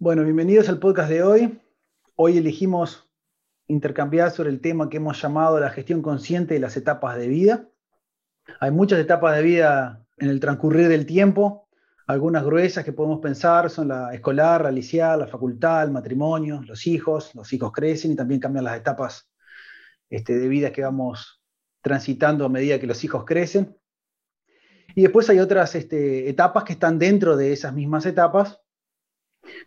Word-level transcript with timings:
Bueno, 0.00 0.22
bienvenidos 0.22 0.68
al 0.68 0.78
podcast 0.78 1.10
de 1.10 1.24
hoy. 1.24 1.60
Hoy 2.14 2.38
elegimos 2.38 3.10
intercambiar 3.66 4.30
sobre 4.30 4.50
el 4.50 4.60
tema 4.60 4.88
que 4.88 4.98
hemos 4.98 5.20
llamado 5.20 5.58
la 5.58 5.70
gestión 5.70 6.02
consciente 6.02 6.54
de 6.54 6.60
las 6.60 6.76
etapas 6.76 7.18
de 7.18 7.26
vida. 7.26 7.68
Hay 8.60 8.70
muchas 8.70 9.00
etapas 9.00 9.34
de 9.34 9.42
vida 9.42 10.06
en 10.18 10.28
el 10.28 10.38
transcurrir 10.38 10.86
del 10.86 11.04
tiempo. 11.04 11.68
Algunas 12.06 12.44
gruesas 12.44 12.84
que 12.84 12.92
podemos 12.92 13.18
pensar 13.18 13.70
son 13.70 13.88
la 13.88 14.14
escolar, 14.14 14.62
la 14.62 14.70
licial, 14.70 15.18
la 15.18 15.26
facultad, 15.26 15.82
el 15.82 15.90
matrimonio, 15.90 16.62
los 16.64 16.86
hijos. 16.86 17.34
Los 17.34 17.52
hijos 17.52 17.72
crecen 17.72 18.12
y 18.12 18.14
también 18.14 18.38
cambian 18.38 18.66
las 18.66 18.76
etapas 18.76 19.28
este, 20.10 20.38
de 20.38 20.46
vida 20.46 20.70
que 20.70 20.82
vamos 20.82 21.42
transitando 21.82 22.44
a 22.44 22.48
medida 22.48 22.78
que 22.78 22.86
los 22.86 23.02
hijos 23.02 23.24
crecen. 23.24 23.76
Y 24.94 25.02
después 25.02 25.28
hay 25.28 25.40
otras 25.40 25.74
este, 25.74 26.28
etapas 26.28 26.62
que 26.62 26.74
están 26.74 27.00
dentro 27.00 27.36
de 27.36 27.52
esas 27.52 27.74
mismas 27.74 28.06
etapas 28.06 28.60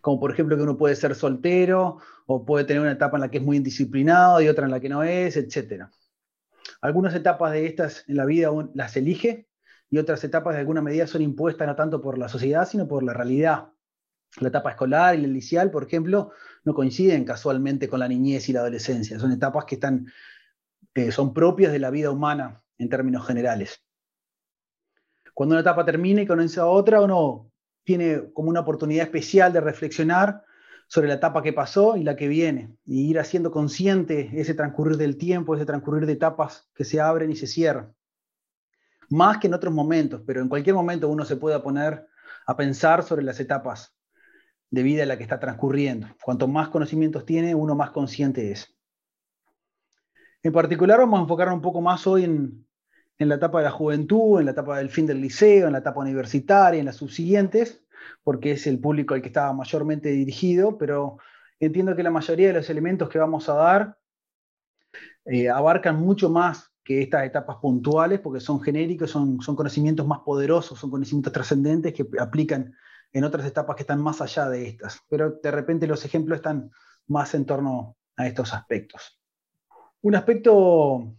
como 0.00 0.20
por 0.20 0.32
ejemplo 0.32 0.56
que 0.56 0.62
uno 0.62 0.76
puede 0.76 0.96
ser 0.96 1.14
soltero 1.14 1.98
o 2.26 2.44
puede 2.44 2.64
tener 2.64 2.82
una 2.82 2.92
etapa 2.92 3.16
en 3.16 3.22
la 3.22 3.30
que 3.30 3.38
es 3.38 3.44
muy 3.44 3.56
indisciplinado 3.56 4.40
y 4.40 4.48
otra 4.48 4.64
en 4.64 4.70
la 4.70 4.80
que 4.80 4.88
no 4.88 5.02
es, 5.02 5.36
etc. 5.36 5.84
Algunas 6.80 7.14
etapas 7.14 7.52
de 7.52 7.66
estas 7.66 8.04
en 8.08 8.16
la 8.16 8.24
vida 8.24 8.50
las 8.74 8.96
elige 8.96 9.48
y 9.90 9.98
otras 9.98 10.24
etapas 10.24 10.54
de 10.54 10.60
alguna 10.60 10.80
medida 10.82 11.06
son 11.06 11.22
impuestas 11.22 11.68
no 11.68 11.76
tanto 11.76 12.00
por 12.00 12.18
la 12.18 12.28
sociedad, 12.28 12.66
sino 12.66 12.88
por 12.88 13.02
la 13.02 13.12
realidad. 13.12 13.68
La 14.40 14.48
etapa 14.48 14.70
escolar 14.70 15.14
y 15.14 15.20
la 15.20 15.28
inicial, 15.28 15.70
por 15.70 15.84
ejemplo, 15.84 16.32
no 16.64 16.72
coinciden 16.72 17.24
casualmente 17.24 17.88
con 17.88 18.00
la 18.00 18.08
niñez 18.08 18.48
y 18.48 18.54
la 18.54 18.60
adolescencia. 18.60 19.18
Son 19.18 19.30
etapas 19.30 19.66
que 19.66 19.74
están, 19.74 20.06
eh, 20.94 21.12
son 21.12 21.34
propias 21.34 21.72
de 21.72 21.78
la 21.78 21.90
vida 21.90 22.10
humana 22.10 22.62
en 22.78 22.88
términos 22.88 23.26
generales. 23.26 23.84
Cuando 25.34 25.54
una 25.54 25.60
etapa 25.60 25.84
termina 25.84 26.22
y 26.22 26.26
comienza 26.26 26.66
otra, 26.66 27.02
uno 27.02 27.51
tiene 27.84 28.32
como 28.32 28.50
una 28.50 28.60
oportunidad 28.60 29.04
especial 29.04 29.52
de 29.52 29.60
reflexionar 29.60 30.44
sobre 30.86 31.08
la 31.08 31.14
etapa 31.14 31.42
que 31.42 31.52
pasó 31.52 31.96
y 31.96 32.04
la 32.04 32.16
que 32.16 32.28
viene, 32.28 32.76
y 32.84 33.08
ir 33.08 33.18
haciendo 33.18 33.50
consciente 33.50 34.30
ese 34.34 34.54
transcurrir 34.54 34.96
del 34.98 35.16
tiempo, 35.16 35.54
ese 35.54 35.64
transcurrir 35.64 36.06
de 36.06 36.12
etapas 36.12 36.68
que 36.74 36.84
se 36.84 37.00
abren 37.00 37.30
y 37.30 37.36
se 37.36 37.46
cierran. 37.46 37.94
Más 39.08 39.38
que 39.38 39.46
en 39.46 39.54
otros 39.54 39.72
momentos, 39.72 40.22
pero 40.26 40.42
en 40.42 40.48
cualquier 40.48 40.74
momento 40.74 41.08
uno 41.08 41.24
se 41.24 41.36
pueda 41.36 41.62
poner 41.62 42.06
a 42.46 42.56
pensar 42.56 43.02
sobre 43.04 43.22
las 43.22 43.40
etapas 43.40 43.96
de 44.70 44.82
vida 44.82 45.02
en 45.02 45.08
la 45.08 45.16
que 45.16 45.22
está 45.22 45.38
transcurriendo. 45.38 46.08
Cuanto 46.22 46.48
más 46.48 46.68
conocimientos 46.68 47.24
tiene, 47.24 47.54
uno 47.54 47.74
más 47.74 47.90
consciente 47.90 48.52
es. 48.52 48.74
En 50.42 50.52
particular 50.52 50.98
vamos 50.98 51.18
a 51.18 51.22
enfocar 51.22 51.52
un 51.52 51.60
poco 51.60 51.80
más 51.80 52.06
hoy 52.06 52.24
en, 52.24 52.66
en 53.22 53.28
la 53.28 53.36
etapa 53.36 53.58
de 53.58 53.64
la 53.64 53.70
juventud, 53.70 54.40
en 54.40 54.46
la 54.46 54.52
etapa 54.52 54.78
del 54.78 54.90
fin 54.90 55.06
del 55.06 55.20
liceo, 55.20 55.66
en 55.66 55.72
la 55.72 55.78
etapa 55.78 56.00
universitaria, 56.00 56.80
en 56.80 56.86
las 56.86 56.96
subsiguientes, 56.96 57.82
porque 58.22 58.52
es 58.52 58.66
el 58.66 58.78
público 58.78 59.14
al 59.14 59.22
que 59.22 59.28
estaba 59.28 59.52
mayormente 59.52 60.10
dirigido, 60.10 60.76
pero 60.76 61.18
entiendo 61.60 61.96
que 61.96 62.02
la 62.02 62.10
mayoría 62.10 62.48
de 62.48 62.54
los 62.54 62.68
elementos 62.70 63.08
que 63.08 63.18
vamos 63.18 63.48
a 63.48 63.54
dar 63.54 63.98
eh, 65.24 65.48
abarcan 65.48 66.00
mucho 66.00 66.28
más 66.28 66.72
que 66.84 67.02
estas 67.02 67.24
etapas 67.24 67.56
puntuales, 67.58 68.20
porque 68.20 68.40
son 68.40 68.60
genéricos, 68.60 69.10
son, 69.10 69.40
son 69.40 69.54
conocimientos 69.54 70.06
más 70.06 70.20
poderosos, 70.20 70.78
son 70.78 70.90
conocimientos 70.90 71.32
trascendentes 71.32 71.94
que 71.94 72.06
aplican 72.18 72.74
en 73.12 73.24
otras 73.24 73.46
etapas 73.46 73.76
que 73.76 73.82
están 73.82 74.02
más 74.02 74.20
allá 74.20 74.48
de 74.48 74.68
estas. 74.68 75.00
Pero 75.08 75.38
de 75.42 75.50
repente 75.50 75.86
los 75.86 76.04
ejemplos 76.04 76.36
están 76.36 76.72
más 77.06 77.34
en 77.34 77.46
torno 77.46 77.96
a 78.16 78.26
estos 78.26 78.52
aspectos. 78.52 79.20
Un 80.00 80.16
aspecto 80.16 81.14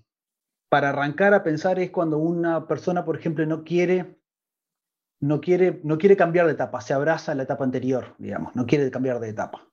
para 0.73 0.89
arrancar 0.89 1.35
a 1.35 1.43
pensar 1.43 1.77
es 1.77 1.91
cuando 1.91 2.17
una 2.17 2.65
persona, 2.65 3.05
por 3.05 3.15
ejemplo, 3.15 3.45
no 3.45 3.63
quiere, 3.63 4.17
no 5.19 5.39
quiere, 5.39 5.79
no 5.83 5.99
quiere 5.99 6.17
cambiar 6.17 6.47
de 6.47 6.53
etapa, 6.53 6.81
se 6.81 6.95
abraza 6.95 7.31
a 7.31 7.35
la 7.35 7.43
etapa 7.43 7.63
anterior, 7.63 8.15
digamos, 8.17 8.55
no 8.55 8.65
quiere 8.65 8.89
cambiar 8.89 9.19
de 9.19 9.29
etapa. 9.29 9.67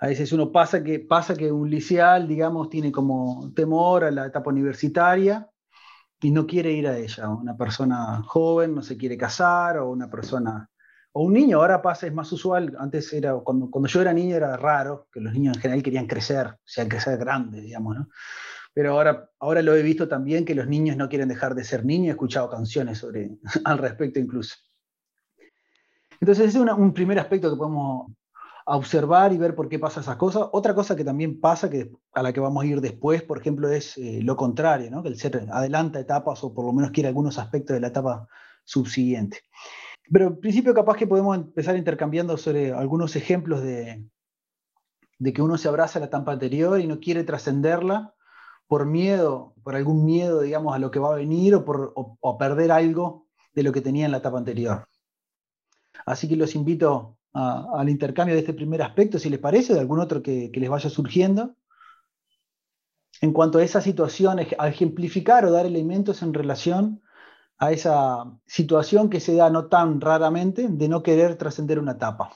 A 0.00 0.08
veces 0.08 0.32
uno 0.32 0.50
pasa 0.50 0.82
que, 0.82 0.98
pasa 0.98 1.36
que 1.36 1.52
un 1.52 1.70
liceal, 1.70 2.26
digamos, 2.26 2.68
tiene 2.68 2.90
como 2.90 3.52
temor 3.54 4.02
a 4.02 4.10
la 4.10 4.26
etapa 4.26 4.50
universitaria 4.50 5.48
y 6.20 6.32
no 6.32 6.44
quiere 6.44 6.72
ir 6.72 6.88
a 6.88 6.98
ella. 6.98 7.28
Una 7.28 7.56
persona 7.56 8.20
joven 8.26 8.74
no 8.74 8.82
se 8.82 8.96
quiere 8.96 9.16
casar 9.16 9.78
o 9.78 9.90
una 9.90 10.10
persona 10.10 10.68
o 11.12 11.22
un 11.22 11.34
niño, 11.34 11.58
ahora 11.58 11.80
pasa, 11.80 12.08
es 12.08 12.12
más 12.12 12.32
usual, 12.32 12.76
antes 12.80 13.12
era, 13.12 13.32
cuando, 13.36 13.70
cuando 13.70 13.88
yo 13.88 14.00
era 14.00 14.12
niño 14.12 14.34
era 14.34 14.56
raro, 14.56 15.06
que 15.12 15.20
los 15.20 15.32
niños 15.32 15.54
en 15.54 15.62
general 15.62 15.84
querían 15.84 16.08
crecer, 16.08 16.48
o 16.48 16.58
sea, 16.64 16.88
crecer 16.88 17.16
grandes, 17.16 17.62
digamos, 17.62 17.96
¿no? 17.96 18.08
Pero 18.76 18.92
ahora, 18.92 19.30
ahora 19.40 19.62
lo 19.62 19.74
he 19.74 19.80
visto 19.80 20.06
también 20.06 20.44
que 20.44 20.54
los 20.54 20.68
niños 20.68 20.98
no 20.98 21.08
quieren 21.08 21.30
dejar 21.30 21.54
de 21.54 21.64
ser 21.64 21.86
niños, 21.86 22.08
he 22.08 22.10
escuchado 22.10 22.50
canciones 22.50 22.98
sobre, 22.98 23.30
al 23.64 23.78
respecto 23.78 24.18
incluso. 24.18 24.56
Entonces 26.20 26.48
ese 26.48 26.58
es 26.58 26.64
un 26.64 26.92
primer 26.92 27.18
aspecto 27.18 27.48
que 27.50 27.56
podemos 27.56 28.12
observar 28.66 29.32
y 29.32 29.38
ver 29.38 29.54
por 29.54 29.70
qué 29.70 29.78
pasa 29.78 30.00
esas 30.00 30.16
cosas. 30.16 30.48
Otra 30.52 30.74
cosa 30.74 30.94
que 30.94 31.04
también 31.04 31.40
pasa, 31.40 31.70
que, 31.70 31.90
a 32.12 32.22
la 32.22 32.34
que 32.34 32.40
vamos 32.40 32.62
a 32.62 32.66
ir 32.66 32.82
después, 32.82 33.22
por 33.22 33.38
ejemplo, 33.38 33.70
es 33.70 33.96
eh, 33.96 34.20
lo 34.22 34.36
contrario, 34.36 34.90
¿no? 34.90 35.02
que 35.02 35.08
el 35.08 35.18
ser 35.18 35.48
adelanta 35.50 35.98
etapas 35.98 36.44
o 36.44 36.52
por 36.52 36.66
lo 36.66 36.74
menos 36.74 36.90
quiere 36.90 37.08
algunos 37.08 37.38
aspectos 37.38 37.72
de 37.72 37.80
la 37.80 37.88
etapa 37.88 38.28
subsiguiente. 38.64 39.40
Pero 40.12 40.26
en 40.26 40.38
principio 40.38 40.74
capaz 40.74 40.98
que 40.98 41.06
podemos 41.06 41.34
empezar 41.34 41.78
intercambiando 41.78 42.36
sobre 42.36 42.74
algunos 42.74 43.16
ejemplos 43.16 43.62
de, 43.62 44.04
de 45.18 45.32
que 45.32 45.40
uno 45.40 45.56
se 45.56 45.68
abraza 45.68 45.98
a 45.98 46.00
la 46.00 46.08
etapa 46.08 46.32
anterior 46.32 46.78
y 46.78 46.86
no 46.86 47.00
quiere 47.00 47.24
trascenderla 47.24 48.12
por 48.68 48.86
miedo, 48.86 49.54
por 49.62 49.76
algún 49.76 50.04
miedo, 50.04 50.40
digamos, 50.40 50.74
a 50.74 50.78
lo 50.78 50.90
que 50.90 50.98
va 50.98 51.12
a 51.12 51.16
venir 51.16 51.54
o 51.54 51.64
por 51.64 51.92
o, 51.94 52.38
perder 52.38 52.72
algo 52.72 53.26
de 53.54 53.62
lo 53.62 53.72
que 53.72 53.80
tenía 53.80 54.06
en 54.06 54.12
la 54.12 54.18
etapa 54.18 54.38
anterior. 54.38 54.86
Así 56.04 56.28
que 56.28 56.36
los 56.36 56.54
invito 56.54 57.18
al 57.32 57.88
intercambio 57.88 58.34
de 58.34 58.40
este 58.40 58.54
primer 58.54 58.82
aspecto, 58.82 59.18
si 59.18 59.28
les 59.28 59.38
parece, 59.38 59.74
de 59.74 59.80
algún 59.80 60.00
otro 60.00 60.22
que, 60.22 60.50
les 60.52 60.70
vaya 60.70 60.88
surgiendo. 60.88 61.54
En 63.20 63.32
cuanto 63.32 63.58
a 63.58 63.64
esa 63.64 63.80
situación, 63.80 64.38
a 64.58 64.68
ejemplificar 64.68 65.44
o 65.44 65.50
dar 65.50 65.66
elementos 65.66 66.22
en 66.22 66.34
relación 66.34 67.02
a 67.58 67.72
esa 67.72 68.24
situación 68.46 69.08
que 69.08 69.20
se 69.20 69.34
da 69.34 69.48
no 69.50 69.66
tan 69.66 70.00
raramente 70.00 70.66
de 70.68 70.88
no 70.88 71.02
querer 71.02 71.36
trascender 71.36 71.78
una 71.78 71.92
etapa. 71.92 72.30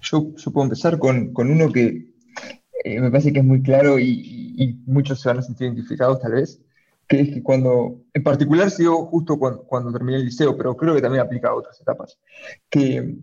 Yo, 0.00 0.32
puedo 0.52 0.64
empezar 0.64 0.98
con, 0.98 1.32
con 1.32 1.50
uno 1.50 1.70
que, 1.70 2.17
eh, 2.84 3.00
me 3.00 3.10
parece 3.10 3.32
que 3.32 3.40
es 3.40 3.44
muy 3.44 3.62
claro 3.62 3.98
y, 3.98 4.82
muchos 4.86 5.20
se 5.20 5.28
van 5.28 5.38
a 5.38 5.42
sentir 5.42 5.68
identificados 5.68 6.20
tal 6.20 6.32
vez, 6.32 6.60
que 7.06 7.20
es 7.20 7.28
que 7.28 7.42
cuando, 7.42 8.00
en 8.12 8.22
particular 8.22 8.70
se 8.70 8.84
justo 8.86 9.38
cuando, 9.38 9.92
terminé 9.92 10.18
el 10.18 10.24
liceo, 10.24 10.56
pero 10.56 10.76
creo 10.76 10.94
que 10.94 11.00
también 11.00 11.22
aplica 11.22 11.48
a 11.48 11.54
otras 11.54 11.80
etapas, 11.80 12.18
que 12.68 13.16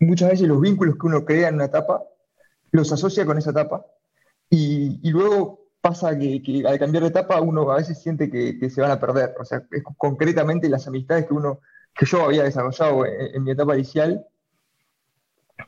muchas 0.00 0.30
veces 0.30 0.48
los 0.48 0.60
vínculos 0.60 0.96
que 0.96 1.06
uno 1.06 1.24
crea 1.24 1.48
en 1.48 1.54
una 1.56 1.66
etapa 1.66 2.02
los 2.72 2.90
asocia 2.90 3.24
con 3.24 3.38
esa 3.38 3.50
etapa 3.50 3.86
y, 4.50 5.10
luego 5.10 5.60
pasa 5.80 6.18
que, 6.18 6.42
al 6.66 6.78
cambiar 6.78 7.04
de 7.04 7.10
etapa 7.10 7.40
uno 7.40 7.70
a 7.70 7.76
veces 7.76 8.02
siente 8.02 8.30
que, 8.30 8.70
se 8.70 8.80
van 8.80 8.90
a 8.90 9.00
perder, 9.00 9.34
o 9.38 9.44
sea, 9.44 9.64
es 9.70 9.82
concretamente 9.96 10.68
las 10.68 10.86
amistades 10.88 11.26
que 11.26 11.34
uno, 11.34 11.60
que 11.94 12.06
yo 12.06 12.24
había 12.24 12.42
desarrollado 12.44 13.06
en, 13.06 13.42
mi 13.44 13.52
etapa 13.52 13.74
inicial, 13.74 14.26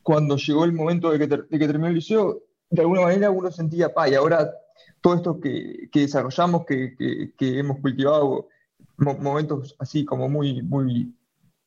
cuando 0.03 0.37
llegó 0.37 0.65
el 0.65 0.73
momento 0.73 1.11
de 1.11 1.19
que, 1.19 1.27
de 1.27 1.59
que 1.59 1.67
terminé 1.67 1.89
el 1.89 1.95
liceo, 1.95 2.43
de 2.75 2.83
alguna 2.83 3.03
manera 3.03 3.31
uno 3.31 3.51
sentía, 3.51 3.93
pa, 3.95 4.09
y 4.09 4.15
ahora 4.15 4.53
todo 5.01 5.15
esto 5.15 5.41
que, 5.41 5.89
que 5.93 6.01
desarrollamos, 6.01 6.65
que, 6.67 6.95
que, 7.37 7.59
hemos 7.59 7.81
cultivado, 7.81 8.49
momentos 8.97 9.77
así 9.79 10.05
como 10.05 10.29
muy, 10.29 10.63
muy 10.63 11.15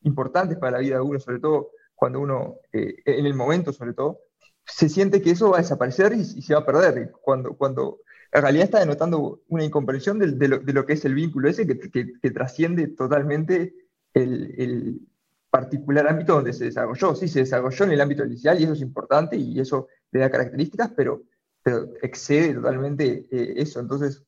importantes 0.03 0.57
para 0.57 0.73
la 0.73 0.79
vida 0.79 0.95
de 0.95 1.01
uno, 1.01 1.19
sobre 1.19 1.39
todo 1.39 1.71
cuando 1.95 2.19
uno, 2.19 2.57
eh, 2.73 2.95
en 3.05 3.25
el 3.25 3.33
momento 3.33 3.73
sobre 3.73 3.93
todo, 3.93 4.19
se 4.65 4.89
siente 4.89 5.21
que 5.21 5.31
eso 5.31 5.51
va 5.51 5.57
a 5.57 5.61
desaparecer 5.61 6.13
y, 6.13 6.23
se 6.23 6.53
va 6.53 6.61
a 6.61 6.65
perder. 6.65 7.11
Cuando, 7.21 7.55
cuando 7.55 7.99
en 8.31 8.41
realidad 8.41 8.65
está 8.65 8.79
denotando 8.79 9.41
una 9.47 9.63
incomprensión 9.63 10.19
de, 10.19 10.47
lo, 10.47 10.59
de 10.59 10.73
lo, 10.73 10.85
que 10.85 10.93
es 10.93 11.05
el 11.05 11.15
vínculo 11.15 11.49
ese 11.49 11.65
que, 11.65 11.79
que 11.89 12.31
trasciende 12.31 12.87
totalmente 12.87 13.73
el, 14.13 15.07
particular 15.49 16.07
ámbito 16.07 16.33
donde 16.33 16.53
se 16.53 16.65
desarrolló. 16.65 17.15
Sí, 17.15 17.27
se 17.27 17.39
desarrolló 17.39 17.85
en 17.85 17.91
el 17.91 18.01
ámbito 18.01 18.25
inicial 18.25 18.59
y 18.59 18.63
eso 18.63 18.73
es 18.73 18.81
importante 18.81 19.35
y 19.35 19.59
eso 19.59 19.87
le 20.11 20.19
da 20.21 20.29
características, 20.29 20.91
pero, 20.95 21.23
pero 21.63 21.93
excede 22.01 22.53
totalmente 22.53 23.27
eh, 23.31 23.53
eso. 23.57 23.79
Entonces, 23.79 24.23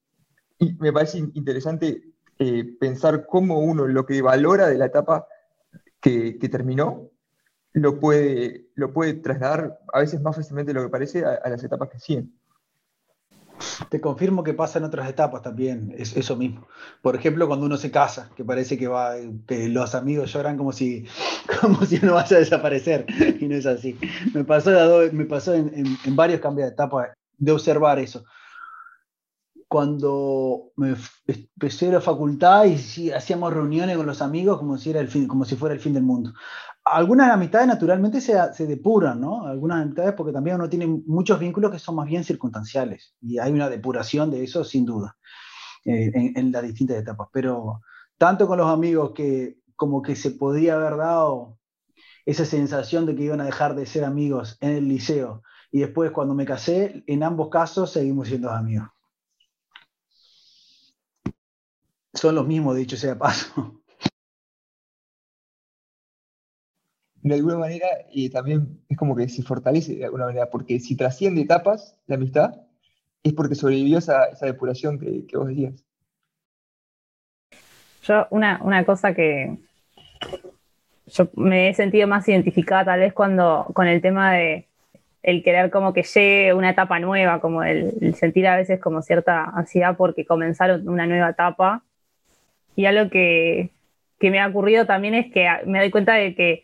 me 0.80 0.92
parece 0.92 1.20
interesante 1.20 2.04
eh, 2.38 2.78
pensar 2.80 3.26
cómo 3.26 3.60
uno 3.60 3.88
lo 3.88 4.06
que 4.06 4.22
valora 4.22 4.68
de 4.68 4.78
la 4.78 4.86
etapa 4.86 5.28
que, 6.02 6.38
terminó 6.52 7.10
lo 7.74 8.00
puede, 8.00 8.68
lo 8.76 8.92
puede 8.92 9.14
trasladar 9.14 9.80
a 9.94 10.00
veces 10.00 10.22
más 10.22 10.36
fácilmente 10.36 10.74
de 10.74 10.80
lo 10.80 10.86
que 10.86 10.92
parece 10.92 11.24
a, 11.24 11.34
a 11.36 11.50
las 11.50 11.64
etapas 11.64 11.90
que 11.90 12.00
siguen. 12.00 12.34
Te 13.90 14.00
confirmo 14.02 14.44
que 14.44 14.54
pasa 14.54 14.80
en 14.80 14.86
otras 14.86 15.10
etapas 15.10 15.42
también, 15.42 15.94
es 15.98 16.16
eso 16.16 16.36
mismo. 16.36 16.68
Por 17.02 17.16
ejemplo, 17.16 17.48
cuando 17.48 17.66
uno 17.66 17.78
se 17.78 17.92
casa, 17.92 18.30
que 18.36 18.44
parece 18.44 18.78
que, 18.78 18.88
va, 18.88 19.16
los 19.48 19.96
amigos 19.96 20.34
lloran 20.34 20.58
como 20.58 20.72
si, 20.72 21.06
como 21.62 21.86
si 21.86 22.00
uno 22.02 22.16
vaya 22.16 22.38
a 22.38 22.40
desaparecer, 22.40 23.06
y 23.40 23.48
no 23.48 23.56
es 23.56 23.66
así. 23.66 23.98
Me 24.34 24.44
pasó, 24.44 24.72
me 25.12 25.26
pasó 25.26 25.54
en, 25.54 25.98
varios 26.10 26.40
cambios 26.40 26.68
de 26.68 26.74
etapa 26.74 27.14
de 27.38 27.52
observar 27.52 28.00
eso. 28.00 28.24
Cuando 29.68 30.72
me 30.78 30.96
empecé 31.28 31.92
la 31.92 32.02
facultad 32.02 32.66
y 32.66 33.12
hacíamos 33.12 33.54
reuniones 33.54 33.98
con 33.98 34.08
los 34.08 34.22
amigos 34.22 34.58
como 34.58 34.78
si, 34.80 34.90
era 34.90 35.00
el 35.00 35.08
fin, 35.08 35.28
como 35.28 35.46
si 35.46 35.56
fuera 35.56 35.76
el 35.76 35.82
fin 35.82 35.94
del 35.94 36.02
mundo. 36.02 36.34
Algunas 36.86 37.30
amistades 37.32 37.68
naturalmente 37.68 38.20
se, 38.22 38.36
se, 38.54 38.66
depuran, 38.66 39.22
¿no? 39.22 39.46
Algunas 39.46 39.84
amistades 39.84 40.14
porque 40.14 40.34
también 40.34 40.56
uno 40.56 40.70
tiene 40.70 40.88
muchos 40.88 41.40
vínculos 41.40 41.72
que 41.72 41.80
son 41.80 41.96
más 41.96 42.08
bien 42.08 42.24
circunstanciales 42.24 43.14
y 43.22 43.38
hay 43.38 43.52
una 43.52 43.70
depuración 43.70 44.32
de 44.32 44.44
eso 44.44 44.64
sin 44.64 44.86
duda 44.86 45.16
eh, 45.86 46.12
en, 46.14 46.38
en, 46.38 46.52
las 46.52 46.64
distintas 46.64 46.98
etapas. 46.98 47.28
Pero 47.32 47.82
tanto 48.18 48.48
con 48.48 48.58
los 48.58 48.68
amigos 48.68 49.12
que 49.14 49.60
como 49.76 50.02
que 50.02 50.16
se 50.16 50.32
podía 50.32 50.76
haber 50.76 50.98
dado 50.98 51.58
esa 52.26 52.46
sensación 52.46 53.06
de 53.06 53.16
que 53.16 53.24
iban 53.24 53.42
a 53.42 53.46
dejar 53.46 53.76
de 53.76 53.86
ser 53.86 54.04
amigos 54.04 54.58
en 54.62 54.72
el 54.72 54.88
liceo 54.88 55.44
y 55.72 55.80
después 55.80 56.12
cuando 56.12 56.34
me 56.34 56.46
casé, 56.46 57.04
en 57.08 57.24
ambos 57.24 57.50
casos 57.50 57.92
seguimos 57.92 58.28
siendo 58.28 58.50
amigos. 58.50 58.90
Son 62.14 62.34
los 62.36 62.48
mismos, 62.48 62.76
dicho 62.76 62.98
sea 62.98 63.18
paso. 63.18 63.79
De 67.22 67.36
alguna 67.36 67.58
manera, 67.58 67.88
y 68.12 68.30
también 68.30 68.80
es 68.88 68.98
como 68.98 69.16
que 69.16 69.28
se 69.28 69.44
fortalece 69.44 69.96
de 69.96 70.06
alguna 70.06 70.26
manera, 70.26 70.50
porque 70.50 70.80
si 70.80 70.96
trasciende 70.96 71.42
etapas 71.42 71.98
de 72.08 72.16
amistad, 72.16 72.62
es 73.24 73.34
porque 73.34 73.56
sobrevivió 73.56 73.98
esa, 73.98 74.26
esa 74.26 74.46
depuración 74.46 74.98
que, 75.00 75.26
que, 75.26 75.38
vos 75.38 75.48
decías. 75.48 75.84
Yo, 78.04 78.28
una, 78.30 78.62
una 78.64 78.86
cosa 78.86 79.14
que 79.14 79.58
yo 81.08 81.30
me 81.36 81.70
he 81.70 81.74
sentido 81.74 82.08
más 82.08 82.28
identificada 82.28 82.86
tal 82.86 83.00
vez 83.00 83.14
cuando 83.14 83.66
con 83.74 83.88
el 83.88 84.02
tema 84.02 84.34
de 84.34 84.68
el 85.22 85.44
querer 85.44 85.70
como 85.70 85.94
que 85.94 86.04
llegue 86.04 86.54
una 86.54 86.70
etapa 86.70 87.00
nueva, 87.00 87.42
como 87.42 87.64
el, 87.64 88.16
sentir 88.16 88.48
a 88.48 88.56
veces 88.56 88.80
como 88.80 89.02
cierta 89.02 89.44
ansiedad 89.44 89.98
porque 89.98 90.26
comenzaron 90.26 90.88
una 90.88 91.06
nueva 91.08 91.30
etapa. 91.30 91.84
Y 92.76 92.86
algo 92.86 93.10
que, 93.10 93.72
que 94.20 94.32
me 94.32 94.40
ha 94.40 94.48
ocurrido 94.48 94.86
también 94.86 95.14
es 95.16 95.32
que 95.32 95.48
me 95.66 95.80
doy 95.80 95.92
cuenta 95.92 96.14
de 96.14 96.36
que 96.36 96.64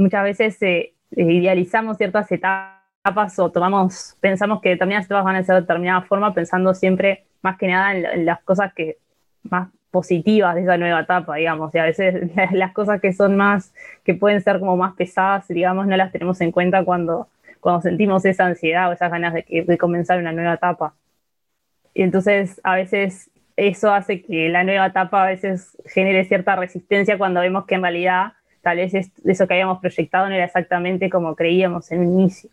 muchas 0.00 0.24
veces 0.24 0.60
eh, 0.62 0.94
idealizamos 1.10 1.96
ciertas 1.96 2.30
etapas 2.32 3.38
o 3.38 3.50
tomamos, 3.50 4.16
pensamos 4.20 4.60
que 4.60 4.70
determinadas 4.70 5.06
etapas 5.06 5.24
van 5.24 5.36
a 5.36 5.42
ser 5.42 5.56
de 5.56 5.60
determinada 5.62 6.02
forma, 6.02 6.34
pensando 6.34 6.74
siempre 6.74 7.26
más 7.42 7.56
que 7.58 7.68
nada 7.68 7.94
en, 7.94 8.26
las 8.26 8.42
cosas 8.42 8.72
que 8.74 8.98
más 9.42 9.68
positivas 9.90 10.54
de 10.54 10.62
esa 10.62 10.76
nueva 10.76 11.00
etapa, 11.00 11.36
digamos, 11.36 11.74
y 11.74 11.78
a 11.78 11.84
veces 11.84 12.30
las 12.52 12.72
cosas 12.72 13.00
que 13.00 13.12
son 13.12 13.36
más, 13.36 13.72
que 14.04 14.14
pueden 14.14 14.40
ser 14.40 14.60
como 14.60 14.76
más 14.76 14.94
pesadas, 14.94 15.48
digamos, 15.48 15.86
no 15.86 15.96
las 15.96 16.12
tenemos 16.12 16.40
en 16.40 16.52
cuenta 16.52 16.84
cuando 16.84 17.28
cuando 17.60 17.82
sentimos 17.82 18.24
esa 18.24 18.46
ansiedad 18.46 18.88
o 18.88 18.92
esas 18.92 19.10
ganas 19.10 19.34
de, 19.34 19.78
comenzar 19.78 20.18
una 20.18 20.32
nueva 20.32 20.54
etapa. 20.54 20.94
Y 21.94 22.02
entonces 22.02 22.60
a 22.64 22.74
veces 22.74 23.30
eso 23.56 23.92
hace 23.92 24.22
que 24.22 24.48
la 24.48 24.64
nueva 24.64 24.86
etapa 24.86 25.22
a 25.22 25.26
veces 25.26 25.76
genere 25.86 26.24
cierta 26.24 26.56
resistencia 26.56 27.18
cuando 27.18 27.40
vemos 27.40 27.66
que 27.66 27.74
en 27.74 27.82
realidad 27.82 28.32
tal 28.62 28.76
vez 28.76 28.94
eso 28.94 29.46
que 29.46 29.54
habíamos 29.54 29.78
proyectado 29.80 30.28
no 30.28 30.34
era 30.34 30.44
exactamente 30.44 31.10
como 31.10 31.34
creíamos 31.34 31.90
en 31.92 32.00
un 32.00 32.20
inicio. 32.20 32.50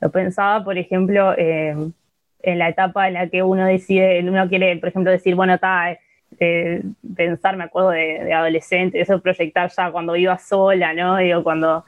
Lo 0.00 0.10
pensaba, 0.10 0.64
por 0.64 0.78
ejemplo, 0.78 1.34
en 1.36 1.94
la 2.42 2.68
etapa 2.68 3.08
en 3.08 3.14
la 3.14 3.28
que 3.28 3.42
uno 3.42 3.66
decide, 3.66 4.20
uno 4.20 4.48
quiere, 4.48 4.76
por 4.76 4.90
ejemplo, 4.90 5.10
decir, 5.10 5.34
bueno, 5.34 5.54
está, 5.54 5.98
eh, 6.38 6.82
pensar, 7.16 7.56
me 7.56 7.64
acuerdo 7.64 7.90
de, 7.90 8.24
de, 8.24 8.32
adolescente, 8.32 9.00
eso 9.00 9.20
proyectar 9.20 9.70
ya 9.70 9.90
cuando 9.90 10.16
iba 10.16 10.38
sola, 10.38 10.92
¿no? 10.94 11.16
Digo, 11.16 11.42
cuando 11.42 11.84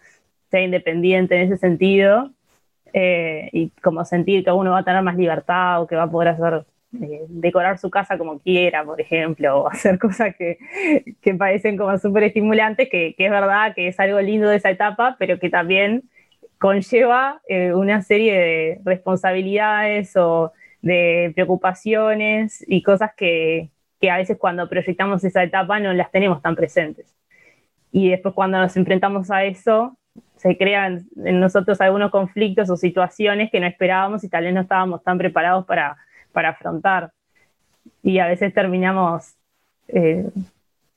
sea 0.51 0.63
independiente 0.63 1.37
en 1.37 1.53
ese 1.53 1.59
sentido. 1.59 2.31
Eh, 2.93 3.51
y 3.53 3.71
como 3.83 4.05
sentir 4.05 4.45
que 4.45 4.51
uno 4.51 4.71
va 4.73 4.79
a 4.79 4.85
tener 4.85 5.03
más 5.03 5.17
libertad 5.17 5.83
o 5.83 5.87
que 5.87 5.97
va 5.97 6.05
a 6.05 6.11
poder 6.11 6.29
hacer, 6.29 6.65
eh, 6.95 7.27
decorar 7.29 7.79
su 7.79 7.91
casa 7.91 8.17
como 8.17 8.39
quiera, 8.39 8.83
por 8.83 9.01
ejemplo, 9.01 9.63
o 9.63 9.69
hacer 9.69 9.99
cosas 10.01 10.35
que, 10.37 10.59
que 11.21 11.35
parecen 11.35 11.77
como 11.77 11.99
súper 11.99 12.25
estimulantes, 12.25 12.89
que, 12.89 13.15
que, 13.17 13.27
es 13.27 13.31
verdad 13.31 13.75
que 13.75 13.89
es 13.89 14.01
algo 14.01 14.21
lindo 14.21 14.49
de 14.49 14.57
esa 14.57 14.71
etapa, 14.71 15.17
pero 15.19 15.39
que 15.39 15.51
también 15.51 16.05
conlleva 16.59 17.41
eh, 17.47 17.75
una 17.75 18.01
serie 18.03 18.33
de 18.39 18.81
responsabilidades 18.85 20.17
o 20.17 20.53
de 20.81 21.33
preocupaciones 21.35 22.65
y 22.67 22.83
cosas 22.83 23.13
que, 23.15 23.71
que 24.01 24.11
a 24.11 24.17
veces 24.17 24.39
cuando 24.39 24.69
proyectamos 24.69 25.23
esa 25.25 25.43
etapa 25.43 25.79
no 25.81 25.93
las 25.93 26.11
tenemos 26.11 26.41
tan 26.41 26.57
presentes. 26.57 27.15
Y 27.93 28.11
después 28.11 28.35
cuando 28.35 28.59
nos 28.59 28.77
enfrentamos 28.77 29.31
a 29.31 29.45
eso, 29.45 29.99
se 30.37 30.57
crean 30.57 31.07
en 31.25 31.41
nosotros 31.41 31.81
algunos 31.81 32.11
conflictos 32.11 32.71
o 32.71 32.77
situaciones 32.77 33.51
que 33.51 33.61
no 33.61 33.67
esperábamos 33.67 34.25
y 34.25 34.29
tal 34.29 34.45
vez 34.45 34.55
no 34.55 34.61
estábamos 34.63 35.03
tan 35.03 35.19
preparados 35.19 35.67
para, 35.67 35.97
para 36.33 36.51
afrontar. 36.51 37.13
Y 38.03 38.19
a 38.19 38.27
veces 38.27 38.53
terminamos 38.53 39.35
eh, 39.89 40.29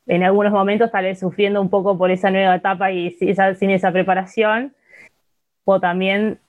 en 0.07 0.24
algunos 0.24 0.51
momentos 0.51 0.92
tal 0.92 1.06
vez 1.06 1.19
sufriendo 1.19 1.62
un 1.62 1.69
poco 1.69 1.98
por 1.98 2.12
esa 2.12 2.31
nueva 2.31 2.56
etapa 2.56 2.92
y 2.92 3.12
sin 3.12 3.69
esa 3.69 3.92
preparación, 3.92 4.74
o 5.63 5.80
también 5.80 6.39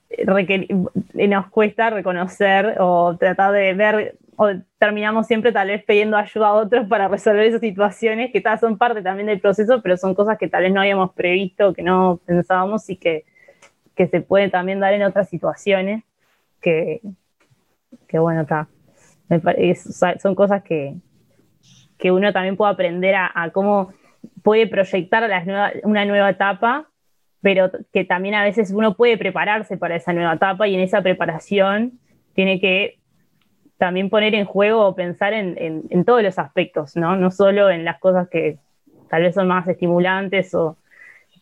nos 1.13 1.47
cuesta 1.47 1.89
reconocer 1.89 2.75
o 2.79 3.15
tratar 3.17 3.51
de 3.51 3.73
ver 3.73 4.17
o 4.35 4.49
terminamos 4.79 5.27
siempre 5.27 5.51
tal 5.51 5.67
vez 5.67 5.83
pidiendo 5.83 6.17
ayuda 6.17 6.47
a 6.47 6.53
otros 6.53 6.87
para 6.87 7.07
resolver 7.07 7.45
esas 7.45 7.61
situaciones 7.61 8.31
que 8.31 8.41
tal, 8.41 8.59
son 8.59 8.77
parte 8.77 9.01
también 9.01 9.27
del 9.27 9.39
proceso, 9.39 9.81
pero 9.81 9.97
son 9.97 10.15
cosas 10.15 10.37
que 10.37 10.47
tal 10.47 10.63
vez 10.63 10.73
no 10.73 10.81
habíamos 10.81 11.13
previsto, 11.13 11.73
que 11.73 11.83
no 11.83 12.19
pensábamos 12.25 12.89
y 12.89 12.97
que, 12.97 13.25
que 13.95 14.07
se 14.07 14.21
pueden 14.21 14.51
también 14.51 14.79
dar 14.79 14.93
en 14.93 15.03
otras 15.03 15.29
situaciones, 15.29 16.03
que, 16.61 17.01
que 18.07 18.19
bueno, 18.19 18.41
está. 18.41 18.67
Son 20.19 20.35
cosas 20.35 20.63
que, 20.63 20.95
que 21.97 22.11
uno 22.11 22.33
también 22.33 22.57
puede 22.57 22.73
aprender 22.73 23.15
a, 23.15 23.49
cómo 23.53 23.93
puede 24.43 24.67
proyectar 24.67 25.29
una 25.83 26.05
nueva 26.05 26.29
etapa, 26.29 26.89
pero 27.41 27.71
que 27.91 28.05
también 28.05 28.35
a 28.35 28.43
veces 28.43 28.71
uno 28.71 28.95
puede 28.95 29.17
prepararse 29.17 29.77
para 29.77 29.95
esa 29.95 30.13
nueva 30.13 30.33
etapa 30.33 30.67
y 30.67 30.75
en 30.75 30.81
esa 30.81 31.01
preparación 31.01 31.99
tiene 32.33 32.59
que 32.59 32.99
también 33.77 34.09
poner 34.09 34.33
en 34.35 34.45
juego 34.45 34.85
o 34.85 34.95
pensar 34.95 35.33
en, 35.33 35.57
en, 35.89 36.05
todos 36.05 36.23
los 36.23 36.39
aspectos, 36.39 36.95
¿no? 36.95 37.17
No 37.17 37.31
solo 37.31 37.69
en 37.69 37.83
las 37.83 37.99
cosas 37.99 38.29
que 38.29 38.57
tal 39.09 39.23
vez 39.23 39.35
son 39.35 39.47
más 39.47 39.67
estimulantes 39.67 40.53
o 40.55 40.77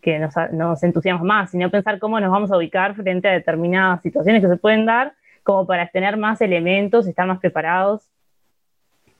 que 0.01 0.17
nos, 0.17 0.33
nos 0.51 0.81
entusiasman 0.83 1.27
más, 1.27 1.51
sino 1.51 1.69
pensar 1.69 1.99
cómo 1.99 2.19
nos 2.19 2.31
vamos 2.31 2.51
a 2.51 2.57
ubicar 2.57 2.95
frente 2.95 3.27
a 3.27 3.33
determinadas 3.33 4.01
situaciones 4.01 4.41
que 4.41 4.47
se 4.47 4.57
pueden 4.57 4.85
dar, 4.85 5.13
como 5.51 5.67
para 5.67 5.89
tener 5.89 6.15
más 6.15 6.39
elementos, 6.39 7.07
estar 7.07 7.27
más 7.27 7.39
preparados 7.39 8.09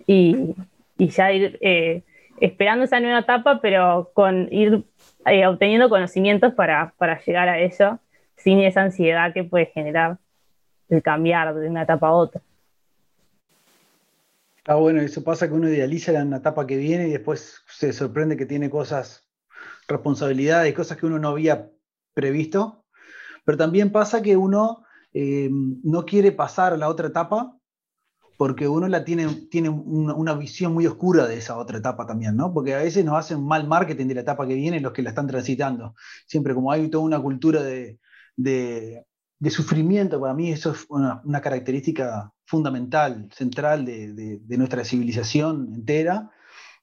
y, 0.07 0.55
y 0.97 1.09
ya 1.09 1.29
ir 1.33 1.57
eh, 1.59 2.03
esperando 2.39 2.85
esa 2.85 3.01
nueva 3.01 3.19
etapa, 3.19 3.59
pero 3.61 4.11
con 4.13 4.47
ir 4.49 4.85
eh, 5.25 5.45
obteniendo 5.45 5.89
conocimientos 5.89 6.53
para, 6.53 6.93
para 6.97 7.19
llegar 7.19 7.49
a 7.49 7.59
ello 7.59 7.99
sin 8.37 8.61
esa 8.61 8.81
ansiedad 8.81 9.33
que 9.33 9.43
puede 9.43 9.65
generar 9.65 10.19
el 10.87 11.03
cambiar 11.03 11.53
de 11.53 11.67
una 11.67 11.81
etapa 11.81 12.07
a 12.07 12.13
otra. 12.13 12.41
Ah, 14.65 14.75
bueno, 14.75 15.01
eso 15.01 15.21
pasa 15.21 15.49
que 15.49 15.53
uno 15.53 15.67
idealiza 15.67 16.13
la 16.13 16.37
etapa 16.37 16.65
que 16.65 16.77
viene 16.77 17.09
y 17.09 17.11
después 17.11 17.61
se 17.67 17.91
sorprende 17.91 18.37
que 18.37 18.45
tiene 18.45 18.69
cosas, 18.69 19.27
responsabilidades, 19.89 20.73
cosas 20.73 20.97
que 20.97 21.07
uno 21.07 21.19
no 21.19 21.27
había 21.27 21.67
previsto. 22.13 22.85
Pero 23.43 23.57
también 23.57 23.91
pasa 23.91 24.21
que 24.21 24.37
uno 24.37 24.85
eh, 25.13 25.49
no 25.51 26.05
quiere 26.05 26.31
pasar 26.31 26.73
a 26.73 26.77
la 26.77 26.89
otra 26.89 27.07
etapa 27.07 27.57
porque 28.37 28.67
uno 28.67 28.87
la 28.87 29.05
tiene, 29.05 29.27
tiene 29.51 29.69
una, 29.69 30.33
visión 30.33 30.73
muy 30.73 30.87
oscura 30.87 31.27
de 31.27 31.37
esa 31.37 31.57
otra 31.57 31.77
etapa 31.77 32.07
también, 32.07 32.35
¿no? 32.35 32.51
Porque 32.51 32.73
a 32.73 32.79
veces 32.79 33.05
nos 33.05 33.15
hacen 33.15 33.43
mal 33.43 33.67
marketing 33.67 34.07
de 34.07 34.15
la 34.15 34.21
etapa 34.21 34.47
que 34.47 34.55
viene 34.55 34.79
los 34.79 34.93
que 34.93 35.03
la 35.03 35.09
están 35.09 35.27
transitando. 35.27 35.93
Siempre 36.25 36.55
como 36.55 36.71
hay 36.71 36.89
toda 36.89 37.03
una 37.03 37.19
cultura 37.21 37.61
de, 37.61 37.99
de 39.41 39.49
sufrimiento, 39.49 40.21
para 40.21 40.35
mí 40.35 40.51
eso 40.51 40.71
es 40.71 40.85
una, 40.87 41.41
característica 41.41 42.31
fundamental, 42.45 43.27
central 43.33 43.85
de, 43.85 44.39
nuestra 44.49 44.85
civilización 44.85 45.73
entera, 45.73 46.29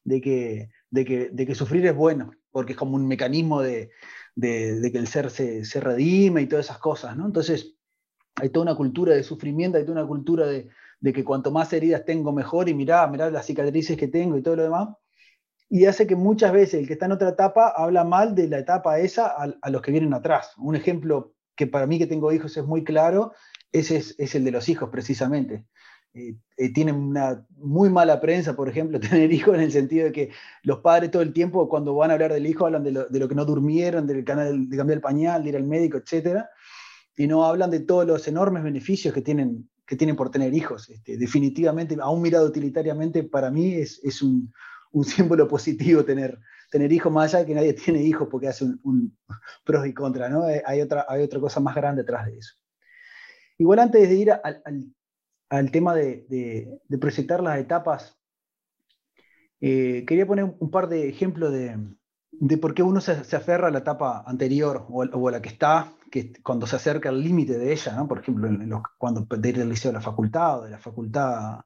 de 0.03 0.21
que, 0.21 0.71
de, 0.91 1.05
que, 1.47 1.55
sufrir 1.55 1.87
es 1.87 1.95
bueno, 1.95 2.33
porque 2.51 2.73
es 2.73 2.79
como 2.79 2.97
un 2.97 3.07
mecanismo 3.07 3.63
de, 3.63 3.91
que 4.41 4.91
el 4.93 5.07
ser 5.07 5.31
se, 5.31 5.65
se, 5.65 5.81
redime 5.81 6.43
y 6.43 6.47
todas 6.47 6.67
esas 6.67 6.79
cosas, 6.79 7.17
¿no? 7.17 7.27
Entonces, 7.27 7.78
hay 8.41 8.51
toda 8.51 8.65
una 8.65 8.75
cultura 8.75 9.15
de 9.15 9.23
sufrimiento, 9.23 9.79
hay 9.79 9.85
toda 9.85 10.01
una 10.01 10.09
cultura 10.09 10.47
de, 10.47 10.69
que 11.13 11.25
cuanto 11.25 11.51
más 11.51 11.73
heridas 11.73 12.05
tengo 12.05 12.33
mejor 12.33 12.69
y 12.69 12.75
mirá, 12.75 13.07
mirá 13.07 13.31
las 13.31 13.47
cicatrices 13.47 13.97
que 13.97 14.09
tengo 14.09 14.37
y 14.37 14.43
todo 14.43 14.57
lo 14.57 14.63
demás, 14.65 14.89
y 15.71 15.85
hace 15.85 16.07
que 16.07 16.17
muchas 16.17 16.53
veces 16.53 16.81
el 16.81 16.87
que 16.87 16.95
está 16.95 17.07
en 17.07 17.13
otra 17.13 17.31
etapa 17.31 17.73
habla 17.77 18.05
mal 18.05 18.35
de 18.35 18.49
la 18.49 18.59
etapa 18.59 18.99
esa 18.99 19.27
a, 19.27 19.71
los 19.71 19.83
que 19.83 19.93
vienen 19.93 20.15
atrás. 20.15 20.55
Un 20.57 20.77
ejemplo 20.77 21.35
que 21.55 21.67
para 21.67 21.87
mí 21.87 21.99
que 21.99 22.07
tengo 22.07 22.33
hijos 22.33 22.57
es 22.57 22.65
muy 22.65 22.85
claro, 22.85 23.33
ese 23.71 23.97
es, 23.97 24.35
el 24.35 24.45
de 24.45 24.51
los 24.51 24.69
hijos 24.69 24.89
precisamente. 24.89 25.67
Eh, 26.15 26.37
eh, 26.57 26.73
tienen 26.73 26.95
una 26.95 27.47
muy 27.51 27.91
mala 27.91 28.19
prensa, 28.19 28.57
por 28.57 28.69
ejemplo, 28.69 28.99
tener 29.01 29.31
hijos 29.31 29.55
en 29.57 29.61
el 29.61 29.73
sentido 29.73 30.07
de 30.07 30.13
que 30.13 30.31
los 30.63 30.79
padres 30.79 31.11
todo 31.11 31.21
el 31.21 31.35
tiempo 31.35 31.69
cuando 31.69 31.95
van 31.95 32.11
a 32.11 32.15
hablar 32.15 32.33
del 32.33 32.47
hijo 32.47 32.65
hablan 32.65 32.85
de 32.85 32.93
lo, 32.93 33.29
que 33.29 33.35
no 33.35 33.45
durmieron, 33.45 34.07
del 34.07 34.25
canal 34.25 34.71
de 34.71 34.77
cambiar 34.77 34.97
el 34.97 35.03
pañal, 35.03 35.43
de 35.43 35.51
ir 35.51 35.57
al 35.57 35.65
médico, 35.65 35.99
etc. 35.99 36.47
Y 37.19 37.27
no 37.27 37.45
hablan 37.45 37.71
de 37.71 37.81
todos 37.81 38.07
los 38.07 38.27
enormes 38.29 38.63
beneficios 38.63 39.13
que 39.13 39.21
tienen, 39.21 39.69
que 39.87 39.97
tienen 39.97 40.17
por 40.17 40.31
tener 40.31 40.55
hijos. 40.55 40.89
Este, 40.89 41.19
definitivamente, 41.19 41.97
aún 42.01 42.23
mirado 42.23 42.47
utilitariamente, 42.47 43.25
para 43.25 43.51
mí 43.51 43.75
es, 43.75 44.23
un, 44.23 44.51
un 44.93 45.05
símbolo 45.05 45.47
positivo 45.47 46.05
tener, 46.05 46.39
tener 46.71 46.93
hijos, 46.93 47.13
más 47.13 47.35
allá 47.35 47.41
de 47.41 47.47
que 47.47 47.55
nadie 47.55 47.73
tiene 47.75 48.03
hijos 48.03 48.29
porque 48.31 48.49
hace 48.49 48.65
un, 48.65 49.17
pros 49.65 49.87
y 49.87 49.93
contras, 49.93 50.31
¿no? 50.31 50.49
Eh, 50.49 50.63
hay 50.65 50.81
otra, 50.81 51.05
hay 51.09 51.23
otra 51.23 51.41
cosa 51.41 51.61
más 51.61 51.75
grande 51.75 52.03
detrás 52.03 52.27
de 52.27 52.39
eso. 52.39 52.55
Igual 53.59 53.81
antes 53.81 54.09
de 54.09 54.15
ir 54.15 54.31
al, 54.31 55.71
tema 55.73 55.95
de, 55.95 56.79
proyectar 57.01 57.43
las 57.43 57.59
etapas, 57.59 58.17
eh, 59.61 60.05
quería 60.07 60.27
poner 60.27 60.55
un 60.59 60.71
par 60.71 60.89
de 60.89 61.09
ejemplos 61.09 61.53
de, 61.53 61.77
por 62.59 62.75
qué 62.75 62.85
uno 62.85 63.01
se, 63.01 63.13
aferra 63.13 63.67
a 63.67 63.71
la 63.73 63.81
etapa 63.81 64.23
anterior 64.27 64.87
o, 64.89 65.29
a 65.29 65.33
la 65.33 65.43
que 65.43 65.49
está, 65.49 65.93
que 66.11 66.33
cuando 66.43 66.67
se 66.67 66.77
acerca 66.77 67.09
al 67.09 67.23
límite 67.23 67.59
de 67.59 67.73
ella, 67.73 67.95
¿no? 67.97 68.09
por 68.09 68.21
ejemplo, 68.21 68.49
cuando 68.99 69.23
de 69.23 69.49
ir 69.49 69.59
del 69.59 69.69
liceo 69.69 69.91
a 69.91 69.95
la 69.95 70.01
facultad 70.01 70.61
o 70.61 70.65
de 70.65 70.71
la 70.71 70.79
facultad 70.79 71.61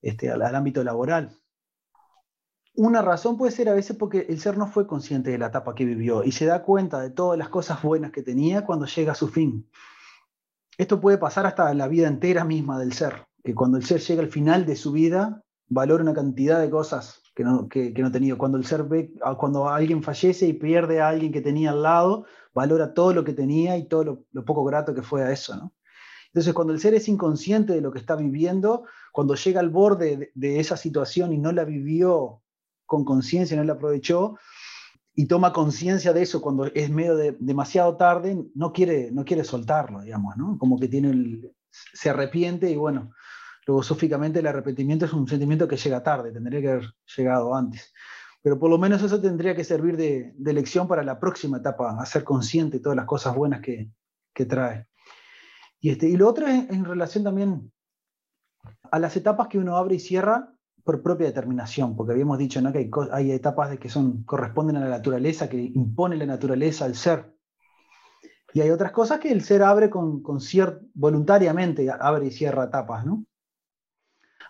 este, 0.00 0.30
al, 0.30 0.42
ámbito 0.54 0.84
laboral. 0.84 1.36
Una 2.74 3.02
razón 3.02 3.36
puede 3.36 3.52
ser 3.52 3.68
a 3.68 3.74
veces 3.74 3.96
porque 3.96 4.26
el 4.28 4.38
ser 4.38 4.56
no 4.56 4.68
fue 4.68 4.86
consciente 4.86 5.30
de 5.30 5.38
la 5.38 5.46
etapa 5.46 5.74
que 5.74 5.84
vivió 5.84 6.22
y 6.22 6.30
se 6.30 6.46
da 6.46 6.62
cuenta 6.62 7.00
de 7.00 7.10
todas 7.10 7.36
las 7.36 7.48
cosas 7.48 7.82
buenas 7.82 8.12
que 8.12 8.22
tenía 8.22 8.64
cuando 8.64 8.86
llega 8.86 9.12
a 9.12 9.16
su 9.16 9.28
fin. 9.28 9.68
Esto 10.76 11.00
puede 11.00 11.18
pasar 11.18 11.44
hasta 11.44 11.74
la 11.74 11.88
vida 11.88 12.06
entera 12.06 12.44
misma 12.44 12.78
del 12.78 12.92
ser, 12.92 13.26
que 13.42 13.54
cuando 13.54 13.78
el 13.78 13.84
ser 13.84 14.00
llega 14.00 14.22
al 14.22 14.30
final 14.30 14.64
de 14.64 14.76
su 14.76 14.92
vida, 14.92 15.42
valora 15.66 16.04
una 16.04 16.14
cantidad 16.14 16.60
de 16.60 16.70
cosas 16.70 17.20
que 17.34 17.42
no, 17.42 17.68
que, 17.68 17.92
no 17.98 18.12
tenía. 18.12 18.36
Cuando 18.36 18.58
el 18.58 18.64
ser 18.64 18.84
ve, 18.84 19.12
cuando 19.38 19.68
alguien 19.68 20.02
fallece 20.04 20.46
y 20.46 20.52
pierde 20.52 21.00
a 21.00 21.08
alguien 21.08 21.32
que 21.32 21.40
tenía 21.40 21.70
al 21.70 21.82
lado, 21.82 22.26
valora 22.58 22.92
todo 22.92 23.12
lo 23.12 23.22
que 23.22 23.34
tenía 23.34 23.76
y 23.76 23.86
todo 23.86 24.26
lo, 24.32 24.44
poco 24.44 24.64
grato 24.64 24.92
que 24.92 25.02
fue 25.02 25.22
a 25.22 25.30
eso. 25.30 25.54
¿no? 25.54 25.72
Entonces, 26.26 26.52
cuando 26.54 26.72
el 26.72 26.80
ser 26.80 26.92
es 26.94 27.06
inconsciente 27.08 27.72
de 27.72 27.80
lo 27.80 27.92
que 27.92 28.00
está 28.00 28.16
viviendo, 28.16 28.84
cuando 29.12 29.36
llega 29.36 29.60
al 29.60 29.70
borde 29.70 30.32
de, 30.34 30.58
esa 30.58 30.76
situación 30.76 31.32
y 31.32 31.38
no 31.38 31.52
la 31.52 31.64
vivió 31.64 32.42
con 32.84 33.04
conciencia, 33.04 33.56
no 33.56 33.62
la 33.62 33.74
aprovechó, 33.74 34.38
y 35.14 35.26
toma 35.26 35.52
conciencia 35.52 36.12
de 36.12 36.22
eso 36.22 36.40
cuando 36.40 36.66
es 36.66 36.90
medio 36.90 37.16
de, 37.16 37.36
demasiado 37.38 37.96
tarde, 37.96 38.44
no 38.56 38.72
quiere, 38.72 39.12
no 39.12 39.24
quiere 39.24 39.44
soltarlo, 39.44 40.00
digamos, 40.02 40.36
¿no? 40.36 40.58
Como 40.58 40.78
que 40.80 40.88
tiene 40.88 41.40
se 41.70 42.10
arrepiente 42.10 42.70
y 42.70 42.76
bueno, 42.76 43.12
filosóficamente 43.64 44.40
el 44.40 44.46
arrepentimiento 44.48 45.04
es 45.04 45.12
un 45.12 45.28
sentimiento 45.28 45.68
que 45.68 45.76
llega 45.76 46.02
tarde, 46.02 46.32
tendría 46.32 46.60
que 46.60 46.70
haber 46.70 46.94
llegado 47.16 47.54
antes. 47.54 47.92
Pero 48.42 48.58
por 48.58 48.70
lo 48.70 48.78
menos 48.78 49.02
eso 49.02 49.20
tendría 49.20 49.54
que 49.54 49.64
servir 49.64 49.96
de, 49.96 50.34
lección 50.52 50.86
para 50.86 51.02
la 51.02 51.18
próxima 51.18 51.58
etapa, 51.58 52.00
hacer 52.00 52.24
consciente 52.24 52.78
de 52.78 52.82
todas 52.82 52.96
las 52.96 53.06
cosas 53.06 53.34
buenas 53.34 53.60
que, 53.60 53.90
que 54.32 54.46
trae. 54.46 54.86
Y, 55.80 55.90
este, 55.90 56.08
y 56.08 56.16
lo 56.16 56.28
otro 56.28 56.46
es 56.46 56.70
en 56.70 56.84
relación 56.84 57.24
también 57.24 57.72
a 58.90 58.98
las 58.98 59.16
etapas 59.16 59.48
que 59.48 59.58
uno 59.58 59.76
abre 59.76 59.96
y 59.96 60.00
cierra 60.00 60.52
por 60.84 61.02
propia 61.02 61.26
determinación, 61.26 61.96
porque 61.96 62.12
habíamos 62.12 62.38
dicho 62.38 62.62
¿no? 62.62 62.72
que 62.72 62.90
hay, 63.12 63.32
etapas 63.32 63.70
de 63.70 63.78
que 63.78 63.90
son, 63.90 64.22
corresponden 64.24 64.76
a 64.76 64.80
la 64.80 64.88
naturaleza, 64.88 65.48
que 65.48 65.60
impone 65.60 66.16
la 66.16 66.24
naturaleza 66.24 66.86
al 66.86 66.94
ser. 66.94 67.34
Y 68.54 68.62
hay 68.62 68.70
otras 68.70 68.92
cosas 68.92 69.20
que 69.20 69.30
el 69.30 69.42
ser 69.42 69.62
abre 69.62 69.90
con, 69.90 70.22
con 70.22 70.38
voluntariamente, 70.94 71.90
abre 71.90 72.28
y 72.28 72.30
cierra 72.30 72.64
etapas, 72.64 73.04
¿no? 73.04 73.24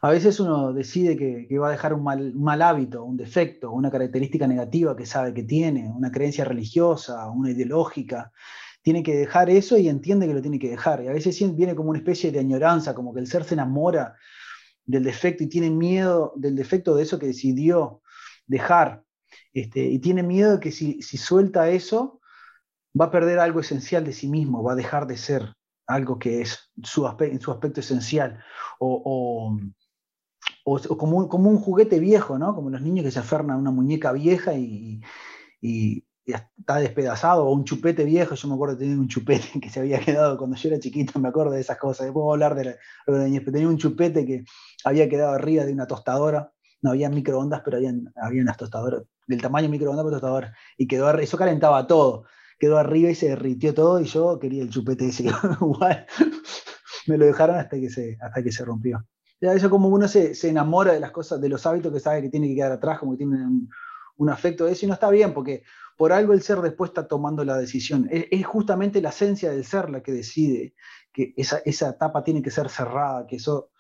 A 0.01 0.11
veces 0.11 0.39
uno 0.39 0.73
decide 0.73 1.17
que, 1.17 1.59
va 1.59 1.69
a 1.69 1.73
dejar 1.73 1.93
un 1.93 2.05
mal, 2.05 2.63
hábito, 2.63 3.03
un 3.03 3.17
defecto, 3.17 3.73
una 3.73 3.91
característica 3.91 4.47
negativa 4.47 4.97
que 4.97 5.07
sabe 5.07 5.35
que 5.35 5.43
tiene, 5.43 5.89
una 5.89 6.13
creencia 6.13 6.45
religiosa, 6.45 7.29
una 7.31 7.51
ideológica, 7.51 8.33
tiene 8.83 9.03
que 9.03 9.17
dejar 9.17 9.51
eso 9.51 9.77
y 9.77 9.89
entiende 9.89 10.27
que 10.27 10.35
lo 10.35 10.43
tiene 10.43 10.59
que 10.59 10.71
dejar. 10.71 11.03
Y 11.03 11.09
a 11.09 11.13
veces 11.13 11.39
viene 11.57 11.75
como 11.75 11.91
una 11.91 11.99
especie 11.99 12.31
de 12.31 12.39
añoranza, 12.39 12.95
como 12.95 13.13
que 13.13 13.21
el 13.21 13.27
ser 13.27 13.45
se 13.45 13.55
enamora 13.55 14.15
del 14.87 15.03
defecto 15.03 15.45
y 15.45 15.49
tiene 15.49 15.71
miedo 15.71 16.33
del 16.37 16.55
defecto 16.55 16.95
de 16.95 17.03
eso 17.03 17.19
que 17.19 17.27
decidió 17.27 18.01
dejar. 18.47 19.03
Este, 19.53 19.81
y 19.81 19.99
tiene 19.99 20.23
miedo 20.23 20.53
de 20.53 20.61
que 20.61 20.71
si, 20.71 21.03
suelta 21.03 21.69
eso, 21.69 22.21
va 22.99 23.07
a 23.07 23.11
perder 23.11 23.41
algo 23.41 23.61
esencial 23.61 24.05
de 24.05 24.13
sí 24.13 24.29
mismo, 24.29 24.63
va 24.63 24.73
a 24.73 24.77
dejar 24.77 25.07
de 25.07 25.17
ser 25.17 25.55
algo 25.87 26.19
que 26.19 26.43
es 26.43 26.71
su 26.83 27.07
en 27.21 27.41
su 27.41 27.51
aspecto 27.51 27.81
esencial. 27.81 28.43
O, 28.79 29.59
como, 30.97 31.19
un, 31.19 31.29
como, 31.29 31.51
un, 31.51 31.59
juguete 31.59 31.99
viejo, 31.99 32.39
¿no? 32.39 32.55
Como 32.55 32.71
los 32.71 32.83
niños 32.83 33.05
que 33.05 33.11
se 33.11 33.19
aferran 33.19 33.51
a 33.51 33.57
una 33.57 33.71
muñeca 33.71 34.13
vieja 34.13 34.55
y, 34.55 35.01
está 36.27 36.77
despedazado, 36.77 37.47
o 37.47 37.53
un 37.53 37.65
chupete 37.65 38.05
viejo, 38.05 38.35
yo 38.35 38.49
me 38.49 38.55
acuerdo 38.55 38.77
de 38.77 38.85
tener 38.85 38.99
un 38.99 39.09
chupete 39.09 39.49
que 39.63 39.71
se 39.71 39.81
había 39.81 39.99
quedado 39.99 40.37
cuando 40.37 40.57
yo 40.57 40.69
era 40.69 40.79
chiquito, 40.79 41.19
me 41.19 41.29
acuerdo 41.29 41.53
de 41.53 41.61
esas 41.61 41.79
cosas, 41.79 42.07
después 42.07 42.23
voy 42.23 42.33
a 42.33 42.35
hablar 42.35 42.55
de 42.55 42.65
la, 42.65 42.75
pero 43.07 43.19
tenía 43.53 43.69
un 43.69 43.79
chupete 43.79 44.27
que 44.27 44.45
había 44.85 45.09
quedado 45.09 45.33
arriba 45.33 45.65
de 45.65 45.73
una 45.73 45.87
tostadora, 45.87 46.53
no 46.83 46.91
había 46.91 47.09
microondas, 47.09 47.63
pero 47.65 47.79
había, 47.79 47.93
había 48.17 48.43
unas 48.43 48.59
tostadoras, 48.59 49.05
del 49.27 49.41
tamaño 49.41 49.69
microondas, 49.69 50.05
pero 50.05 50.17
tostadora, 50.17 50.55
y 50.77 50.87
quedó 50.87 51.11
eso 51.19 51.37
calentaba 51.39 51.87
todo, 51.87 52.25
quedó 52.59 52.77
arriba 52.79 53.11
y 53.11 53.15
se 53.15 53.31
derritió 53.31 53.73
todo, 53.73 54.01
y 54.01 54.05
yo 54.05 54.39
quería 54.39 54.63
el 54.63 54.71
chupete 54.71 55.09
ese, 55.09 55.25
igual, 55.61 56.07
me 57.07 57.17
lo 57.17 57.25
dejaron 57.25 57.57
hasta 57.57 57.79
que 57.79 57.89
se, 57.89 58.19
hasta 58.21 58.43
que 58.43 58.53
se 58.53 58.65
rompió. 58.65 59.07
Ya 59.41 59.53
eso 59.53 59.71
como 59.71 59.89
uno 59.89 60.09
se, 60.09 60.35
se, 60.35 60.49
enamora 60.49 60.93
de 60.93 61.01
las 61.01 61.13
cosas, 61.13 61.41
de 61.41 61.49
los 61.49 61.65
hábitos 61.67 61.93
que 61.93 62.01
sabe 62.01 62.23
que 62.23 62.29
tiene 62.29 62.49
que 62.49 62.57
quedar 62.57 62.73
atrás, 62.73 62.99
como 62.99 63.13
que 63.13 63.19
tiene 63.19 63.37
un, 63.37 63.69
un 64.19 64.31
afecto 64.31 64.65
de 64.65 64.73
eso, 64.73 64.85
y 64.85 64.89
no 64.89 64.95
está 64.95 65.11
bien, 65.11 65.33
porque 65.33 65.63
por 65.97 66.13
algo 66.13 66.33
el 66.33 66.43
ser 66.43 66.61
después 66.61 66.91
está 66.91 67.09
tomando 67.09 67.45
la 67.45 67.57
decisión. 67.57 68.09
Es, 68.11 68.47
justamente 68.47 69.01
la 69.01 69.09
esencia 69.09 69.51
del 69.51 69.65
ser 69.65 69.91
la 69.91 70.03
que 70.03 70.13
decide 70.13 70.75
que 71.13 71.35
esa, 71.37 71.61
etapa 71.65 72.23
tiene 72.23 72.43
que 72.43 72.51
ser 72.51 72.69
cerrada, 72.69 73.27
que 73.27 73.37
eso, 73.37 73.71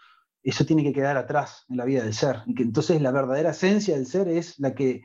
eso 0.42 0.64
tiene 0.64 0.82
que 0.82 0.92
quedar 0.92 1.16
atrás 1.16 1.64
en 1.68 1.76
la 1.76 1.84
vida 1.84 2.02
del 2.02 2.14
ser. 2.14 2.42
Y 2.46 2.54
que 2.54 2.62
entonces 2.62 3.00
la 3.02 3.12
verdadera 3.12 3.50
esencia 3.50 3.96
del 3.96 4.06
ser 4.06 4.28
es 4.28 4.58
la 4.58 4.74
que 4.74 5.04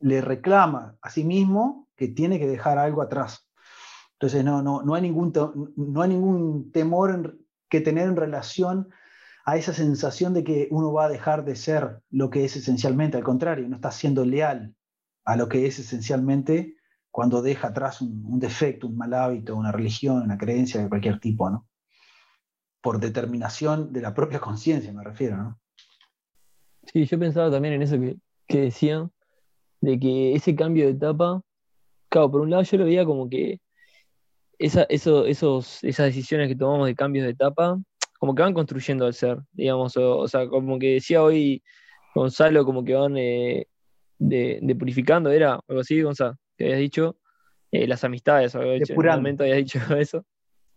le 0.00 0.20
reclama 0.20 0.96
a 1.02 1.10
sí 1.10 1.24
mismo 1.24 1.88
que 1.96 2.08
tiene 2.08 2.38
que 2.38 2.48
dejar 2.48 2.78
algo 2.78 3.02
atrás. 3.02 3.48
Entonces 4.14 4.44
no, 4.44 4.62
no, 4.62 4.82
no, 4.82 4.94
hay, 4.94 5.02
ningún, 5.02 5.32
no 5.76 6.02
hay 6.02 6.08
ningún 6.08 6.72
temor 6.72 7.38
que 7.68 7.80
tener 7.80 8.08
en 8.08 8.16
relación 8.16 8.88
a 9.44 9.56
esa 9.56 9.72
sensación 9.72 10.34
de 10.34 10.44
que 10.44 10.68
uno 10.70 10.92
va 10.92 11.06
a 11.06 11.08
dejar 11.08 11.44
de 11.44 11.56
ser 11.56 12.02
lo 12.10 12.30
que 12.30 12.44
es 12.44 12.56
esencialmente, 12.56 13.16
al 13.16 13.24
contrario, 13.24 13.68
no 13.68 13.76
está 13.76 13.90
siendo 13.90 14.24
leal 14.24 14.74
a 15.24 15.36
lo 15.36 15.48
que 15.48 15.66
es 15.66 15.78
esencialmente 15.78 16.76
cuando 17.10 17.42
deja 17.42 17.68
atrás 17.68 18.00
un, 18.00 18.38
defecto, 18.38 18.86
un 18.86 18.96
mal 18.96 19.12
hábito, 19.14 19.56
una 19.56 19.72
religión, 19.72 20.22
una 20.22 20.38
creencia 20.38 20.80
de 20.80 20.88
cualquier 20.88 21.18
tipo, 21.18 21.50
¿no? 21.50 21.66
Por 22.80 23.00
determinación 23.00 23.92
de 23.92 24.00
la 24.00 24.14
propia 24.14 24.38
conciencia, 24.40 24.92
me 24.92 25.04
refiero, 25.04 25.36
¿no? 25.36 25.60
Sí, 26.92 27.04
yo 27.04 27.18
pensaba 27.18 27.50
también 27.50 27.74
en 27.74 27.82
eso 27.82 27.98
que, 27.98 28.16
que 28.46 28.60
decían, 28.62 29.10
de 29.80 29.98
que 29.98 30.34
ese 30.34 30.54
cambio 30.54 30.86
de 30.86 30.92
etapa, 30.92 31.42
claro, 32.08 32.30
por 32.30 32.40
un 32.40 32.50
lado 32.50 32.62
yo 32.62 32.78
lo 32.78 32.84
veía 32.84 33.04
como 33.04 33.28
que 33.28 33.60
esa, 34.58 34.82
eso, 34.84 35.24
esos, 35.26 35.82
esas 35.84 36.06
decisiones 36.06 36.48
que 36.48 36.56
tomamos 36.56 36.86
de 36.86 36.94
cambios 36.94 37.24
de 37.24 37.32
etapa, 37.32 37.78
como 38.20 38.34
que 38.34 38.42
van 38.42 38.52
construyendo 38.52 39.06
al 39.06 39.14
ser, 39.14 39.38
digamos, 39.50 39.96
o, 39.96 40.28
sea, 40.28 40.46
como 40.46 40.78
que 40.78 40.94
decía 40.94 41.22
hoy 41.22 41.62
Gonzalo, 42.14 42.66
como 42.66 42.84
que 42.84 42.94
van 42.94 43.16
eh, 43.16 43.66
de, 44.18 44.76
purificando, 44.78 45.30
¿era 45.30 45.58
algo 45.66 45.80
así, 45.80 46.02
Gonzalo? 46.02 46.36
Que 46.58 46.64
habías 46.64 46.80
dicho, 46.80 47.16
eh, 47.72 47.86
las 47.86 48.04
amistades, 48.04 48.54
momento 48.54 49.42
habías 49.42 49.56
dicho 49.56 49.78
eso. 49.98 50.26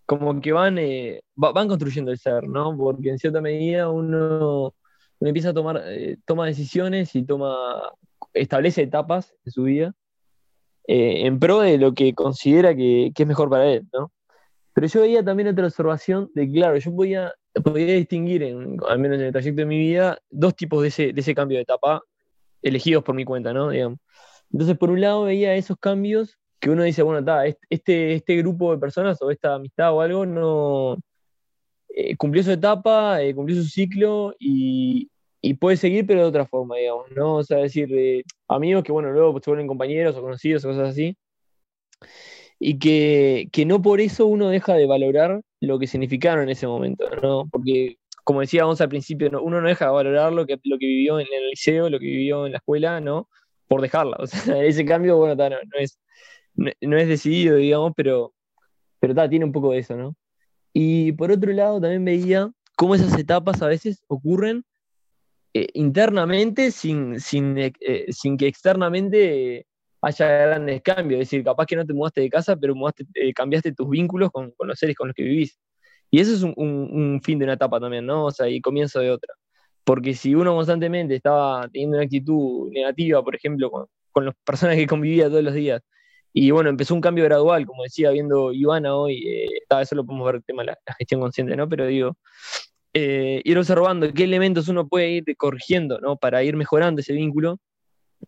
Como 0.06 0.40
que 0.40 0.54
van, 0.54 0.78
eh, 0.78 1.22
van 1.36 1.68
construyendo 1.68 2.12
el 2.12 2.18
ser, 2.18 2.48
¿no? 2.48 2.78
Porque 2.78 3.10
en 3.10 3.20
cierta 3.20 3.42
medida 3.42 3.90
uno, 3.90 4.74
empieza 5.20 5.50
a 5.50 5.54
tomar 5.54 5.84
toma 6.26 6.46
decisiones 6.46 7.14
y 7.14 7.24
toma 7.24 7.92
establece 8.34 8.84
etapas 8.84 9.36
en 9.46 9.52
su 9.52 9.64
vida 9.64 9.94
en 10.86 11.40
pro 11.40 11.60
de 11.60 11.78
lo 11.78 11.94
que 11.94 12.14
considera 12.14 12.74
que, 12.74 13.12
es 13.14 13.28
mejor 13.28 13.50
para 13.50 13.70
él, 13.70 13.86
¿no? 13.92 14.12
Pero 14.74 14.88
yo 14.88 15.02
veía 15.02 15.24
también 15.24 15.50
otra 15.50 15.66
observación 15.68 16.32
de, 16.34 16.52
claro, 16.52 16.78
yo 16.78 16.96
podía, 16.96 17.34
podía 17.64 17.96
distinguir, 17.96 18.44
en, 18.44 18.78
al 18.88 19.00
menos 19.00 19.20
en 19.20 19.26
el 19.26 19.32
trayecto 19.32 19.62
de 19.62 19.66
mi 19.66 19.78
vida, 19.78 20.18
dos 20.30 20.56
tipos 20.56 20.82
de 20.82 20.88
ese, 20.88 21.14
de 21.14 21.22
ese 21.22 21.36
cambio 21.36 21.58
de 21.58 21.64
etapa 21.64 22.02
elegidos 22.62 23.04
por 23.04 23.14
mi 23.14 23.26
cuenta, 23.26 23.54
¿no? 23.54 23.72
Entonces, 23.72 24.78
por 24.78 24.90
un 24.90 25.02
lado 25.02 25.24
veía 25.24 25.56
esos 25.56 25.78
cambios 25.78 26.38
que 26.60 26.70
uno 26.70 26.84
dice, 26.84 27.04
bueno, 27.04 27.20
está, 27.20 27.46
este, 27.70 28.14
este 28.14 28.38
grupo 28.38 28.72
de 28.72 28.78
personas 28.78 29.22
o 29.22 29.30
esta 29.30 29.56
amistad 29.56 29.94
o 29.94 30.02
algo 30.02 30.26
no 30.26 30.98
eh, 31.90 32.16
cumplió 32.16 32.42
su 32.42 32.52
etapa, 32.52 33.22
eh, 33.22 33.36
cumplió 33.36 33.62
su 33.62 33.68
ciclo 33.68 34.34
y, 34.40 35.10
puede 35.60 35.76
seguir, 35.78 36.08
pero 36.08 36.22
de 36.22 36.28
otra 36.28 36.46
forma, 36.46 36.78
digamos, 36.78 37.12
¿no? 37.12 37.36
O 37.36 37.44
sea, 37.44 37.58
decir, 37.58 38.24
amigos 38.48 38.84
que, 38.84 38.94
bueno, 38.94 39.12
luego 39.12 39.40
se 39.42 39.50
vuelven 39.50 39.68
compañeros 39.68 40.16
o 40.16 40.22
conocidos 40.22 40.64
o 40.64 40.70
cosas 40.70 40.90
así. 40.90 41.18
Y 42.60 42.80
que, 42.80 43.50
que 43.52 43.66
no 43.66 43.82
por 43.82 44.00
eso 44.02 44.26
uno 44.26 44.50
deja 44.50 44.74
de 44.76 44.86
valorar 44.86 45.42
lo 45.60 45.80
que 45.80 45.88
significaron 45.88 46.44
en 46.44 46.50
ese 46.50 46.68
momento, 46.68 47.06
¿no? 47.22 47.48
Porque 47.52 47.98
como 48.24 48.40
decíamos 48.40 48.80
al 48.82 48.90
principio, 48.90 49.30
uno 49.42 49.62
no 49.62 49.68
deja 49.68 49.86
de 49.86 49.92
valorar 49.92 50.32
lo 50.34 50.46
que, 50.46 50.60
lo 50.64 50.78
que 50.78 50.86
vivió 50.86 51.20
en 51.20 51.28
el 51.32 51.50
liceo, 51.50 51.90
lo 51.90 52.00
que 52.00 52.06
vivió 52.06 52.46
en 52.46 52.54
la 52.54 52.60
escuela, 52.60 53.02
¿no? 53.02 53.30
Por 53.68 53.82
dejarla. 53.82 54.18
O 54.20 54.28
sea, 54.28 54.64
ese 54.64 54.86
cambio, 54.86 55.18
bueno, 55.18 55.36
no, 55.36 55.80
es, 55.80 56.00
no, 56.56 56.98
es 56.98 57.08
decidido, 57.08 57.58
digamos, 57.58 57.94
pero, 57.96 58.34
pero 59.00 59.30
tiene 59.30 59.46
un 59.46 59.52
poco 59.52 59.72
de 59.72 59.80
eso, 59.80 59.96
¿no? 59.96 60.16
Y 60.74 61.12
por 61.14 61.32
otro 61.32 61.52
lado, 61.52 61.82
también 61.82 62.06
veía 62.06 62.52
cómo 62.76 62.96
esas 62.96 63.18
etapas 63.18 63.62
a 63.62 63.68
veces 63.68 64.04
ocurren 64.08 64.64
eh, 65.54 65.68
internamente 65.74 66.72
sin, 66.72 67.20
sin, 67.20 67.58
eh, 67.58 67.74
sin, 68.10 68.38
que 68.38 68.48
externamente 68.48 69.68
haya 70.04 70.28
grandes 70.28 70.82
cambios. 70.82 71.22
Es 71.22 71.30
decir, 71.30 71.44
capaz 71.44 71.66
que 71.66 71.76
no 71.76 71.86
te 71.86 71.94
mudaste 71.94 72.22
de 72.22 72.30
casa, 72.30 72.56
pero 72.56 72.76
mudaste, 72.76 73.06
cambiaste 73.36 73.74
tus 73.74 73.90
vínculos 73.90 74.32
con, 74.32 74.52
con, 74.52 74.68
los 74.68 74.78
seres 74.80 74.96
con 74.96 75.08
los 75.08 75.16
que 75.16 75.24
vivís. 75.24 75.60
Y 76.12 76.20
eso 76.20 76.34
es 76.34 76.44
un, 76.44 76.54
un, 76.58 77.22
fin 77.24 77.40
de 77.40 77.46
una 77.46 77.54
etapa 77.54 77.80
también, 77.80 78.06
¿no? 78.06 78.26
O 78.26 78.32
sea, 78.32 78.48
y 78.50 78.62
comienzo 78.62 79.00
de 79.00 79.12
otra. 79.12 79.34
Porque 79.84 80.14
si 80.14 80.36
uno 80.36 80.56
constantemente 80.56 81.16
estaba 81.16 81.68
teniendo 81.70 81.98
una 81.98 82.06
actitud 82.06 82.70
negativa, 82.72 83.24
por 83.24 83.36
ejemplo, 83.36 83.72
con, 83.72 83.88
con 84.12 84.26
las 84.26 84.36
personas 84.46 84.76
que 84.78 84.88
convivía 84.88 85.30
todos 85.30 85.44
los 85.44 85.54
días, 85.54 85.82
y 86.34 86.52
bueno, 86.52 86.70
empezó 86.70 86.96
un 86.96 87.02
cambio 87.02 87.24
gradual, 87.26 87.66
como 87.68 87.84
decía, 87.84 88.10
viendo 88.12 88.52
Ivana 88.54 88.96
hoy, 88.96 89.24
eh, 89.28 89.50
eso 89.82 89.96
lo 89.96 90.06
podemos 90.06 90.26
ver 90.26 90.36
el 90.36 90.44
tema 90.44 90.64
de 90.64 90.68
la, 90.68 90.78
gestión 90.98 91.22
consciente, 91.22 91.56
¿no? 91.56 91.70
Pero 91.70 91.86
digo, 91.86 92.18
eh, 92.94 93.42
ir 93.46 93.58
observando 93.58 94.12
qué 94.14 94.24
elementos 94.24 94.68
uno 94.68 94.88
puede 94.88 95.10
ir 95.12 95.38
corrigiendo, 95.38 96.00
¿no? 96.00 96.18
Para 96.18 96.44
ir 96.44 96.56
mejorando 96.56 97.02
ese 97.02 97.14
vínculo. 97.14 97.60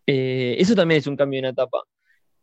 Eh, 0.08 0.56
eso 0.60 0.76
también 0.76 1.00
es 1.00 1.08
un 1.08 1.16
cambio 1.16 1.40
en 1.40 1.46
etapa. 1.46 1.84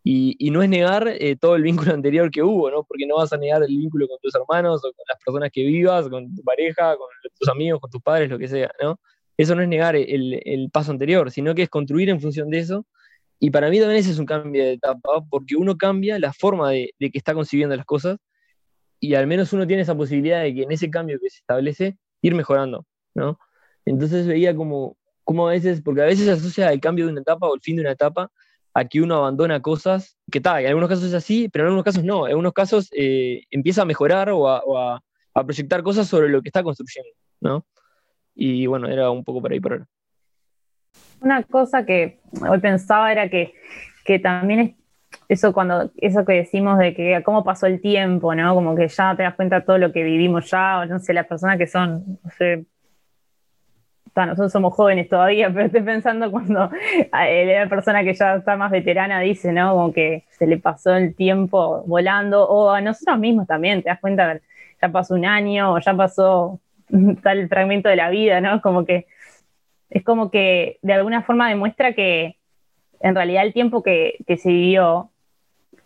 Y, 0.05 0.37
y 0.39 0.51
no 0.51 0.63
es 0.63 0.69
negar 0.69 1.07
eh, 1.09 1.37
todo 1.37 1.55
el 1.57 1.63
vínculo 1.63 1.93
anterior 1.95 2.31
que 2.31 2.43
hubo, 2.43 2.71
¿no? 2.71 2.85
Porque 2.85 3.07
no 3.07 3.17
vas 3.17 3.33
a 3.33 3.37
negar 3.37 3.63
el 3.63 3.77
vínculo 3.77 4.09
con 4.09 4.19
tus 4.21 4.35
hermanos 4.35 4.81
o 4.85 4.93
con 4.93 5.05
las 5.09 5.19
personas 5.25 5.51
que 5.53 5.63
vivas, 5.65 6.09
con 6.09 6.35
tu 6.35 6.43
pareja, 6.43 6.97
con 6.97 7.07
tus 7.39 7.49
amigos, 7.49 7.81
con 7.81 7.91
tus 7.91 8.03
padres, 8.03 8.31
lo 8.31 8.39
que 8.39 8.49
sea, 8.49 8.71
¿no? 8.83 8.99
Eso 9.37 9.55
no 9.55 9.63
es 9.63 9.69
negar 9.69 9.97
el, 9.97 10.41
el 10.45 10.71
paso 10.71 10.91
anterior, 10.91 11.31
sino 11.31 11.55
que 11.55 11.63
es 11.63 11.69
construir 11.71 12.11
en 12.11 12.21
función 12.21 12.51
de 12.51 12.59
eso 12.59 12.87
y 13.45 13.51
para 13.51 13.71
mí 13.71 13.81
también 13.81 13.99
ese 13.99 14.13
es 14.13 14.21
un 14.21 14.25
cambio 14.25 14.63
de 14.63 14.75
etapa, 14.75 15.21
porque 15.29 15.57
uno 15.57 15.77
cambia 15.77 16.17
la 16.21 16.33
forma 16.33 16.71
de, 16.71 16.95
que 17.01 17.11
está 17.19 17.35
concibiendo 17.35 17.75
las 17.75 17.85
cosas 17.85 18.19
y 19.01 19.17
al 19.17 19.27
menos 19.27 19.53
uno 19.53 19.67
tiene 19.67 19.83
esa 19.83 19.97
posibilidad 19.97 20.43
de 20.43 20.55
que 20.55 20.63
en 20.63 20.71
ese 20.71 20.89
cambio 20.89 21.19
que 21.21 21.29
se 21.29 21.39
establece, 21.39 21.99
ir 22.21 22.37
mejorando, 22.37 22.87
¿no? 23.17 23.41
Entonces 23.85 24.29
veía 24.29 24.55
como, 24.55 24.97
como 25.25 25.49
a 25.49 25.52
veces, 25.52 25.83
porque 25.83 26.02
a 26.02 26.07
veces 26.07 26.26
se 26.26 26.33
asocia 26.33 26.73
el 26.73 26.81
cambio 26.81 27.07
de 27.07 27.12
una 27.12 27.21
etapa 27.21 27.49
o 27.49 27.55
el 27.55 27.61
fin 27.61 27.76
de 27.76 27.83
una 27.83 27.93
etapa 27.93 28.31
a 28.75 28.85
que 28.87 29.00
uno 29.00 29.17
abandona 29.17 29.61
cosas, 29.61 30.17
que 30.31 30.41
tal, 30.41 30.62
en 30.62 30.69
algunos 30.69 30.88
casos 30.88 31.05
es 31.05 31.14
así, 31.14 31.49
pero 31.49 31.64
en 31.64 31.67
algunos 31.67 31.85
casos 31.85 32.05
no, 32.05 32.26
en 32.26 32.31
algunos 32.31 32.52
casos 32.52 32.88
eh, 32.97 33.43
empieza 33.50 33.83
a 33.83 33.87
mejorar 33.87 34.31
o, 34.31 34.49
a, 34.49 35.02
a, 35.35 35.45
proyectar 35.45 35.83
cosas 35.83 36.07
sobre 36.09 36.29
lo 36.29 36.41
que 36.41 36.49
está 36.49 36.62
construyendo, 36.62 37.11
¿no? 37.41 37.67
Y 38.35 38.67
bueno, 38.67 38.88
era 38.88 39.11
un 39.11 39.25
poco 39.25 39.43
por 39.43 39.52
ahí 39.52 39.61
por 39.61 39.73
ahora. 39.73 39.87
Una 41.21 41.43
cosa 41.43 41.85
que 41.85 42.19
hoy 42.49 42.59
pensaba 42.61 43.12
era 43.12 43.29
que, 43.29 43.52
también 44.23 44.61
es 44.61 44.75
eso 45.29 45.52
cuando 45.52 45.91
eso 45.99 46.25
que 46.25 46.33
decimos 46.33 46.79
de 46.79 46.95
que 46.95 47.23
cómo 47.25 47.45
pasó 47.45 47.67
el 47.67 47.81
tiempo, 47.81 48.35
¿no? 48.35 48.55
Como 48.55 48.75
que 48.75 48.88
ya 48.88 49.14
te 49.14 49.23
das 49.23 49.35
cuenta 49.35 49.61
de 49.61 49.67
todo 49.67 49.79
lo 49.79 49.93
que 49.93 50.02
vivimos 50.02 50.50
ya, 50.50 50.81
o 50.81 50.87
no 50.87 50.99
sé, 50.99 51.12
las 51.12 51.26
personas 51.26 51.59
que 51.59 51.67
son, 51.67 52.19
no 52.25 52.31
sé, 52.31 52.67
nosotros 54.14 54.52
somos 54.52 54.75
jóvenes 54.75 55.09
todavía, 55.09 55.50
pero 55.52 55.66
estoy 55.66 55.83
pensando 55.83 56.31
cuando 56.31 56.71
la 57.12 57.66
persona 57.69 58.04
que 58.04 58.14
ya 58.14 58.37
está 58.37 58.57
más 58.57 58.71
veterana 58.71 59.21
dice, 59.21 59.52
¿no? 59.52 59.73
Como 59.75 59.92
que 59.92 60.25
se 60.31 60.47
le 60.47 60.59
pasó 60.59 60.95
el 60.95 61.14
tiempo 61.14 61.83
volando, 61.87 62.49
o 62.49 62.71
a 62.71 62.81
nosotros 62.81 63.19
mismos 63.19 63.47
también, 63.47 63.83
te 63.83 63.88
das 63.88 64.00
cuenta, 64.00 64.40
ya 64.81 64.88
pasó 64.88 65.14
un 65.14 65.25
año, 65.25 65.73
o 65.73 65.78
ya 65.78 65.95
pasó 65.95 66.61
tal 67.23 67.49
fragmento 67.49 67.88
de 67.88 67.97
la 67.97 68.11
vida, 68.11 68.40
¿no? 68.40 68.61
Como 68.61 68.85
que 68.85 69.07
es 69.92 70.02
como 70.04 70.31
que 70.31 70.78
de 70.83 70.95
alguna 70.95 71.23
forma 71.23 71.49
demuestra 71.49 71.92
que 71.92 72.37
en 73.00 73.14
realidad 73.14 73.45
el 73.45 73.52
tiempo 73.52 73.83
que, 73.83 74.16
se 74.26 74.49
vivió 74.49 75.11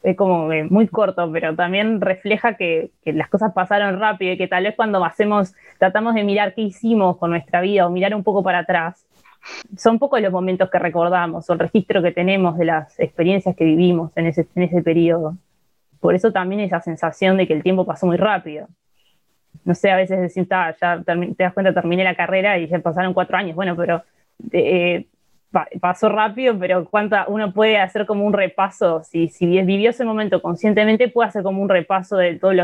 es 0.07 0.17
como 0.17 0.49
muy 0.71 0.89
corto, 0.89 1.31
pero 1.33 1.55
también 1.55 2.01
refleja 2.01 2.55
que, 2.55 2.91
las 3.05 3.29
cosas 3.29 3.53
pasaron 3.53 3.99
rápido 3.99 4.33
y 4.33 4.39
que 4.39 4.49
tal 4.49 4.65
vez 4.65 4.75
cuando 4.77 5.05
hacemos, 5.05 5.55
tratamos 5.79 6.15
de 6.15 6.25
mirar 6.25 6.55
qué 6.55 6.63
hicimos 6.63 7.17
con 7.17 7.31
nuestra 7.31 7.61
vida 7.61 7.87
o 7.87 7.91
mirar 7.91 8.15
un 8.15 8.23
poco 8.23 8.43
para 8.43 8.61
atrás, 8.61 9.05
son 9.77 9.99
pocos 9.99 10.21
los 10.21 10.33
momentos 10.33 10.71
que 10.71 10.79
recordamos 10.79 11.49
o 11.49 11.53
el 11.53 11.59
registro 11.59 12.03
que 12.03 12.13
tenemos 12.13 12.57
de 12.57 12.67
las 12.67 12.99
experiencias 12.99 13.55
que 13.57 13.65
vivimos 13.65 14.17
en 14.17 14.27
ese, 14.27 14.47
en 14.55 14.63
ese 14.63 14.83
periodo. 14.83 15.37
Por 16.01 16.15
eso 16.15 16.33
también 16.33 16.61
esa 16.61 16.81
sensación 16.81 17.37
de 17.37 17.47
que 17.47 17.55
el 17.55 17.63
tiempo 17.63 17.85
pasó 17.85 18.07
muy 18.07 18.17
rápido 18.17 18.69
no 19.65 19.75
sé, 19.75 19.91
a 19.91 19.97
veces 19.97 20.21
decís, 20.21 20.49
ya 20.49 20.77
te 21.05 21.35
das 21.37 21.53
cuenta, 21.53 21.75
terminé 21.75 22.05
la 22.05 22.15
carrera 22.15 22.57
y 22.57 22.69
ya 22.69 22.79
pasaron 22.79 23.13
cuatro 23.13 23.37
años, 23.37 23.57
bueno, 23.57 23.75
pero 23.75 24.05
eh, 24.53 25.07
pasó 25.81 26.09
rápido, 26.09 26.59
pero 26.59 26.85
cuánta 26.87 27.27
uno 27.29 27.53
puede 27.53 27.79
hacer 27.79 28.07
como 28.07 28.25
un 28.25 28.33
repaso, 28.33 29.03
si, 29.03 29.29
si 29.29 29.47
vivió 29.63 29.91
ese 29.91 30.05
momento 30.05 30.43
conscientemente, 30.43 31.09
puede 31.09 31.29
hacer 31.29 31.43
como 31.43 31.63
un 31.63 31.69
repaso 31.69 32.17
de 32.17 32.37
todas 32.37 32.57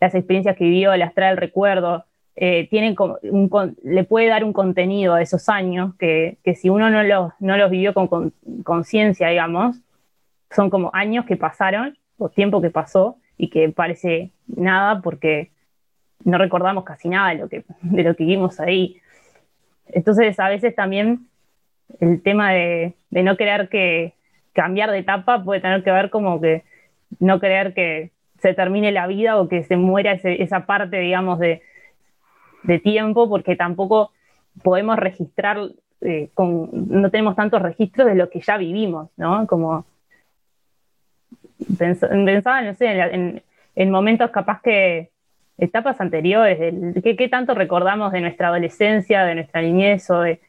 las 0.00 0.14
experiencias 0.14 0.56
que 0.56 0.64
vivió, 0.64 0.96
las 0.96 1.14
trae 1.14 1.30
el 1.30 1.36
recuerdo, 1.36 2.04
eh, 2.36 2.94
como 2.94 3.18
un, 3.22 3.76
le 3.82 4.04
puede 4.04 4.28
dar 4.28 4.44
un 4.44 4.52
contenido 4.52 5.14
a 5.14 5.22
esos 5.22 5.48
años 5.48 5.94
que, 5.96 6.38
que 6.42 6.54
si 6.54 6.70
uno 6.70 6.88
no 6.88 7.02
los, 7.02 7.32
no 7.38 7.56
los 7.56 7.70
vivió 7.70 7.92
con 7.92 8.32
conciencia, 8.62 9.28
digamos, 9.28 9.76
son 10.50 10.70
como 10.70 10.90
años 10.94 11.26
que 11.26 11.36
pasaron 11.36 11.98
o 12.18 12.28
tiempo 12.28 12.60
que 12.60 12.70
pasó 12.70 13.16
y 13.36 13.50
que 13.50 13.68
parece 13.70 14.30
nada 14.46 15.00
porque 15.02 15.50
no 16.24 16.38
recordamos 16.38 16.84
casi 16.84 17.08
nada 17.08 17.30
de 17.30 17.36
lo 17.36 17.48
que, 17.48 17.64
de 17.82 18.02
lo 18.02 18.14
que 18.14 18.24
vimos 18.24 18.60
ahí. 18.60 19.00
Entonces, 19.86 20.38
a 20.38 20.48
veces 20.48 20.74
también 20.74 21.26
el 22.00 22.22
tema 22.22 22.52
de, 22.52 22.94
no 23.10 23.36
querer 23.36 23.68
que 23.68 24.14
cambiar 24.52 24.90
de 24.90 24.98
etapa 24.98 25.42
puede 25.42 25.60
tener 25.60 25.82
que 25.82 25.90
ver 25.90 26.10
como 26.10 26.40
que 26.40 26.64
no 27.18 27.40
querer 27.40 27.74
que 27.74 28.10
se 28.38 28.54
termine 28.54 28.92
la 28.92 29.06
vida 29.06 29.38
o 29.38 29.48
que 29.48 29.64
se 29.64 29.76
muera 29.76 30.12
esa 30.12 30.66
parte, 30.66 30.98
digamos, 31.00 31.38
de, 31.38 31.62
tiempo, 32.82 33.28
porque 33.28 33.56
tampoco 33.56 34.12
podemos 34.62 34.96
registrar, 34.96 35.58
eh, 36.02 36.28
con, 36.34 36.68
no 36.72 37.10
tenemos 37.10 37.34
tantos 37.34 37.62
registros 37.62 38.06
de 38.06 38.14
lo 38.14 38.28
que 38.30 38.40
ya 38.40 38.56
vivimos, 38.56 39.08
¿no? 39.16 39.46
Como 39.46 39.86
pensaba, 41.78 42.62
no 42.62 42.74
sé, 42.74 42.86
en, 42.86 43.42
en 43.74 43.90
momentos 43.90 44.30
capaz 44.30 44.60
que, 44.62 45.10
etapas 45.60 46.00
anteriores, 46.00 46.74
¿qué, 47.02 47.28
tanto 47.28 47.54
recordamos 47.54 48.12
de 48.12 48.20
nuestra 48.20 48.48
adolescencia, 48.48 49.24
de 49.24 49.34
nuestra 49.34 49.62
niñez 49.62 50.10
o 50.10 50.20
de... 50.20 50.40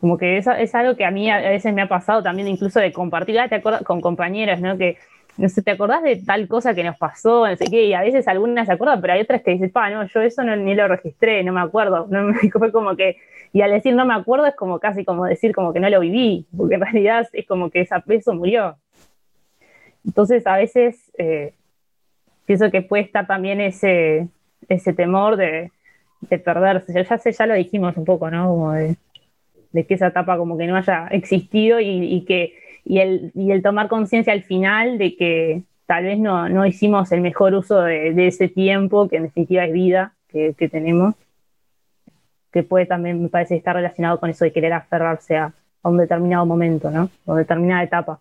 Como 0.00 0.16
que 0.16 0.38
es, 0.38 0.46
es 0.46 0.74
algo 0.74 0.96
que 0.96 1.04
a 1.04 1.10
mí 1.10 1.30
a 1.30 1.40
veces 1.40 1.74
me 1.74 1.82
ha 1.82 1.88
pasado 1.88 2.22
también 2.22 2.48
incluso 2.48 2.80
de 2.80 2.92
compartir, 2.92 3.38
ah, 3.38 3.48
te 3.48 3.60
con 3.60 4.00
compañeras, 4.00 4.60
¿no? 4.60 4.78
Que, 4.78 4.96
no 5.36 5.48
sé, 5.48 5.62
¿te 5.62 5.70
acordás 5.70 6.02
de 6.02 6.16
tal 6.16 6.48
cosa 6.48 6.74
que 6.74 6.84
nos 6.84 6.96
pasó? 6.96 7.46
No 7.46 7.56
sé 7.56 7.66
qué, 7.70 7.84
y 7.84 7.94
a 7.94 8.00
veces 8.00 8.28
algunas 8.28 8.66
se 8.66 8.72
acuerdan, 8.72 9.00
pero 9.00 9.12
hay 9.14 9.20
otras 9.20 9.42
que 9.42 9.52
dicen, 9.52 9.70
pa, 9.70 9.90
no, 9.90 10.06
yo 10.06 10.20
eso 10.20 10.42
no, 10.42 10.56
ni 10.56 10.74
lo 10.74 10.88
registré, 10.88 11.42
no 11.44 11.52
me 11.52 11.60
acuerdo. 11.60 12.08
Fue 12.52 12.72
como 12.72 12.96
que, 12.96 13.16
y 13.52 13.62
al 13.62 13.70
decir 13.70 13.94
no 13.94 14.04
me 14.04 14.14
acuerdo 14.14 14.46
es 14.46 14.54
como 14.54 14.78
casi 14.78 15.04
como 15.04 15.24
decir 15.24 15.54
como 15.54 15.72
que 15.72 15.80
no 15.80 15.88
lo 15.88 16.00
viví, 16.00 16.46
porque 16.56 16.74
en 16.74 16.80
realidad 16.80 17.28
es 17.32 17.46
como 17.46 17.70
que 17.70 17.80
esa, 17.80 18.02
eso 18.08 18.34
murió. 18.34 18.76
Entonces 20.04 20.46
a 20.46 20.56
veces 20.56 21.10
eh, 21.18 21.52
pienso 22.46 22.70
que 22.70 22.82
puede 22.82 23.04
estar 23.04 23.26
también 23.26 23.60
ese, 23.60 24.28
ese 24.68 24.92
temor 24.92 25.36
de, 25.36 25.70
perderse. 26.44 26.92
Ya, 27.04 27.18
sé, 27.18 27.32
ya 27.32 27.46
lo 27.46 27.54
dijimos 27.54 27.96
un 27.96 28.04
poco, 28.04 28.30
¿no? 28.30 28.48
Como 28.48 28.72
de, 28.72 28.96
que 29.72 29.94
esa 29.94 30.08
etapa 30.08 30.36
como 30.36 30.58
que 30.58 30.66
no 30.66 30.76
haya 30.76 31.06
existido 31.08 31.80
y, 31.80 32.24
que 32.26 32.54
y 32.84 32.98
el, 32.98 33.32
y 33.34 33.52
el 33.52 33.62
tomar 33.62 33.88
conciencia 33.88 34.32
al 34.32 34.42
final 34.42 34.98
de 34.98 35.16
que 35.16 35.62
tal 35.86 36.04
vez 36.04 36.18
no, 36.18 36.48
no 36.48 36.66
hicimos 36.66 37.10
el 37.12 37.20
mejor 37.20 37.54
uso 37.54 37.80
de, 37.82 38.26
ese 38.26 38.48
tiempo, 38.48 39.08
que 39.08 39.16
en 39.16 39.24
definitiva 39.24 39.64
es 39.64 39.72
vida 39.72 40.14
que, 40.28 40.54
tenemos, 40.70 41.16
que 42.52 42.62
puede 42.62 42.86
también, 42.86 43.20
me 43.20 43.28
parece, 43.28 43.56
estar 43.56 43.74
relacionado 43.74 44.20
con 44.20 44.30
eso 44.30 44.44
de 44.44 44.52
querer 44.52 44.72
aferrarse 44.72 45.36
a, 45.36 45.52
un 45.82 45.96
determinado 45.96 46.44
momento, 46.44 46.90
¿no? 46.90 47.10
O 47.24 47.34
determinada 47.34 47.82
etapa. 47.82 48.20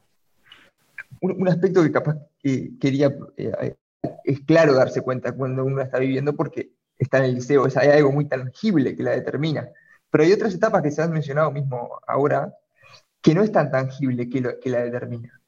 Un, 1.19 1.47
aspecto 1.47 1.83
que 1.83 1.91
capaz 1.91 2.15
que 2.41 2.69
quería 2.79 3.13
eh, 3.35 3.75
es 4.23 4.39
claro 4.39 4.73
darse 4.73 5.01
cuenta 5.01 5.33
cuando 5.33 5.65
uno 5.65 5.81
está 5.81 5.99
viviendo 5.99 6.33
porque 6.33 6.69
está 6.97 7.19
en 7.19 7.25
el 7.25 7.35
liceo, 7.35 7.67
es, 7.67 7.77
hay 7.77 7.89
algo 7.89 8.11
muy 8.11 8.25
tangible 8.25 8.95
que 8.95 9.03
la 9.03 9.11
determina. 9.11 9.69
Pero 10.09 10.23
hay 10.23 10.33
otras 10.33 10.53
etapas 10.53 10.81
que 10.81 10.91
se 10.91 11.01
han 11.01 11.11
mencionado 11.11 11.51
mismo 11.51 11.99
ahora 12.07 12.53
que 13.21 13.35
no 13.35 13.43
es 13.43 13.51
tan 13.51 13.69
tangible 13.69 14.29
que, 14.29 14.69
la 14.69 14.83
determina. 14.83 15.41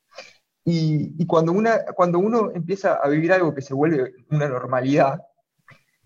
Y, 0.64 1.26
cuando, 1.26 1.54
cuando 1.96 2.20
uno 2.20 2.52
empieza 2.54 2.96
a 2.96 3.08
vivir 3.08 3.34
algo 3.34 3.54
que 3.54 3.62
se 3.62 3.74
vuelve 3.74 4.14
una 4.30 4.48
normalidad, 4.48 5.26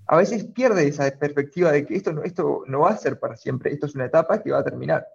a 0.07 0.17
veces 0.17 0.45
pierde 0.45 0.87
esa 0.87 1.09
perspectiva 1.11 1.71
de 1.71 1.85
que 1.85 1.95
esto 1.95 2.13
no, 2.13 2.23
esto 2.23 2.63
no 2.67 2.81
va 2.81 2.91
a 2.91 2.97
ser 2.97 3.19
para 3.19 3.35
siempre, 3.35 3.73
esto 3.73 3.87
es 3.87 3.95
una 3.95 4.05
etapa 4.05 4.41
que 4.41 4.51
va 4.51 4.59
a 4.59 4.63
terminar. 4.63 5.07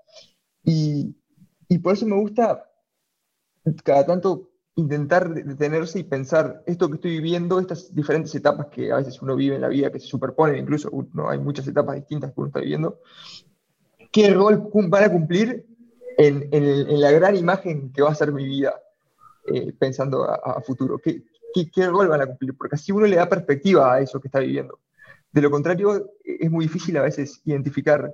Y 0.62 1.14
por 1.82 1.94
eso 1.94 2.06
me 2.06 2.16
gusta 2.16 2.68
cada 3.84 4.04
tanto 4.04 4.49
intentar 4.76 5.32
detenerse 5.32 5.98
y 5.98 6.04
pensar 6.04 6.62
esto 6.66 6.88
que 6.88 6.94
estoy 6.94 7.10
viviendo, 7.12 7.58
estas 7.58 7.94
diferentes 7.94 8.34
etapas 8.34 8.66
que 8.66 8.92
a 8.92 8.96
veces 8.96 9.20
uno 9.20 9.36
vive 9.36 9.56
en 9.56 9.62
la 9.62 9.68
vida, 9.68 9.90
que 9.90 10.00
se 10.00 10.06
superponen, 10.06 10.56
incluso 10.56 10.90
¿no? 11.12 11.28
hay 11.28 11.38
muchas 11.38 11.66
etapas 11.66 11.96
distintas 11.96 12.32
que 12.32 12.40
uno 12.40 12.48
está 12.48 12.60
viviendo, 12.60 13.00
¿qué 14.12 14.30
rol 14.30 14.70
van 14.72 15.04
a 15.04 15.10
cumplir 15.10 15.66
en, 16.16 16.48
en, 16.52 17.00
la 17.00 17.10
gran 17.12 17.36
imagen 17.36 17.92
que 17.92 18.02
va 18.02 18.10
a 18.10 18.14
ser 18.14 18.32
mi 18.32 18.44
vida 18.44 18.74
eh, 19.46 19.72
pensando 19.78 20.24
a, 20.24 20.60
futuro? 20.62 20.98
¿Qué, 20.98 21.24
¿Qué, 21.72 21.86
rol 21.86 22.08
van 22.08 22.22
a 22.22 22.26
cumplir? 22.26 22.56
Porque 22.56 22.76
así 22.76 22.92
uno 22.92 23.06
le 23.06 23.16
da 23.16 23.28
perspectiva 23.28 23.94
a 23.94 24.00
eso 24.00 24.20
que 24.20 24.28
está 24.28 24.40
viviendo. 24.40 24.78
De 25.32 25.42
lo 25.42 25.50
contrario, 25.50 26.12
es 26.24 26.50
muy 26.50 26.64
difícil 26.64 26.96
a 26.96 27.02
veces 27.02 27.40
identificar 27.44 28.12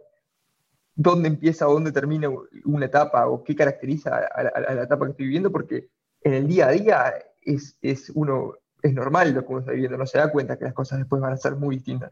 dónde 0.94 1.28
empieza 1.28 1.68
o 1.68 1.74
dónde 1.74 1.92
termina 1.92 2.28
una 2.64 2.86
etapa 2.86 3.26
o 3.26 3.44
qué 3.44 3.54
caracteriza 3.54 4.16
a, 4.16 4.74
la 4.74 4.82
etapa 4.82 5.04
que 5.06 5.10
estoy 5.12 5.26
viviendo, 5.26 5.52
porque 5.52 5.88
en 6.26 6.34
el 6.34 6.48
día 6.48 6.66
a 6.66 6.72
día 6.72 7.14
es, 7.42 7.78
es, 7.82 8.10
uno, 8.10 8.54
es 8.82 8.92
normal 8.92 9.32
lo 9.32 9.42
que 9.42 9.52
uno 9.52 9.60
está 9.60 9.70
viviendo, 9.70 9.96
no 9.96 10.06
se 10.06 10.18
da 10.18 10.32
cuenta 10.32 10.58
que 10.58 10.64
las 10.64 10.74
cosas 10.74 10.98
después 10.98 11.22
van 11.22 11.32
a 11.32 11.36
ser 11.36 11.54
muy 11.54 11.76
distintas. 11.76 12.10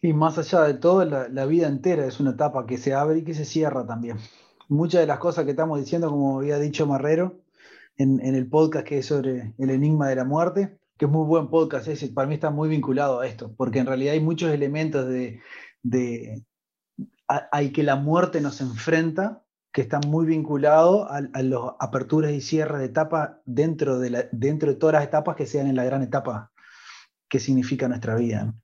Y 0.00 0.14
más 0.14 0.38
allá 0.38 0.62
de 0.62 0.74
todo, 0.74 1.04
la, 1.04 1.44
vida 1.44 1.66
entera 1.66 2.06
es 2.06 2.20
una 2.20 2.30
etapa 2.30 2.64
que 2.64 2.78
se 2.78 2.94
abre 2.94 3.18
y 3.18 3.22
que 3.24 3.34
se 3.34 3.44
cierra 3.44 3.86
también. 3.86 4.16
Muchas 4.68 5.02
de 5.02 5.06
las 5.06 5.18
cosas 5.18 5.44
que 5.44 5.50
estamos 5.50 5.78
diciendo, 5.78 6.08
como 6.08 6.38
había 6.38 6.58
dicho 6.58 6.86
Marrero 6.86 7.40
en, 7.98 8.20
el 8.20 8.48
podcast 8.48 8.86
que 8.86 8.98
es 8.98 9.06
sobre 9.06 9.52
el 9.58 9.70
enigma 9.70 10.08
de 10.08 10.16
la 10.16 10.24
muerte, 10.24 10.78
que 10.96 11.04
es 11.04 11.10
muy 11.10 11.26
buen 11.26 11.48
podcast, 11.48 11.88
para 12.14 12.26
mí 12.26 12.34
está 12.34 12.48
muy 12.48 12.70
vinculado 12.70 13.20
a 13.20 13.26
esto, 13.26 13.52
porque 13.58 13.80
en 13.80 13.86
realidad 13.86 14.14
hay 14.14 14.20
muchos 14.20 14.50
elementos 14.50 15.06
de, 15.06 15.42
hay 17.26 17.72
que 17.72 17.82
la 17.82 17.96
muerte 17.96 18.40
nos 18.40 18.62
enfrenta, 18.62 19.42
que 19.76 19.82
están 19.82 20.00
muy 20.06 20.24
vinculados 20.24 21.06
a, 21.10 21.20
las 21.20 21.60
aperturas 21.78 22.32
y 22.32 22.40
cierres 22.40 22.78
de 22.78 22.86
etapa 22.86 23.42
dentro 23.44 23.98
de, 23.98 24.26
dentro 24.32 24.70
de 24.70 24.76
todas 24.78 24.94
las 24.94 25.04
etapas 25.04 25.36
que 25.36 25.44
sean 25.44 25.66
en 25.66 25.76
la 25.76 25.84
gran 25.84 26.02
etapa 26.02 26.50
que 27.28 27.38
significa 27.38 27.86
nuestra 27.86 28.14
vida. 28.14 28.54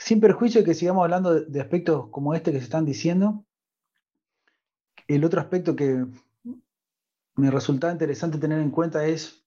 Sin 0.00 0.20
perjuicio 0.20 0.62
de 0.62 0.64
que 0.64 0.74
sigamos 0.74 1.04
hablando 1.04 1.32
de, 1.32 1.60
aspectos 1.60 2.08
como 2.10 2.34
este 2.34 2.50
que 2.50 2.58
se 2.58 2.64
están 2.64 2.84
diciendo, 2.84 3.44
el 5.06 5.24
otro 5.24 5.40
aspecto 5.40 5.76
que 5.76 6.06
me 7.36 7.52
resulta 7.52 7.92
interesante 7.92 8.38
tener 8.38 8.58
en 8.58 8.72
cuenta 8.72 9.06
es 9.06 9.46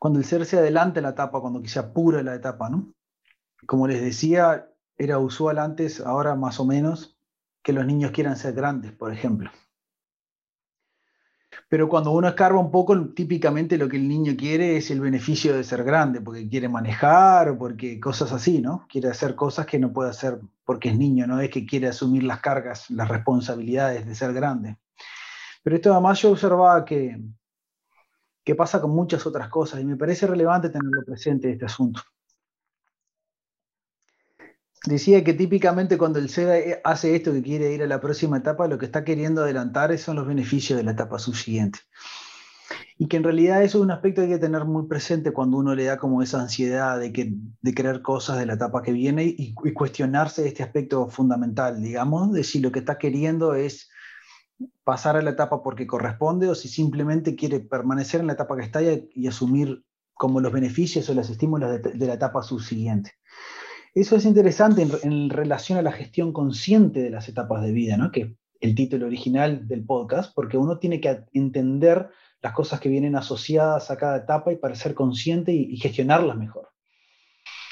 cuando 0.00 0.18
el 0.18 0.24
ser 0.24 0.44
se 0.44 0.58
adelanta 0.58 1.00
la 1.00 1.10
etapa, 1.10 1.40
cuando 1.40 1.64
se 1.64 1.78
apura 1.78 2.24
la 2.24 2.34
etapa, 2.34 2.68
¿no? 2.68 2.92
Como 3.64 3.86
les 3.86 4.02
decía, 4.02 4.72
era 4.96 5.20
usual 5.20 5.60
antes, 5.60 6.00
ahora 6.00 6.34
más 6.34 6.58
o 6.58 6.64
menos, 6.64 7.15
que 7.66 7.72
los 7.72 7.84
niños 7.84 8.12
quieran 8.12 8.36
ser 8.36 8.54
grandes, 8.54 8.92
por 8.92 9.12
ejemplo. 9.12 9.50
Pero 11.68 11.88
cuando 11.88 12.12
uno 12.12 12.28
escarba 12.28 12.60
un 12.60 12.70
poco, 12.70 13.08
típicamente 13.08 13.76
lo 13.76 13.88
que 13.88 13.96
el 13.96 14.06
niño 14.06 14.34
quiere 14.38 14.76
es 14.76 14.92
el 14.92 15.00
beneficio 15.00 15.56
de 15.56 15.64
ser 15.64 15.82
grande, 15.82 16.20
porque 16.20 16.48
quiere 16.48 16.68
manejar 16.68 17.48
o 17.48 17.58
porque 17.58 17.98
cosas 17.98 18.30
así, 18.30 18.60
¿no? 18.60 18.86
Quiere 18.88 19.08
hacer 19.08 19.34
cosas 19.34 19.66
que 19.66 19.80
no 19.80 19.92
puede 19.92 20.10
hacer 20.10 20.38
porque 20.64 20.90
es 20.90 20.96
niño, 20.96 21.26
no 21.26 21.40
es 21.40 21.50
que 21.50 21.66
quiere 21.66 21.88
asumir 21.88 22.22
las 22.22 22.38
cargas, 22.38 22.88
las 22.88 23.08
responsabilidades 23.08 24.06
de 24.06 24.14
ser 24.14 24.32
grande. 24.32 24.76
Pero 25.64 25.74
esto 25.74 25.92
además 25.92 26.22
yo 26.22 26.30
observaba 26.30 26.84
que, 26.84 27.20
que 28.44 28.54
pasa 28.54 28.80
con 28.80 28.92
muchas 28.92 29.26
otras 29.26 29.48
cosas 29.48 29.80
y 29.80 29.84
me 29.84 29.96
parece 29.96 30.28
relevante 30.28 30.68
tenerlo 30.68 31.02
presente 31.04 31.50
este 31.50 31.64
asunto. 31.64 32.00
Decía 34.86 35.24
que 35.24 35.34
típicamente 35.34 35.98
cuando 35.98 36.20
el 36.20 36.28
SEDA 36.28 36.78
hace 36.84 37.16
esto 37.16 37.32
que 37.32 37.42
quiere 37.42 37.74
ir 37.74 37.82
a 37.82 37.88
la 37.88 38.00
próxima 38.00 38.38
etapa, 38.38 38.68
lo 38.68 38.78
que 38.78 38.86
está 38.86 39.02
queriendo 39.02 39.42
adelantar 39.42 39.96
son 39.98 40.14
los 40.14 40.28
beneficios 40.28 40.76
de 40.76 40.84
la 40.84 40.92
etapa 40.92 41.18
subsiguiente. 41.18 41.80
Y 42.96 43.08
que 43.08 43.16
en 43.16 43.24
realidad 43.24 43.64
eso 43.64 43.78
es 43.78 43.84
un 43.84 43.90
aspecto 43.90 44.20
que 44.20 44.28
hay 44.28 44.34
que 44.34 44.38
tener 44.38 44.64
muy 44.64 44.86
presente 44.86 45.32
cuando 45.32 45.56
uno 45.58 45.74
le 45.74 45.86
da 45.86 45.98
como 45.98 46.22
esa 46.22 46.40
ansiedad 46.40 47.00
de, 47.00 47.12
que, 47.12 47.34
de 47.60 47.74
querer 47.74 48.00
cosas 48.00 48.38
de 48.38 48.46
la 48.46 48.54
etapa 48.54 48.80
que 48.80 48.92
viene 48.92 49.24
y, 49.24 49.54
cuestionarse 49.74 50.46
este 50.46 50.62
aspecto 50.62 51.08
fundamental, 51.08 51.82
digamos, 51.82 52.32
de 52.32 52.44
si 52.44 52.60
lo 52.60 52.70
que 52.70 52.78
está 52.78 52.96
queriendo 52.96 53.56
es 53.56 53.90
pasar 54.84 55.16
a 55.16 55.22
la 55.22 55.30
etapa 55.30 55.64
porque 55.64 55.88
corresponde 55.88 56.48
o 56.48 56.54
si 56.54 56.68
simplemente 56.68 57.34
quiere 57.34 57.58
permanecer 57.58 58.20
en 58.20 58.28
la 58.28 58.34
etapa 58.34 58.56
que 58.56 58.62
está 58.62 58.80
y, 58.82 59.26
asumir 59.26 59.84
como 60.14 60.40
los 60.40 60.52
beneficios 60.52 61.10
o 61.10 61.14
los 61.14 61.28
estímulos 61.28 61.82
de 61.82 62.06
la 62.06 62.14
etapa 62.14 62.40
subsiguiente. 62.42 63.14
Eso 63.96 64.14
es 64.14 64.26
interesante 64.26 64.86
en, 65.04 65.30
relación 65.30 65.78
a 65.78 65.82
la 65.82 65.90
gestión 65.90 66.34
consciente 66.34 67.00
de 67.00 67.08
las 67.08 67.30
etapas 67.30 67.62
de 67.62 67.72
vida, 67.72 67.96
¿no? 67.96 68.12
que 68.12 68.36
el 68.60 68.74
título 68.74 69.06
original 69.06 69.66
del 69.66 69.86
podcast, 69.86 70.34
porque 70.34 70.58
uno 70.58 70.78
tiene 70.78 71.00
que 71.00 71.24
entender 71.32 72.10
las 72.42 72.52
cosas 72.52 72.78
que 72.78 72.90
vienen 72.90 73.16
asociadas 73.16 73.90
a 73.90 73.96
cada 73.96 74.18
etapa 74.18 74.52
y 74.52 74.56
para 74.56 74.74
ser 74.74 74.92
consciente 74.92 75.54
y, 75.54 75.78
gestionarlas 75.78 76.36
mejor. 76.36 76.68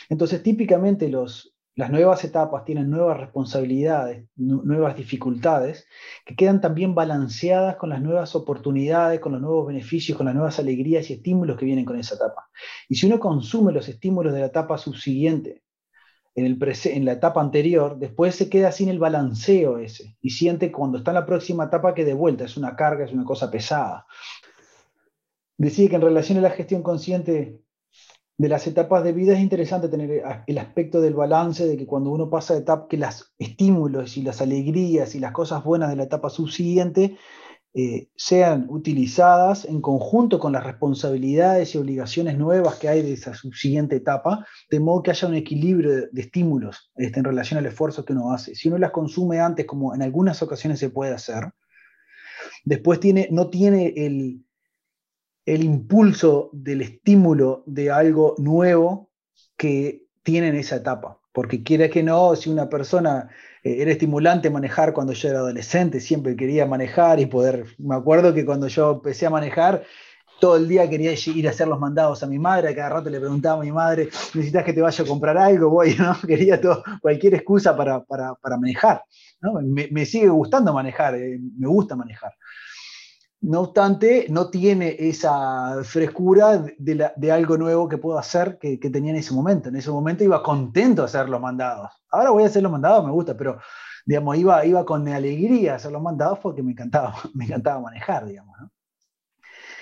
Entonces, 0.08 0.42
típicamente 0.42 1.10
las 1.10 1.90
nuevas 1.90 2.24
etapas 2.24 2.64
tienen 2.64 2.88
nuevas 2.88 3.20
responsabilidades, 3.20 4.26
nuevas 4.34 4.96
dificultades, 4.96 5.87
que 6.24 6.37
quedan 6.37 6.62
también 6.62 6.94
balanceadas 6.94 7.76
con 7.76 7.90
las 7.90 8.00
nuevas 8.00 8.34
oportunidades, 8.34 9.20
con 9.20 9.32
los 9.32 9.42
nuevos 9.42 9.66
beneficios, 9.66 10.16
con 10.16 10.24
las 10.24 10.34
nuevas 10.34 10.58
alegrías 10.58 11.10
y 11.10 11.12
estímulos 11.12 11.58
que 11.58 11.66
vienen 11.66 11.84
con 11.84 11.98
esa 11.98 12.14
etapa. 12.14 12.48
Y 12.88 12.94
si 12.94 13.08
uno 13.08 13.20
consume 13.20 13.72
los 13.72 13.90
estímulos 13.90 14.32
de 14.32 14.40
la 14.40 14.46
etapa 14.46 14.78
subsiguiente 14.78 15.63
en, 16.35 17.05
la 17.05 17.12
etapa 17.12 17.40
anterior, 17.40 17.99
después 17.99 18.35
se 18.35 18.49
queda 18.49 18.73
sin 18.73 18.88
el 18.88 18.99
balanceo 18.99 19.79
ese 19.79 20.16
y 20.20 20.31
siente 20.31 20.73
cuando 20.73 20.99
está 20.99 21.12
en 21.12 21.16
la 21.16 21.27
próxima 21.27 21.64
etapa 21.64 21.94
que 21.94 22.05
de 22.05 22.14
vuelta 22.14 22.44
es 22.44 22.57
una 22.57 22.75
carga, 22.75 23.05
es 23.05 23.12
una 23.12 23.25
cosa 23.25 23.51
pesada. 23.51 24.07
Decía 25.57 25.88
que 25.88 25.94
en 25.94 26.03
relación 26.03 26.38
a 26.38 26.42
la 26.42 26.51
gestión 26.51 26.83
consciente 26.83 27.61
de 28.37 28.49
las 28.49 28.66
etapas 28.66 29.05
de 29.05 29.12
vida 29.12 29.35
es 29.35 29.40
interesante 29.40 29.88
tener 29.88 30.25
el 30.47 30.59
aspecto 30.59 31.01
del 31.01 31.14
balance, 31.14 31.68
de 31.68 31.77
que 31.77 31.87
cuando 31.87 32.11
uno 32.11 32.29
pasa 32.29 32.55
de 32.55 32.61
etapa, 32.61 32.88
que 32.88 32.97
los 32.97 33.33
estímulos 33.38 34.16
y 34.16 34.23
las 34.23 34.40
alegrías 34.40 35.14
y 35.14 35.20
las 35.20 35.31
cosas 35.31 35.62
buenas 35.62 35.90
de 35.90 35.97
la 35.97 36.03
etapa 36.03 36.31
subsiguiente 36.31 37.16
eh, 37.76 38.08
sean 38.14 38.66
utilizadas 38.68 39.64
en 39.64 39.80
conjunto 39.80 40.38
con 40.38 40.52
las 40.52 40.62
responsabilidades 40.62 41.74
y 41.74 41.78
obligaciones 41.78 42.38
nuevas 42.38 42.76
que 42.76 42.88
hay 42.88 43.02
de 43.02 43.14
esa 43.14 43.34
subsiguiente 43.34 43.96
etapa, 43.96 44.46
de 44.70 44.78
modo 44.78 45.02
que 45.02 45.10
haya 45.10 45.26
un 45.26 45.34
equilibrio 45.34 46.06
de, 46.12 46.20
estímulos 46.20 46.92
este, 46.94 47.18
en 47.18 47.24
relación 47.24 47.58
al 47.58 47.66
esfuerzo 47.66 48.04
que 48.04 48.12
uno 48.12 48.32
hace. 48.32 48.54
Si 48.54 48.68
uno 48.68 48.78
las 48.78 48.92
consume 48.92 49.40
antes, 49.40 49.66
como 49.66 49.92
en 49.92 50.02
algunas 50.02 50.40
ocasiones 50.40 50.78
se 50.78 50.90
puede 50.90 51.14
hacer, 51.14 51.50
después 52.64 53.00
tiene, 53.00 53.26
no 53.32 53.50
tiene 53.50 53.92
el, 53.96 54.44
el 55.44 55.64
impulso 55.64 56.50
del 56.52 56.80
estímulo 56.80 57.64
de 57.66 57.90
algo 57.90 58.37
nuevo 58.38 59.10
que 59.56 60.06
tiene 60.22 60.46
en 60.46 60.56
esa 60.56 60.76
etapa. 60.76 61.20
Porque 61.32 61.64
quiere 61.64 61.90
que 61.90 62.04
no, 62.04 62.37
si 62.37 62.50
una 62.50 62.68
persona 62.68 63.30
era 63.64 63.90
estimulante 63.90 64.50
manejar 64.50 64.92
cuando 64.92 65.14
yo 65.14 65.29
era 65.29 65.38
adolescente, 65.38 65.98
siempre 65.98 66.37
quería 66.37 66.66
manejar 66.66 67.18
y 67.18 67.27
poder, 67.27 67.64
me 67.79 67.94
acuerdo 67.94 68.35
que 68.35 68.44
cuando 68.44 68.68
yo 68.68 68.92
empecé 68.92 69.27
a 69.27 69.31
manejar, 69.31 69.85
todo 70.38 70.57
el 70.57 70.68
día 70.68 70.88
quería 70.90 71.12
ir 71.12 71.46
a 71.48 71.50
hacer 71.50 71.66
los 71.66 71.81
mandados 71.81 72.22
a 72.22 72.27
mi 72.27 72.38
madre, 72.38 72.74
cada 72.74 72.90
rato 72.90 73.09
le 73.09 73.18
preguntaba 73.18 73.62
a 73.62 73.64
mi 73.64 73.72
madre, 73.72 74.11
¿necesitas 74.35 74.64
que 74.64 74.74
te 74.74 74.83
vaya 74.83 75.03
a 75.03 75.07
comprar 75.07 75.38
algo? 75.38 75.70
Voy, 75.70 75.94
¿no? 75.94 76.14
Quería 76.27 76.61
todo, 76.61 76.83
cualquier 77.00 77.35
excusa 77.35 77.74
para, 77.74 78.05
para, 78.05 78.35
para 78.35 78.59
manejar. 78.59 79.03
¿no? 79.40 79.55
Me, 79.62 79.88
me, 79.90 80.05
sigue 80.05 80.29
gustando 80.29 80.74
manejar, 80.74 81.14
eh, 81.14 81.38
me 81.57 81.66
gusta 81.66 81.96
manejar. 81.96 82.35
No 83.46 83.61
obstante, 83.61 84.26
no 84.30 84.48
tiene 84.48 84.96
esa 84.98 85.85
frescura 85.85 86.64
de, 86.78 87.30
algo 87.30 87.59
nuevo 87.59 87.90
que 87.90 87.98
puedo 87.98 88.16
hacer 88.16 88.57
que, 88.59 88.78
tenía 88.78 89.11
en 89.11 89.18
ese 89.18 89.35
momento. 89.35 89.68
En 89.68 89.76
ese 89.76 89.90
momento 89.90 90.24
iba 90.24 90.42
contento 90.42 91.02
a 91.02 91.04
hacer 91.04 91.28
los 91.28 91.42
mandados. 91.42 91.90
Ahora 92.11 92.30
voy 92.30 92.44
a 92.44 92.46
hacer 92.46 92.62
los 92.62 92.72
mandados, 92.72 93.04
me 93.04 93.12
gusta, 93.12 93.37
pero 93.37 93.59
digamos, 94.07 94.38
iba, 94.38 94.87
con 94.87 95.07
alegría 95.09 95.74
a 95.74 95.76
hacer 95.76 95.92
los 95.92 96.00
mandados 96.00 96.38
porque 96.38 96.62
me 96.62 96.72
encantaba, 96.72 97.16
me 97.35 97.44
encantaba 97.44 97.83
manejar, 97.83 98.24
digamos. 98.24 98.57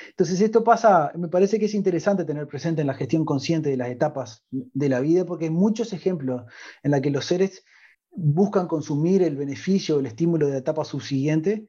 Entonces 0.08 0.40
esto 0.40 0.64
pasa, 0.64 1.12
me 1.14 1.28
parece 1.28 1.60
que 1.60 1.66
es 1.66 1.74
interesante 1.74 2.24
tener 2.24 2.48
presente 2.48 2.80
en 2.80 2.88
la 2.88 2.94
gestión 2.94 3.24
consciente 3.24 3.70
de 3.70 3.76
las 3.76 3.90
etapas 3.90 4.44
de 4.50 4.88
la 4.88 4.98
vida, 4.98 5.24
porque 5.24 5.44
hay 5.44 5.52
muchos 5.52 5.92
ejemplos 5.92 6.42
en 6.82 6.90
los 6.90 7.00
que 7.00 7.10
los 7.10 7.26
seres 7.26 7.64
buscan 8.10 8.66
consumir 8.66 9.22
el 9.22 9.36
beneficio, 9.36 10.00
el 10.00 10.06
estímulo 10.06 10.46
de 10.46 10.54
la 10.54 10.58
etapa 10.58 10.84
subsiguiente, 10.84 11.68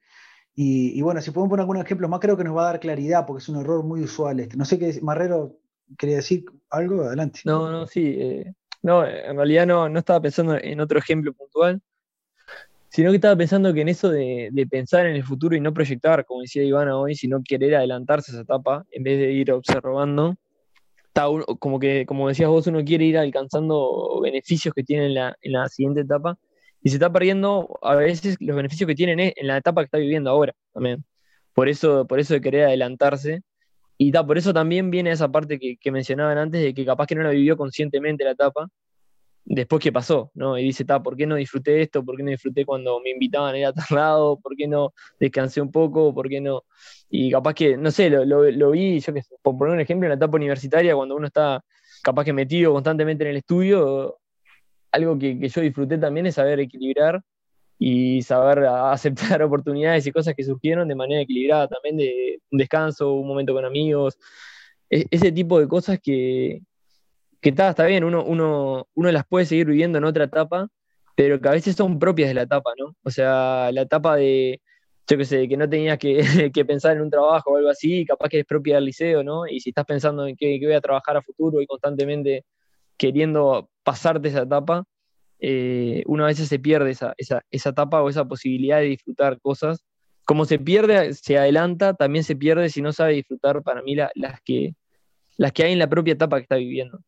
y, 0.55 1.01
bueno, 1.01 1.19
si 1.21 1.31
podemos 1.31 1.49
poner 1.49 1.61
algunos 1.61 1.83
ejemplos 1.83 2.09
más, 2.09 2.19
creo 2.19 2.37
que 2.37 2.43
nos 2.43 2.55
va 2.55 2.63
a 2.63 2.71
dar 2.71 2.79
claridad, 2.79 3.25
porque 3.25 3.41
es 3.41 3.49
un 3.49 3.59
error 3.59 3.83
muy 3.83 4.01
usual 4.01 4.39
este. 4.39 4.55
No 4.55 4.65
sé 4.65 4.77
qué, 4.77 4.99
Marrero, 5.01 5.57
¿quería 5.97 6.17
decir 6.17 6.45
algo? 6.69 7.03
Adelante. 7.03 7.41
No, 7.45 7.71
no, 7.71 7.87
sí. 7.87 8.15
Eh, 8.19 8.53
no, 8.83 9.05
en 9.05 9.35
realidad 9.35 9.65
no, 9.65 9.89
no 9.89 9.99
estaba 9.99 10.21
pensando 10.21 10.55
en 10.55 10.79
otro 10.79 10.99
ejemplo 10.99 11.33
puntual, 11.33 11.81
sino 12.89 13.09
que 13.09 13.15
estaba 13.15 13.35
pensando 13.35 13.73
que 13.73 13.81
en 13.81 13.89
eso 13.89 14.09
de, 14.11 14.67
pensar 14.69 15.07
en 15.07 15.15
el 15.15 15.23
futuro 15.23 15.55
y 15.55 15.59
no 15.59 15.73
proyectar, 15.73 16.25
como 16.25 16.41
decía 16.41 16.63
Ivana 16.63 16.95
hoy, 16.95 17.15
sino 17.15 17.41
querer 17.41 17.75
adelantarse 17.75 18.31
a 18.31 18.33
esa 18.33 18.43
etapa, 18.43 18.85
en 18.91 19.03
vez 19.03 19.17
de 19.17 19.31
ir 19.31 19.51
observando, 19.51 20.35
está 21.07 21.25
como 21.57 21.79
que, 21.79 22.05
como 22.05 22.27
decías 22.27 22.49
vos, 22.49 22.67
uno 22.67 22.83
quiere 22.83 23.05
ir 23.05 23.17
alcanzando 23.17 24.19
beneficios 24.21 24.75
que 24.75 24.83
tiene 24.83 25.07
en 25.07 25.15
la, 25.15 25.35
en 25.41 25.53
la 25.53 25.67
siguiente 25.69 26.01
etapa, 26.01 26.37
y 26.83 26.89
se 26.89 26.97
está 26.97 27.11
perdiendo 27.11 27.79
a 27.81 27.95
veces 27.95 28.35
los 28.41 28.55
beneficios 28.55 28.87
que 28.87 28.95
tienen 28.95 29.19
en 29.35 29.47
la 29.47 29.57
etapa 29.57 29.81
que 29.81 29.85
está 29.85 29.97
viviendo 29.97 30.29
ahora 30.29 30.53
también. 30.73 31.03
Por 31.53 31.69
eso, 31.69 32.05
por 32.07 32.19
eso 32.19 32.33
de 32.33 32.41
querer 32.41 32.65
adelantarse. 32.65 33.41
Y 33.97 34.11
ta, 34.11 34.25
por 34.25 34.37
eso 34.37 34.53
también 34.53 34.91
viene 34.91 35.11
esa 35.11 35.31
parte 35.31 35.59
que, 35.59 35.77
que, 35.77 35.91
mencionaban 35.91 36.37
antes, 36.37 36.61
de 36.61 36.73
que 36.73 36.85
capaz 36.85 37.07
que 37.07 37.15
no 37.15 37.23
la 37.23 37.29
vivió 37.29 37.57
conscientemente 37.57 38.23
la 38.25 38.31
etapa, 38.31 38.67
después 39.45 39.81
que 39.81 39.91
pasó, 39.91 40.31
¿no? 40.35 40.57
Y 40.57 40.63
dice, 40.63 40.85
ta, 40.85 41.01
¿por 41.03 41.15
qué 41.15 41.25
no 41.27 41.35
disfruté 41.35 41.81
esto? 41.81 42.03
¿Por 42.03 42.17
qué 42.17 42.23
no 42.23 42.31
disfruté 42.31 42.65
cuando 42.65 42.99
me 43.01 43.11
invitaban 43.11 43.55
a 43.55 43.59
ir 43.59 43.65
a 43.65 43.73
tal 43.73 43.85
lado? 43.91 44.39
¿Por 44.39 44.55
qué 44.55 44.67
no 44.67 44.93
descansé 45.19 45.61
un 45.61 45.71
poco? 45.71 46.13
¿Por 46.13 46.29
qué 46.29 46.41
no? 46.41 46.63
Y 47.09 47.31
capaz 47.31 47.53
que, 47.53 47.77
no 47.77 47.91
sé, 47.91 48.09
lo, 48.09 48.25
lo, 48.25 48.49
lo 48.51 48.71
vi, 48.71 48.99
yo 48.99 49.13
que 49.13 49.21
por 49.41 49.57
poner 49.57 49.75
un 49.75 49.79
ejemplo, 49.81 50.07
en 50.07 50.11
la 50.11 50.15
etapa 50.15 50.35
universitaria, 50.37 50.95
cuando 50.95 51.15
uno 51.15 51.27
está 51.27 51.63
capaz 52.03 52.25
que 52.25 52.33
metido 52.33 52.73
constantemente 52.73 53.23
en 53.23 53.31
el 53.31 53.37
estudio, 53.37 54.17
algo 54.93 55.17
que, 55.19 55.37
yo 55.49 55.61
disfruté 55.61 55.97
también 55.97 56.25
es 56.27 56.35
saber 56.35 56.59
equilibrar 56.59 57.21
y 57.79 58.21
saber 58.21 58.65
aceptar 58.69 59.43
oportunidades 59.43 60.07
y 60.07 60.11
cosas 60.11 60.35
que 60.35 60.43
surgieron 60.43 60.87
de 60.87 60.95
manera 60.95 61.21
equilibrada, 61.21 61.67
también 61.67 61.97
de 61.97 62.39
un 62.51 62.59
descanso, 62.59 63.13
un 63.13 63.27
momento 63.27 63.53
con 63.53 63.65
amigos, 63.65 64.17
e, 64.89 65.05
ese 65.11 65.31
tipo 65.31 65.59
de 65.59 65.67
cosas 65.67 65.99
que, 66.01 66.61
que 67.41 67.49
está, 67.49 67.71
está 67.71 67.85
bien, 67.85 68.03
uno, 68.03 68.23
uno, 68.23 68.87
uno 68.95 69.11
las 69.11 69.25
puede 69.27 69.45
seguir 69.45 69.67
viviendo 69.67 69.97
en 69.97 70.05
otra 70.05 70.25
etapa, 70.25 70.69
pero 71.15 71.41
que 71.41 71.49
a 71.49 71.51
veces 71.51 71.75
son 71.75 71.99
propias 71.99 72.29
de 72.29 72.35
la 72.35 72.43
etapa, 72.43 72.71
¿no? 72.77 72.95
O 73.03 73.11
sea, 73.11 73.71
la 73.71 73.81
etapa 73.81 74.15
de, 74.15 74.61
yo 75.07 75.17
qué 75.17 75.25
sé, 75.25 75.47
que 75.47 75.57
no 75.57 75.69
tenías 75.69 75.97
que, 75.97 76.17
que, 76.53 76.65
pensar 76.65 76.95
en 76.95 77.01
un 77.03 77.09
trabajo 77.09 77.51
o 77.51 77.57
algo 77.57 77.69
así, 77.69 78.05
capaz 78.05 78.29
que 78.29 78.39
es 78.41 78.45
propia 78.45 78.75
del 78.75 78.85
liceo, 78.85 79.23
¿no? 79.23 79.47
Y 79.47 79.59
si 79.59 79.69
estás 79.69 79.85
pensando 79.85 80.27
en 80.27 80.35
qué, 80.35 80.59
voy 80.63 80.73
a 80.73 80.81
trabajar 80.81 81.17
a 81.17 81.21
futuro 81.21 81.61
y 81.61 81.67
constantemente 81.67 82.45
queriendo 82.97 83.69
pasarte 83.83 84.29
esa 84.29 84.43
etapa, 84.43 84.85
eh, 85.45 86.03
uno 86.07 86.23
a 86.23 86.27
veces 86.27 86.47
se 86.47 86.57
pierde 86.57 86.91
esa, 86.91 87.13
esa, 87.17 87.41
esa, 87.51 87.69
etapa 87.71 88.01
o 88.01 88.07
esa 88.09 88.25
posibilidad 88.25 88.79
de 88.79 88.85
disfrutar 88.85 89.41
cosas. 89.41 89.83
Como 90.23 90.45
se 90.45 90.57
pierde, 90.57 91.13
se 91.13 91.37
adelanta, 91.37 91.95
también 91.95 92.23
se 92.23 92.37
pierde 92.37 92.69
si 92.69 92.81
no 92.81 92.93
sabe 92.93 93.13
disfrutar 93.15 93.61
para 93.61 93.81
mí 93.81 93.93
las, 93.93 94.11
que, 94.45 94.73
las 95.37 95.51
que 95.51 95.63
hay 95.63 95.73
en 95.73 95.79
la 95.79 95.89
propia 95.89 96.13
etapa 96.13 96.37
que 96.37 96.43
está 96.43 96.55
viviendo. 96.55 96.99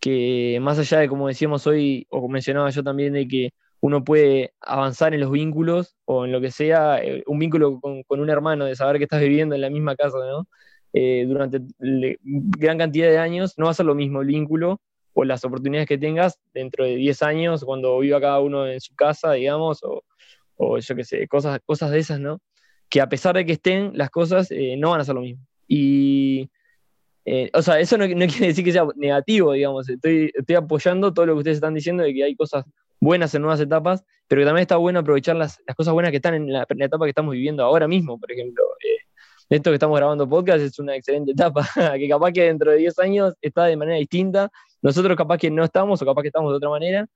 Que 0.00 0.58
más 0.60 0.78
allá 0.80 0.98
de, 0.98 1.08
como 1.08 1.28
decíamos 1.28 1.66
hoy, 1.68 2.06
o 2.10 2.28
mencionaba 2.28 2.70
yo 2.70 2.82
también, 2.82 3.12
de 3.12 3.28
que 3.28 3.50
uno 3.80 4.02
puede 4.02 4.52
avanzar 4.60 5.14
en 5.14 5.20
los 5.20 5.30
vínculos 5.30 5.96
o 6.06 6.24
en 6.24 6.32
lo 6.32 6.40
que 6.40 6.50
sea, 6.50 6.98
eh, 7.04 7.22
un 7.28 7.38
vínculo 7.38 7.80
con, 7.80 8.02
un 8.08 8.30
hermano, 8.30 8.64
de 8.64 8.74
saber 8.74 8.98
que 8.98 9.04
estás 9.04 9.20
viviendo 9.20 9.54
en 9.54 9.60
la 9.60 9.70
misma 9.70 9.94
casa. 9.94 10.18
Eh, 10.92 11.24
durante 11.28 11.60
gran 11.78 12.78
cantidad 12.78 13.08
de 13.10 13.18
años, 13.18 13.54
no 13.58 13.66
va 13.66 13.70
a 13.70 13.74
ser 13.74 13.86
lo 13.86 13.94
mismo 13.94 14.22
el 14.22 14.26
vínculo 14.26 14.80
o 15.18 15.24
las 15.24 15.42
oportunidades 15.46 15.88
que 15.88 15.96
tengas 15.96 16.38
dentro 16.52 16.84
de 16.84 16.94
10 16.96 17.22
años, 17.22 17.64
cuando 17.64 17.98
viva 17.98 18.20
cada 18.20 18.38
uno 18.40 18.66
en 18.66 18.82
su 18.82 18.94
casa, 18.94 19.32
digamos, 19.32 19.82
o, 19.82 20.04
o 20.56 20.78
yo 20.78 20.94
qué 20.94 21.04
sé, 21.04 21.26
cosas, 21.26 21.58
cosas 21.64 21.90
de 21.90 21.98
esas, 21.98 22.20
¿no? 22.20 22.42
Que 22.90 23.00
a 23.00 23.08
pesar 23.08 23.34
de 23.34 23.46
que 23.46 23.52
estén, 23.52 23.92
las 23.94 24.10
cosas 24.10 24.50
eh, 24.50 24.76
no 24.76 24.90
van 24.90 25.00
a 25.00 25.04
ser 25.04 25.14
lo 25.14 25.22
mismo. 25.22 25.42
Y 25.66 26.50
o 27.54 27.62
sea, 27.62 27.80
eso 27.80 27.96
no, 27.96 28.06
no, 28.06 28.26
quiere 28.26 28.48
decir 28.48 28.62
que 28.62 28.72
sea 28.72 28.86
negativo, 28.94 29.52
digamos. 29.52 29.88
Estoy, 29.88 30.30
estoy 30.34 30.56
apoyando 30.56 31.12
todo 31.14 31.26
lo 31.26 31.32
que 31.32 31.38
ustedes 31.38 31.56
están 31.56 31.74
diciendo 31.74 32.02
de 32.02 32.12
que 32.12 32.22
hay 32.22 32.36
cosas 32.36 32.64
buenas 33.00 33.34
en 33.34 33.42
nuevas 33.42 33.60
etapas, 33.60 34.04
pero 34.28 34.42
que 34.42 34.46
también 34.46 34.62
está 34.62 34.76
bueno 34.76 35.00
aprovechar 35.00 35.36
las, 35.36 35.58
cosas 35.76 35.94
buenas 35.94 36.10
que 36.10 36.18
están 36.18 36.34
en 36.34 36.52
la, 36.52 36.66
etapa 36.68 37.04
que 37.04 37.10
estamos 37.10 37.32
viviendo 37.32 37.64
ahora 37.64 37.88
mismo, 37.88 38.18
por 38.20 38.30
ejemplo. 38.30 38.62
Eh, 38.84 39.06
esto 39.48 39.70
que 39.70 39.74
estamos 39.74 39.96
grabando 39.96 40.28
podcast 40.28 40.60
es 40.60 40.78
una 40.78 40.96
excelente 40.96 41.32
etapa, 41.32 41.64
que 41.98 42.08
capaz 42.08 42.32
que 42.32 42.42
dentro 42.42 42.72
de 42.72 42.78
10 42.78 42.98
años 42.98 43.34
está 43.40 43.64
de 43.66 43.76
manera 43.76 43.98
distinta, 43.98 44.50
nosotros 44.82 45.16
capaz 45.16 45.38
que 45.38 45.50
no 45.50 45.64
estamos 45.64 46.00
o 46.00 46.06
capaz 46.06 46.22
que 46.22 46.28
estamos 46.28 46.52
de 46.52 46.56
otra 46.56 46.70
manera, 46.70 47.06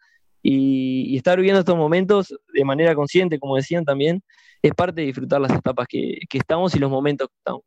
y, 0.42 1.16
estar 1.16 1.37
viviendo 1.37 1.61
estos 1.61 1.77
momentos 1.77 2.35
de 2.53 2.64
manera 2.64 2.94
consciente, 2.94 3.38
como 3.38 3.57
decían 3.57 3.85
también, 3.85 4.23
es 4.62 4.73
parte 4.75 5.03
de 5.03 5.07
disfrutar 5.07 5.40
las 5.40 5.53
etapas 5.53 5.87
que, 5.88 6.18
que 6.29 6.38
estamos 6.38 6.75
y 6.75 6.79
los 6.79 6.90
momentos 6.90 7.29
que 7.29 7.35
estamos. 7.37 7.62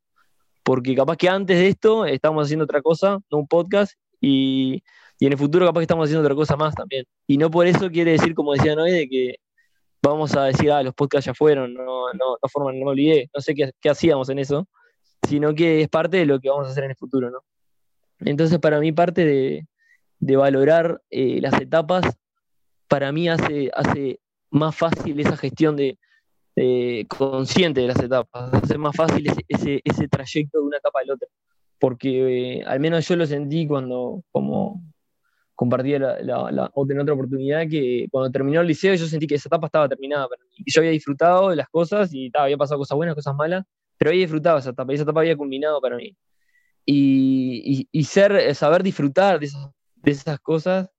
Porque 0.64 0.96
capaz 0.96 1.18
que 1.18 1.30
antes 1.30 1.58
de 1.58 1.68
esto 1.68 2.06
estábamos 2.06 2.46
haciendo 2.46 2.66
otra 2.66 2.82
cosa, 2.82 3.20
no 3.32 3.40
un 3.40 3.48
podcast, 3.48 3.94
y 4.22 4.82
y 5.24 5.26
en 5.26 5.32
el 5.32 5.38
futuro 5.38 5.66
capaz 5.66 5.80
que 5.80 5.84
estamos 5.84 6.04
haciendo 6.04 6.22
otra 6.22 6.36
cosa 6.36 6.58
más 6.58 6.76
también. 6.76 7.06
Y 7.28 7.38
no 7.38 7.50
por 7.50 7.66
eso 7.66 7.90
quiere 7.90 8.12
decir, 8.12 8.36
como 8.36 8.52
decían 8.52 8.78
hoy, 8.78 8.92
de 8.92 9.08
que 9.08 9.36
vamos 10.02 10.36
a 10.36 10.44
decir, 10.44 10.70
ah, 10.70 10.84
los 10.84 10.94
podcasts 10.94 11.28
ya 11.28 11.34
fueron, 11.34 11.74
no, 11.74 12.12
no, 12.12 12.38
no 12.42 12.50
forman, 12.52 12.78
no 12.78 12.88
olvidé, 12.88 13.30
no 13.34 13.40
sé 13.40 13.56
qué, 13.56 13.72
qué, 13.80 13.90
hacíamos 13.90 14.28
en 14.28 14.40
eso, 14.40 14.68
sino 15.26 15.56
que 15.56 15.82
es 15.82 15.88
parte 15.88 16.18
de 16.18 16.26
lo 16.26 16.42
que 16.42 16.50
vamos 16.50 16.68
a 16.68 16.72
hacer 16.72 16.84
en 16.84 16.90
el 16.90 16.98
futuro, 16.98 17.32
¿no? 17.32 17.40
Entonces, 18.20 18.60
para 18.60 18.82
mí, 18.82 18.92
parte 18.92 19.24
de, 19.24 19.66
de 20.26 20.36
valorar 20.38 21.02
eh, 21.10 21.40
las 21.42 21.60
etapas, 21.60 22.06
para 22.88 23.12
mí 23.12 23.28
hace, 23.28 23.70
hace 23.74 24.20
más 24.52 24.76
fácil 24.76 25.20
esa 25.20 25.36
gestión 25.36 25.76
de, 25.76 25.98
consciente 27.10 27.82
de 27.82 27.88
las 27.88 28.00
etapas, 28.00 28.54
hace 28.54 28.78
más 28.78 28.96
fácil 28.96 29.28
ese, 29.48 29.82
ese, 29.84 30.08
trayecto 30.08 30.60
de 30.60 30.66
una 30.66 30.78
etapa 30.78 31.00
a 31.02 31.06
la 31.06 31.14
otra. 31.16 31.28
Porque 31.78 32.60
eh, 32.60 32.64
al 32.66 32.80
menos 32.80 33.06
yo 33.08 33.18
lo 33.18 33.26
sentí 33.26 33.68
cuando, 33.68 34.24
como, 34.32 34.82
compartía 35.56 36.00
la, 36.00 36.52
la, 36.52 36.72
otra 36.74 37.14
oportunidad 37.14 37.68
que 37.70 38.08
cuando 38.10 38.32
terminó 38.32 38.62
el 38.62 38.68
liceo 38.68 38.96
yo 38.96 39.06
sentí 39.08 39.28
que 39.28 39.36
esa 39.36 39.50
etapa 39.50 39.66
estaba 39.66 39.90
terminada 39.90 40.30
para. 40.30 40.42
Yo 40.66 40.80
había 40.80 40.92
disfrutado 40.92 41.50
de 41.50 41.58
las 41.58 41.68
cosas 41.68 42.14
y 42.14 42.32
había 42.34 42.56
pasado 42.56 42.80
cosas 42.80 42.96
buenas, 42.96 43.16
cosas 43.16 43.36
malas, 43.36 43.66
pero 43.98 44.12
había 44.12 44.22
disfrutado 44.22 44.58
esa 44.58 44.70
etapa 44.70 44.94
y 44.94 44.96
esa 44.96 45.04
etapa 45.04 45.20
había 45.20 45.36
culminado 45.36 45.82
para 45.82 45.98
mí. 45.98 46.16
Y, 46.86 47.88
y, 47.92 48.04
ser, 48.04 48.34
eh, 48.34 48.54
saber 48.54 48.84
disfrutar 48.84 49.40
de 49.40 49.46
esas, 49.48 49.70
de 50.04 50.12
esas, 50.12 50.40
cosas, 50.40 50.90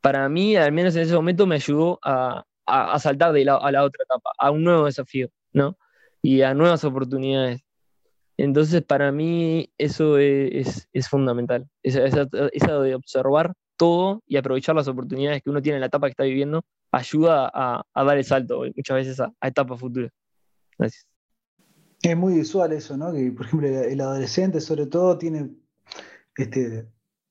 para 0.00 0.28
mí, 0.28 0.56
al 0.56 0.72
menos 0.72 0.94
en 0.96 1.02
ese 1.02 1.14
momento, 1.14 1.46
me 1.46 1.56
ayudó 1.56 1.98
a, 2.02 2.44
a, 2.66 2.98
saltar 2.98 3.32
de 3.32 3.44
la, 3.44 3.56
a 3.56 3.72
la 3.72 3.84
otra 3.84 4.04
etapa, 4.04 4.30
a 4.38 4.50
un 4.50 4.64
nuevo 4.64 4.86
desafío, 4.86 5.28
¿no? 5.52 5.76
Y 6.22 6.42
a 6.42 6.54
nuevas 6.54 6.84
oportunidades. 6.84 7.62
Entonces, 8.36 8.82
para 8.82 9.12
mí, 9.12 9.70
eso 9.78 10.18
es, 10.18 10.88
es, 10.92 11.08
fundamental, 11.08 11.68
esa, 11.82 12.04
esa, 12.04 12.80
de 12.80 12.94
observar 12.94 13.54
todo 13.76 14.22
y 14.26 14.36
aprovechar 14.36 14.74
las 14.74 14.88
oportunidades 14.88 15.42
que 15.42 15.50
uno 15.50 15.62
tiene 15.62 15.76
en 15.76 15.80
la 15.80 15.86
etapa 15.86 16.06
que 16.06 16.12
está 16.12 16.24
viviendo, 16.24 16.62
ayuda 16.92 17.50
a, 17.52 17.84
dar 17.94 18.18
el 18.18 18.24
salto 18.24 18.62
muchas 18.74 18.96
veces 18.96 19.20
a, 19.20 19.32
etapas 19.42 19.80
futuras. 19.80 20.12
Gracias. 20.78 21.06
Es 22.02 22.16
muy 22.16 22.34
visual 22.34 22.72
eso, 22.72 22.96
¿no? 22.96 23.12
Que, 23.12 23.32
por 23.32 23.46
ejemplo, 23.46 23.68
el 23.68 24.00
adolescente, 24.00 24.60
sobre 24.60 24.86
todo, 24.86 25.16
tiene 25.16 25.50
este, 26.36 26.86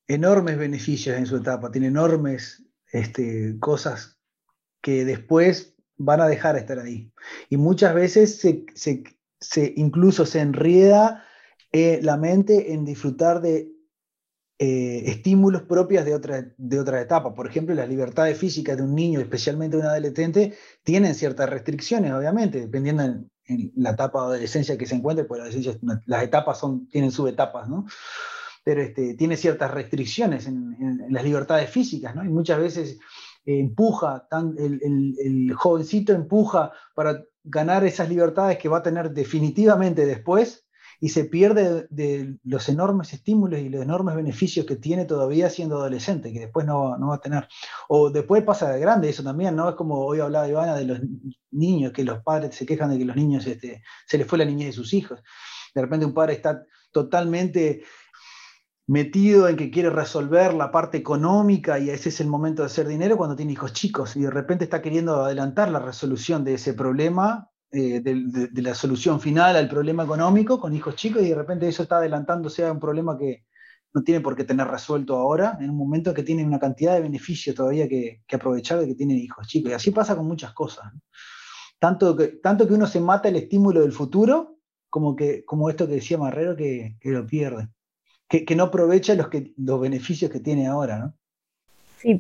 enormes 0.08 0.58
beneficios 0.58 1.18
en 1.18 1.26
su 1.26 1.38
etapa, 1.38 1.72
tiene 1.72 1.88
enormes 1.88 2.64
este, 2.92 3.58
cosas 3.60 4.18
que 4.82 5.06
después 5.06 5.76
van 5.98 6.22
a 6.22 6.28
dejar 6.28 6.56
de 6.56 6.62
estar 6.62 6.80
ahí. 6.80 7.12
Y 7.50 7.58
muchas 7.58 7.94
veces 7.96 8.40
se, 8.40 9.74
incluso 9.76 10.26
se 10.26 10.40
enrieda 10.42 11.24
eh, 11.72 12.00
la 12.04 12.18
mente 12.18 12.74
en 12.74 12.86
disfrutar 12.86 13.42
de 13.42 13.72
eh, 14.58 15.04
estímulos 15.08 15.64
propios 15.64 16.06
de 16.06 16.14
otra, 16.14 16.54
de 16.58 16.80
otra 16.80 17.02
etapa. 17.02 17.34
Por 17.34 17.48
ejemplo, 17.48 17.76
las 17.76 17.90
libertades 17.90 18.38
físicas 18.38 18.78
de 18.78 18.84
un 18.84 18.96
niño, 18.96 19.20
especialmente 19.20 19.76
de 19.76 19.84
un 19.84 19.90
adolescente, 19.90 20.56
tienen 20.84 21.16
ciertas 21.16 21.50
restricciones, 21.50 22.14
obviamente, 22.14 22.62
dependiendo 22.62 23.04
en, 23.04 23.32
la 23.76 23.92
etapa 23.92 24.22
de 24.22 24.26
adolescencia 24.26 24.78
que 24.78 24.88
se 24.88 24.96
encuentre, 24.96 25.26
porque 25.26 25.78
las 26.06 26.24
etapas 26.24 26.58
son, 26.58 26.88
tienen 26.88 27.12
subetapas, 27.12 27.70
¿no? 27.70 27.86
Pero 28.66 28.82
este, 28.82 29.14
tiene 29.14 29.38
ciertas 29.38 29.72
restricciones 29.72 30.48
en, 30.48 31.06
las 31.10 31.24
libertades 31.24 31.70
físicas, 31.70 32.16
¿no? 32.16 32.26
Y 32.26 32.30
muchas 32.30 32.60
veces 32.60 33.00
empuja, 33.46 34.28
tan, 34.28 34.56
el, 34.58 35.54
jovencito 35.54 36.12
empuja 36.14 36.72
para 36.96 37.24
ganar 37.44 37.86
esas 37.86 38.10
libertades 38.10 38.58
que 38.58 38.68
va 38.68 38.80
a 38.80 38.84
tener 38.84 39.12
definitivamente 39.12 40.06
después, 40.08 40.66
y 41.00 41.10
se 41.10 41.26
pierde 41.26 41.88
de 41.90 42.38
los 42.44 42.70
enormes 42.70 43.14
estímulos 43.14 43.60
y 43.60 43.70
los 43.70 43.84
enormes 43.84 44.16
beneficios 44.16 44.66
que 44.66 44.78
tiene 44.78 45.06
todavía 45.06 45.50
siendo 45.50 45.76
adolescente, 45.76 46.32
que 46.34 46.40
después 46.40 46.66
no, 46.66 46.98
no 46.98 47.10
va 47.10 47.16
a 47.16 47.22
tener. 47.22 47.48
O 47.90 48.10
después 48.10 48.44
pasa 48.44 48.72
de 48.72 48.80
grande 48.80 49.10
eso 49.10 49.24
también, 49.24 49.56
¿no? 49.56 49.70
Es 49.70 49.76
como 49.76 50.06
hoy 50.06 50.20
hablaba 50.20 50.48
Ivana 50.48 50.76
de 50.76 50.86
los 50.86 51.00
niños, 51.52 51.92
que 51.92 52.04
los 52.04 52.24
padres 52.24 52.56
se 52.56 52.66
quejan 52.66 52.90
de 52.90 52.98
que 52.98 53.06
los 53.06 53.16
niños 53.16 53.46
este, 53.46 53.84
se 54.08 54.18
les 54.18 54.26
fue 54.26 54.38
la 54.38 54.46
niñez 54.46 54.68
de 54.68 54.74
sus 54.74 54.94
hijos. 54.94 55.22
De 55.74 55.82
repente 55.82 56.06
un 56.06 56.14
padre 56.14 56.34
está 56.34 56.64
totalmente 56.92 57.84
metido 58.88 59.48
en 59.48 59.56
que 59.56 59.72
quiere 59.72 59.90
resolver 59.90 60.54
la 60.54 60.72
parte 60.72 60.98
económica 60.98 61.80
y 61.80 61.90
ese 61.90 62.10
es 62.10 62.20
el 62.22 62.28
momento 62.28 62.62
de 62.62 62.68
hacer 62.68 62.88
dinero 62.88 63.18
cuando 63.18 63.36
tiene 63.36 63.54
hijos 63.54 63.74
chicos 63.74 64.16
y 64.16 64.22
de 64.22 64.30
repente 64.30 64.66
está 64.66 64.82
queriendo 64.82 65.24
adelantar 65.24 65.72
la 65.72 65.80
resolución 65.80 66.44
de 66.44 66.54
ese 66.54 66.74
problema 66.74 67.50
eh, 67.72 68.00
de, 68.02 68.62
la 68.62 68.76
solución 68.76 69.20
final 69.20 69.56
al 69.56 69.68
problema 69.68 70.04
económico 70.04 70.60
con 70.60 70.76
hijos 70.76 70.96
chicos 70.96 71.24
y 71.24 71.30
de 71.30 71.36
repente 71.36 71.68
eso 71.68 71.84
está 71.84 71.98
adelantándose 71.98 72.66
a 72.66 72.72
un 72.72 72.80
problema 72.80 73.18
que 73.18 73.46
no 73.96 74.04
tiene 74.04 74.20
por 74.20 74.36
qué 74.36 74.44
tener 74.44 74.68
resuelto 74.68 75.16
ahora, 75.16 75.58
en 75.60 75.70
un 75.70 75.78
momento 75.78 76.14
que 76.14 76.22
tiene 76.22 76.46
una 76.46 76.60
cantidad 76.60 76.94
de 76.94 77.02
beneficios 77.02 77.56
todavía 77.56 77.88
que, 77.88 78.24
aprovechar 78.34 78.80
de 78.80 78.88
que 78.88 78.96
tienen 78.96 79.18
hijos 79.18 79.48
chicos. 79.48 79.72
Y 79.72 79.74
así 79.74 79.92
pasa 79.92 80.18
con 80.18 80.28
muchas 80.28 80.54
cosas. 80.54 80.92
Tanto, 81.80 82.16
que, 82.16 82.28
tanto 82.28 82.68
que 82.68 82.74
uno 82.74 82.88
se 82.88 83.00
mata 83.00 83.30
el 83.30 83.38
estímulo 83.38 83.82
del 83.82 83.94
futuro, 83.94 84.58
como, 84.90 85.16
que, 85.16 85.46
como 85.46 85.70
esto 85.70 85.88
que 85.88 85.96
decía 85.96 86.18
Marrero, 86.18 86.58
que, 86.58 86.98
lo 87.04 87.26
pierde. 87.26 87.70
Que, 88.28 88.44
que, 88.44 88.56
no 88.56 88.66
aprovecha 88.66 89.14
los, 89.16 89.28
que, 89.30 89.52
los 89.58 89.80
beneficios 89.80 90.32
que 90.32 90.40
tiene 90.40 90.68
ahora. 90.68 90.98
¿no? 90.98 91.14
Sí, 91.98 92.20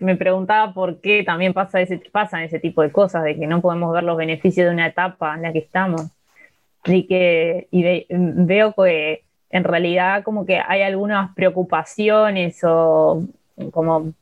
me 0.00 0.16
preguntaba 0.16 0.72
por 0.72 1.00
qué 1.00 1.22
también 1.22 1.52
pasa 1.52 1.80
ese, 1.80 1.98
pasan 2.10 2.42
ese 2.42 2.58
tipo 2.58 2.82
de 2.82 2.92
cosas, 2.92 3.24
de 3.24 3.36
que 3.36 3.46
no 3.46 3.60
podemos 3.60 3.92
ver 3.92 4.04
los 4.04 4.16
beneficios 4.16 4.66
de 4.66 4.72
una 4.72 4.86
etapa 4.86 5.34
en 5.34 5.42
la 5.42 5.52
que 5.52 5.58
estamos. 5.58 6.02
Y 6.84 7.06
que 7.06 7.68
y 7.70 8.06
veo 8.10 8.72
que 8.72 9.22
en 9.50 9.64
realidad 9.64 10.24
como 10.24 10.46
que 10.46 10.58
hay 10.58 10.82
algunas 10.82 11.34
preocupaciones 11.34 12.58
o 12.64 13.22
como 13.70 14.14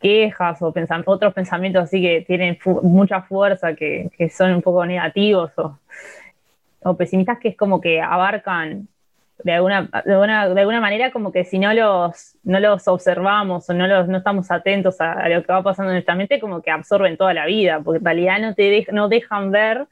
quejas 0.00 0.60
o 0.60 0.72
otros 1.06 1.32
pensamientos 1.32 1.84
así 1.84 2.00
que 2.02 2.22
tienen 2.26 2.58
mucha 2.82 3.22
fuerza, 3.22 3.74
que, 3.74 4.10
son 4.30 4.52
un 4.52 4.62
poco 4.62 4.84
negativos 4.84 5.50
o, 5.56 5.78
o, 6.82 6.96
pesimistas, 6.96 7.38
que 7.38 7.48
es 7.48 7.56
como 7.56 7.80
que 7.80 8.00
abarcan 8.00 8.88
de 9.42 9.52
alguna, 9.52 9.88
de 10.04 10.14
alguna, 10.60 10.80
manera 10.80 11.10
como 11.10 11.30
que 11.30 11.44
si 11.44 11.58
no 11.58 11.72
los, 11.74 12.36
no 12.42 12.58
los 12.58 12.88
observamos 12.88 13.68
o 13.68 13.74
no, 13.74 13.86
los, 13.86 14.08
no 14.08 14.18
estamos 14.18 14.50
atentos 14.50 15.00
a, 15.00 15.28
lo 15.28 15.42
que 15.42 15.52
va 15.52 15.62
pasando 15.62 15.90
en 15.90 15.96
nuestra 15.96 16.14
mente, 16.14 16.40
como 16.40 16.62
que 16.62 16.70
absorben 16.70 17.16
toda 17.16 17.34
la 17.34 17.46
vida, 17.46 17.80
porque 17.84 17.98
en 17.98 18.04
realidad 18.04 18.38
no 18.40 18.54
te 18.54 18.86
no 18.92 19.08
dejan 19.08 19.50
ver 19.50 19.86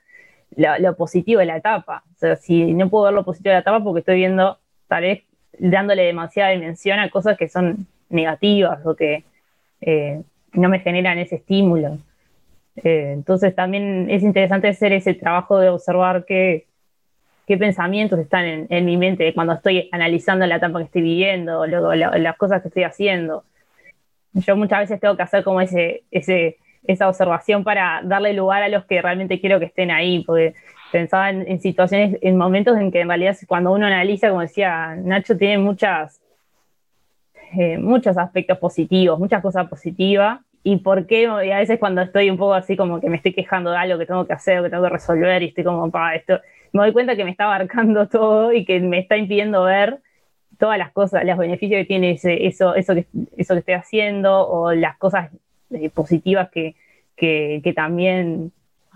lo, 0.57 0.97
positivo 0.97 1.41
de 1.41 1.47
la 1.47 1.57
etapa. 1.57 2.03
O 2.15 2.19
sea, 2.19 2.37
si 2.37 2.73
no 2.73 2.89
puedo 2.89 3.05
ver 3.05 3.15
lo 3.15 3.25
positivo 3.25 3.51
de 3.51 3.57
la 3.57 3.61
etapa 3.61 3.85
porque 3.85 4.01
estoy 4.01 4.17
viendo, 4.17 4.59
tal 4.89 5.03
vez 5.03 5.23
dándole 5.59 6.05
demasiada 6.05 6.51
dimensión 6.51 6.99
a 6.99 7.11
cosas 7.11 7.37
que 7.37 7.49
son 7.49 7.87
negativas 8.09 8.85
o 8.87 8.97
que 8.97 9.25
eh, 9.81 10.23
no 10.53 10.69
me 10.69 10.81
generan 10.81 11.19
ese 11.19 11.37
estímulo. 11.37 11.99
Eh, 12.77 13.13
entonces 13.13 13.55
también 13.55 14.11
es 14.11 14.23
interesante 14.23 14.69
hacer 14.69 14.93
ese 14.93 15.15
trabajo 15.15 15.59
de 15.59 15.69
observar 15.69 16.25
qué, 16.25 16.67
qué 17.47 17.57
pensamientos 17.59 18.19
están 18.19 18.67
en, 18.69 18.85
mi 18.85 18.97
mente 18.97 19.33
cuando 19.35 19.53
estoy 19.53 19.89
analizando 19.93 20.47
la 20.47 20.57
etapa 20.57 20.79
que 20.79 20.85
estoy 20.85 21.03
viviendo, 21.03 21.67
luego 21.67 21.95
las 21.95 22.37
cosas 22.37 22.63
que 22.63 22.69
estoy 22.69 22.85
haciendo. 22.85 23.45
Yo 24.33 24.57
muchas 24.57 24.81
veces 24.81 25.01
tengo 25.01 25.17
que 25.17 25.23
hacer 25.23 25.45
como 25.45 25.61
ese, 25.61 26.05
esa 26.11 27.09
observación 27.09 27.63
para 27.63 28.01
darle 28.03 28.33
lugar 28.33 28.63
a 28.63 28.69
los 28.69 28.85
que 28.87 29.01
realmente 29.01 29.41
quiero 29.41 29.59
que 29.59 29.67
estén 29.67 29.91
ahí, 29.91 30.25
porque 30.25 30.55
pensaba 30.91 31.31
en, 31.31 31.61
situaciones, 31.61 32.19
en 32.23 32.37
momentos 32.37 32.79
en 32.79 32.91
que 32.91 33.01
en 33.01 33.09
realidad 33.09 33.37
cuando 33.47 33.73
uno 33.73 33.87
analiza, 33.87 34.29
como 34.29 34.41
decía 34.41 34.97
Nacho, 34.97 35.37
tiene 35.37 35.59
muchas, 35.59 36.21
eh, 37.59 37.79
muchos 37.79 38.17
aspectos 38.17 38.59
positivos, 38.59 39.19
muchas 39.19 39.43
cosas 39.43 39.69
positivas, 39.69 40.41
y 40.67 40.77
por 40.77 41.07
qué, 41.07 41.25
y 41.25 41.51
a 41.51 41.59
veces 41.59 41.79
cuando 41.79 42.01
estoy 42.01 42.31
un 42.31 42.39
poco 42.39 42.55
así 42.55 42.75
como 42.75 42.99
que 42.99 43.11
me 43.11 43.17
estoy 43.17 43.35
quejando 43.35 43.71
de 43.71 43.77
algo 43.77 43.99
que 43.99 44.07
tengo 44.07 44.27
que 44.27 44.33
hacer, 44.33 44.63
que 44.63 44.71
tengo 44.71 44.85
que 44.85 44.89
resolver, 44.89 45.43
y 45.43 45.49
estoy 45.49 45.63
como, 45.63 45.91
para 45.91 46.15
esto, 46.15 46.41
me 46.75 46.83
doy 46.83 46.93
cuenta 46.93 47.17
que 47.17 47.25
me 47.25 47.31
está 47.31 47.45
abarcando 47.45 48.09
todo 48.11 48.53
y 48.53 48.65
que 48.65 48.81
me 48.81 48.99
está 48.99 49.17
impidiendo 49.17 49.65
ver 49.65 50.01
todas 50.59 50.79
las 50.79 50.93
cosas, 50.93 51.25
los 51.25 51.39
beneficios 51.39 51.81
que 51.81 51.85
tiene 51.85 52.11
eso, 52.13 52.75
eso, 52.75 52.95
que, 52.95 53.07
eso 53.37 53.55
que 53.55 53.61
estoy 53.61 53.75
haciendo, 53.75 54.47
o 54.49 54.73
las 54.73 54.97
cosas 54.99 55.31
eh, 55.71 55.91
positivas 55.91 56.51
que, 56.51 56.75
que, 57.17 57.73
también 57.75 58.53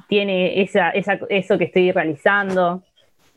tiene 0.09 0.63
esa, 0.63 0.91
esa, 0.91 1.19
eso 1.29 1.59
que 1.59 1.65
estoy 1.65 1.91
realizando. 1.91 2.83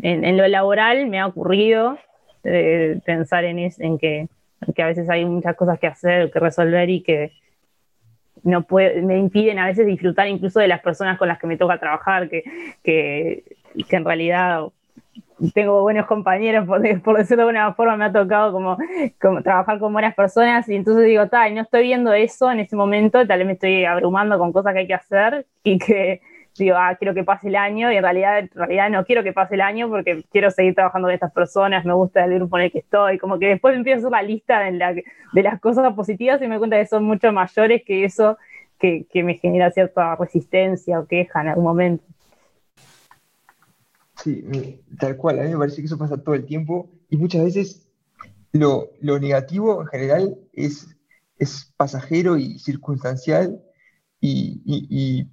En, 0.02 0.24
en, 0.24 0.38
lo 0.38 0.48
laboral 0.48 1.08
me 1.08 1.20
ha 1.20 1.28
ocurrido 1.28 1.98
eh, 2.44 3.00
pensar 3.06 3.44
en, 3.44 3.60
es, 3.60 3.80
en 3.80 3.98
que, 3.98 4.28
que 4.76 4.84
a 4.84 4.88
veces 4.88 5.10
hay 5.10 5.26
muchas 5.26 5.56
cosas 5.56 5.80
que 5.80 5.88
hacer, 5.88 6.32
que 6.32 6.40
resolver 6.40 6.90
y 6.90 7.02
que, 7.02 7.32
no 8.44 8.64
puede, 8.64 9.02
me 9.02 9.18
impiden 9.18 9.60
a 9.60 9.68
veces 9.68 9.86
disfrutar 9.86 10.28
incluso 10.28 10.60
de 10.60 10.68
las 10.68 10.82
personas 10.82 11.18
con 11.18 11.28
las 11.28 11.40
que 11.40 11.48
me 11.48 11.58
toca 11.58 11.80
trabajar, 11.80 12.30
que, 12.30 12.44
que, 12.84 13.44
que 13.90 13.96
en 13.96 14.06
realidad 14.06 14.68
tengo 15.54 15.82
buenos 15.82 16.06
compañeros, 16.06 16.68
por, 16.68 16.82
por, 17.02 17.18
decirlo 17.18 17.44
de 17.44 17.50
alguna 17.50 17.74
forma, 17.74 17.98
me 17.98 18.06
ha 18.06 18.12
tocado 18.12 18.52
como, 18.52 18.78
como 19.20 19.42
trabajar 19.42 19.80
con 19.80 19.92
buenas 19.92 20.14
personas 20.14 20.68
y 20.70 20.76
entonces 20.76 21.06
digo, 21.06 21.28
tal, 21.28 21.56
no 21.56 21.62
estoy 21.62 21.84
viendo 21.84 22.14
eso 22.14 22.52
en 22.52 22.60
ese 22.60 22.76
momento, 22.76 23.26
tal 23.26 23.40
vez 23.40 23.48
me 23.48 23.54
estoy 23.54 23.86
abrumando 23.86 24.38
con 24.38 24.54
cosas 24.54 24.74
que 24.74 24.80
hay 24.80 24.88
que 24.88 24.94
hacer 24.94 25.46
y 25.64 25.80
que 25.80 26.22
digo, 26.58 26.76
ah, 26.78 26.96
quiero 26.96 27.14
que 27.14 27.24
pase 27.24 27.48
el 27.48 27.56
año 27.56 27.92
y 27.92 27.96
en 27.96 28.04
realidad, 28.04 28.40
en 28.40 28.50
realidad 28.54 28.90
no 28.90 29.06
quiero 29.06 29.24
que 29.24 29.34
pase 29.34 29.56
el 29.56 29.62
año 29.62 29.90
porque 29.90 30.24
quiero 30.32 30.52
seguir 30.52 30.76
trabajando 30.76 31.08
con 31.08 31.14
estas 31.14 31.32
personas, 31.32 31.86
me 31.86 31.94
gusta 31.94 32.24
el 32.26 32.36
grupo 32.36 32.58
en 32.58 32.66
el 32.66 32.72
que 32.72 32.80
estoy, 32.80 33.18
como 33.18 33.40
que 33.40 33.48
después 33.48 33.76
empiezo 33.76 34.08
a 34.08 34.10
hacer 34.10 34.12
la 34.12 34.22
lista 34.22 34.60
de, 34.60 34.72
la, 34.74 34.94
de 34.94 35.44
las 35.44 35.60
cosas 35.60 35.94
positivas 35.94 36.42
y 36.42 36.48
me 36.48 36.58
cuenta 36.60 36.78
que 36.78 36.86
son 36.86 37.04
mucho 37.04 37.32
mayores 37.32 37.84
que 37.86 38.04
eso 38.04 38.38
que, 38.80 39.06
que 39.12 39.24
me 39.24 39.36
genera 39.36 39.72
cierta 39.72 40.16
resistencia 40.16 41.00
o 41.00 41.06
queja 41.06 41.42
en 41.42 41.50
algún 41.50 41.64
momento. 41.64 42.04
Sí, 44.24 44.84
tal 45.00 45.18
cual, 45.18 45.40
a 45.40 45.44
mí 45.44 45.50
me 45.50 45.58
parece 45.58 45.78
que 45.78 45.88
eso 45.88 45.98
pasa 45.98 46.22
todo 46.22 46.36
el 46.36 46.46
tiempo 46.46 46.92
y 47.10 47.18
muchas 47.18 47.44
veces 47.44 47.88
lo, 48.52 48.92
lo 49.00 49.20
negativo 49.20 49.82
en 49.82 49.88
general 49.88 50.38
es, 50.54 50.88
es 51.38 51.74
pasajero 51.78 52.38
y 52.38 52.60
circunstancial 52.60 53.64
y, 54.20 54.62
y 54.66 55.28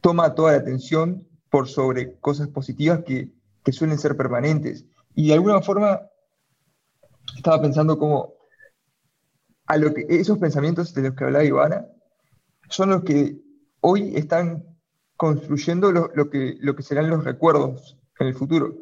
toma 0.00 0.34
toda 0.34 0.52
la 0.52 0.58
atención 0.58 1.26
por 1.48 1.68
sobre 1.68 2.18
cosas 2.18 2.48
positivas 2.48 3.02
que, 3.04 3.30
que 3.64 3.72
suelen 3.72 3.98
ser 3.98 4.16
permanentes. 4.16 4.84
Y 5.14 5.28
de 5.28 5.34
alguna 5.34 5.62
forma 5.62 6.02
estaba 7.36 7.62
pensando 7.62 7.98
como 7.98 8.34
a 9.66 9.76
lo 9.78 9.94
que 9.94 10.06
esos 10.08 10.38
pensamientos 10.38 10.92
de 10.92 11.02
los 11.02 11.14
que 11.14 11.24
hablaba 11.24 11.44
Ivana 11.44 11.86
son 12.68 12.90
los 12.90 13.04
que 13.04 13.40
hoy 13.80 14.14
están 14.16 14.64
construyendo 15.16 15.92
lo, 15.92 16.10
lo, 16.14 16.28
que, 16.28 16.56
lo 16.60 16.76
que 16.76 16.82
serán 16.82 17.08
los 17.08 17.24
recuerdos 17.24 17.96
en 18.18 18.26
el 18.26 18.34
futuro. 18.34 18.76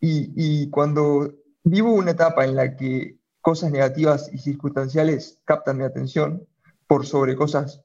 Y, 0.00 0.70
cuando 0.70 1.32
vivo 1.64 1.92
una 1.92 2.12
etapa 2.12 2.44
en 2.44 2.54
la 2.54 2.76
que 2.76 3.18
cosas 3.40 3.70
negativas 3.70 4.30
y 4.32 4.38
circunstanciales 4.38 5.40
captan 5.44 5.78
mi 5.78 5.84
atención 5.84 6.46
por 6.86 7.06
sobre 7.06 7.36
cosas 7.36 7.82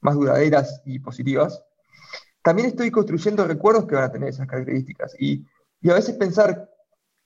más 0.00 0.14
duraderas 0.14 0.82
y 0.84 0.98
positivas, 1.00 1.62
también 2.42 2.68
estoy 2.68 2.90
construyendo 2.90 3.46
recuerdos 3.46 3.86
que 3.86 3.94
van 3.94 4.04
a 4.04 4.12
tener 4.12 4.28
esas 4.28 4.46
características. 4.46 5.14
Y, 5.18 5.44
y 5.80 5.90
a 5.90 5.94
veces 5.94 6.16
pensar, 6.16 6.70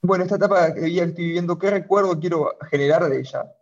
bueno, 0.01 0.25
esta 0.25 0.37
etapa 0.37 0.75
que 0.75 0.87
estoy 0.87 1.25
viviendo, 1.25 1.59
¿qué 1.59 1.71
recuerdo 1.71 2.19
quiero 2.19 2.57
generar 2.71 3.09
de 3.09 3.21
ella? 3.21 3.53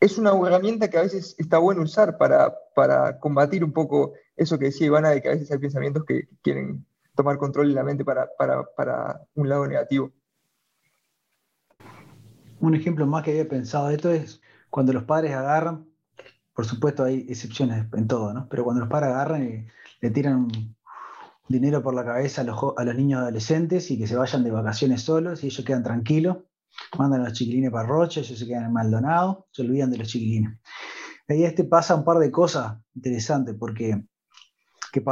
Es 0.00 0.18
una 0.18 0.30
herramienta 0.30 0.90
que 0.90 0.98
a 0.98 1.02
veces 1.02 1.36
está 1.38 1.58
bueno 1.58 1.82
usar 1.82 2.18
para, 2.18 2.52
para 2.74 3.20
combatir 3.20 3.62
un 3.62 3.72
poco 3.72 4.14
eso 4.36 4.58
que 4.58 4.66
decía 4.66 4.86
Ivana, 4.86 5.10
de 5.10 5.22
que 5.22 5.28
a 5.28 5.32
veces 5.32 5.50
hay 5.52 5.58
pensamientos 5.58 6.04
que 6.04 6.28
quieren 6.42 6.84
tomar 7.14 7.38
control 7.38 7.68
de 7.68 7.74
la 7.74 7.84
mente 7.84 8.04
para, 8.04 8.28
para, 8.36 8.64
para 8.76 9.20
un 9.34 9.48
lado 9.48 9.66
negativo. 9.66 10.12
Un 12.60 12.74
ejemplo 12.74 13.06
más 13.06 13.24
que 13.24 13.32
había 13.32 13.48
pensado 13.48 13.88
de 13.88 13.96
esto 13.96 14.10
es 14.10 14.40
cuando 14.70 14.92
los 14.92 15.04
padres 15.04 15.34
agarran, 15.34 15.86
por 16.54 16.64
supuesto 16.64 17.04
hay 17.04 17.26
excepciones 17.28 17.86
en 17.92 18.06
todo, 18.06 18.32
¿no? 18.32 18.48
Pero 18.48 18.64
cuando 18.64 18.80
los 18.80 18.88
padres 18.88 19.10
agarran 19.10 19.42
y 19.44 19.66
le 20.00 20.10
tiran 20.10 20.48
dinero 21.48 21.82
por 21.82 21.94
la 21.94 22.04
cabeza 22.04 22.42
a 22.42 22.44
los, 22.44 22.58
a 22.76 22.84
los 22.84 22.94
niños 22.94 23.20
adolescentes 23.20 23.90
y 23.90 23.98
que 23.98 24.06
se 24.06 24.16
vayan 24.16 24.44
de 24.44 24.50
vacaciones 24.50 25.02
solos 25.02 25.42
y 25.42 25.48
ellos 25.48 25.64
quedan 25.64 25.82
tranquilos, 25.82 26.38
mandan 26.98 27.22
a 27.22 27.24
los 27.24 27.32
chiquilines 27.32 27.70
para 27.70 27.86
Rocha, 27.86 28.20
ellos 28.20 28.38
se 28.38 28.46
quedan 28.46 28.64
en 28.64 28.72
Maldonado, 28.72 29.48
se 29.50 29.62
olvidan 29.62 29.90
de 29.90 29.98
los 29.98 30.08
chiquilines. 30.08 30.58
Ahí 31.28 31.44
este 31.44 31.64
pasa 31.64 31.94
un 31.94 32.04
par 32.04 32.18
de 32.18 32.30
cosas 32.30 32.78
interesantes 32.94 33.54
porque 33.58 34.04
que 34.92 35.02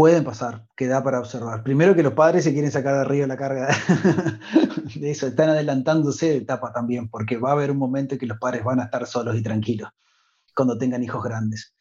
pueden 0.00 0.24
pasar, 0.24 0.66
que 0.78 0.86
da 0.86 1.04
para 1.04 1.20
observar. 1.20 1.62
Primero 1.62 1.94
que 1.94 2.02
los 2.02 2.14
padres 2.14 2.44
se 2.44 2.54
quieren 2.54 2.72
sacar 2.72 2.94
de 2.94 3.00
arriba 3.00 3.26
la 3.26 3.36
carga 3.36 3.68
de 4.94 5.10
eso, 5.10 5.26
están 5.26 5.50
adelantándose 5.50 6.30
de 6.30 6.36
etapa 6.38 6.72
también, 6.72 7.10
porque 7.10 7.36
va 7.36 7.50
a 7.50 7.52
haber 7.52 7.70
un 7.70 7.76
momento 7.76 8.14
en 8.14 8.18
que 8.18 8.24
los 8.24 8.38
padres 8.38 8.64
van 8.64 8.80
a 8.80 8.84
estar 8.84 9.06
solos 9.06 9.36
y 9.36 9.42
tranquilos 9.42 9.90
cuando 10.54 10.78
tengan 10.78 11.02
hijos 11.02 11.22
grandes 11.22 11.74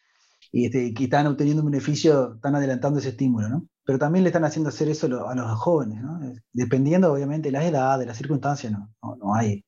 y 0.52 0.66
este, 0.66 0.94
que 0.94 1.06
están 1.06 1.28
obteniendo 1.28 1.64
un 1.64 1.72
beneficio, 1.72 2.34
están 2.36 2.56
adelantando 2.56 3.00
ese 3.00 3.10
estímulo, 3.10 3.48
¿no? 3.48 3.70
Pero 3.86 4.00
también 4.00 4.24
le 4.24 4.32
están 4.32 4.44
haciendo 4.44 4.68
hacer 4.68 4.90
eso 4.90 5.08
a 5.26 5.34
los 5.34 5.58
jóvenes, 5.58 6.02
¿no? 6.02 6.20
Dependiendo, 6.52 7.14
obviamente, 7.14 7.48
de 7.48 7.54
la 7.54 7.66
edad, 7.66 8.00
de 8.00 8.06
las 8.06 8.18
circunstancias, 8.18 8.74
no, 8.74 9.16
no, 9.16 9.34
hay 9.34 9.64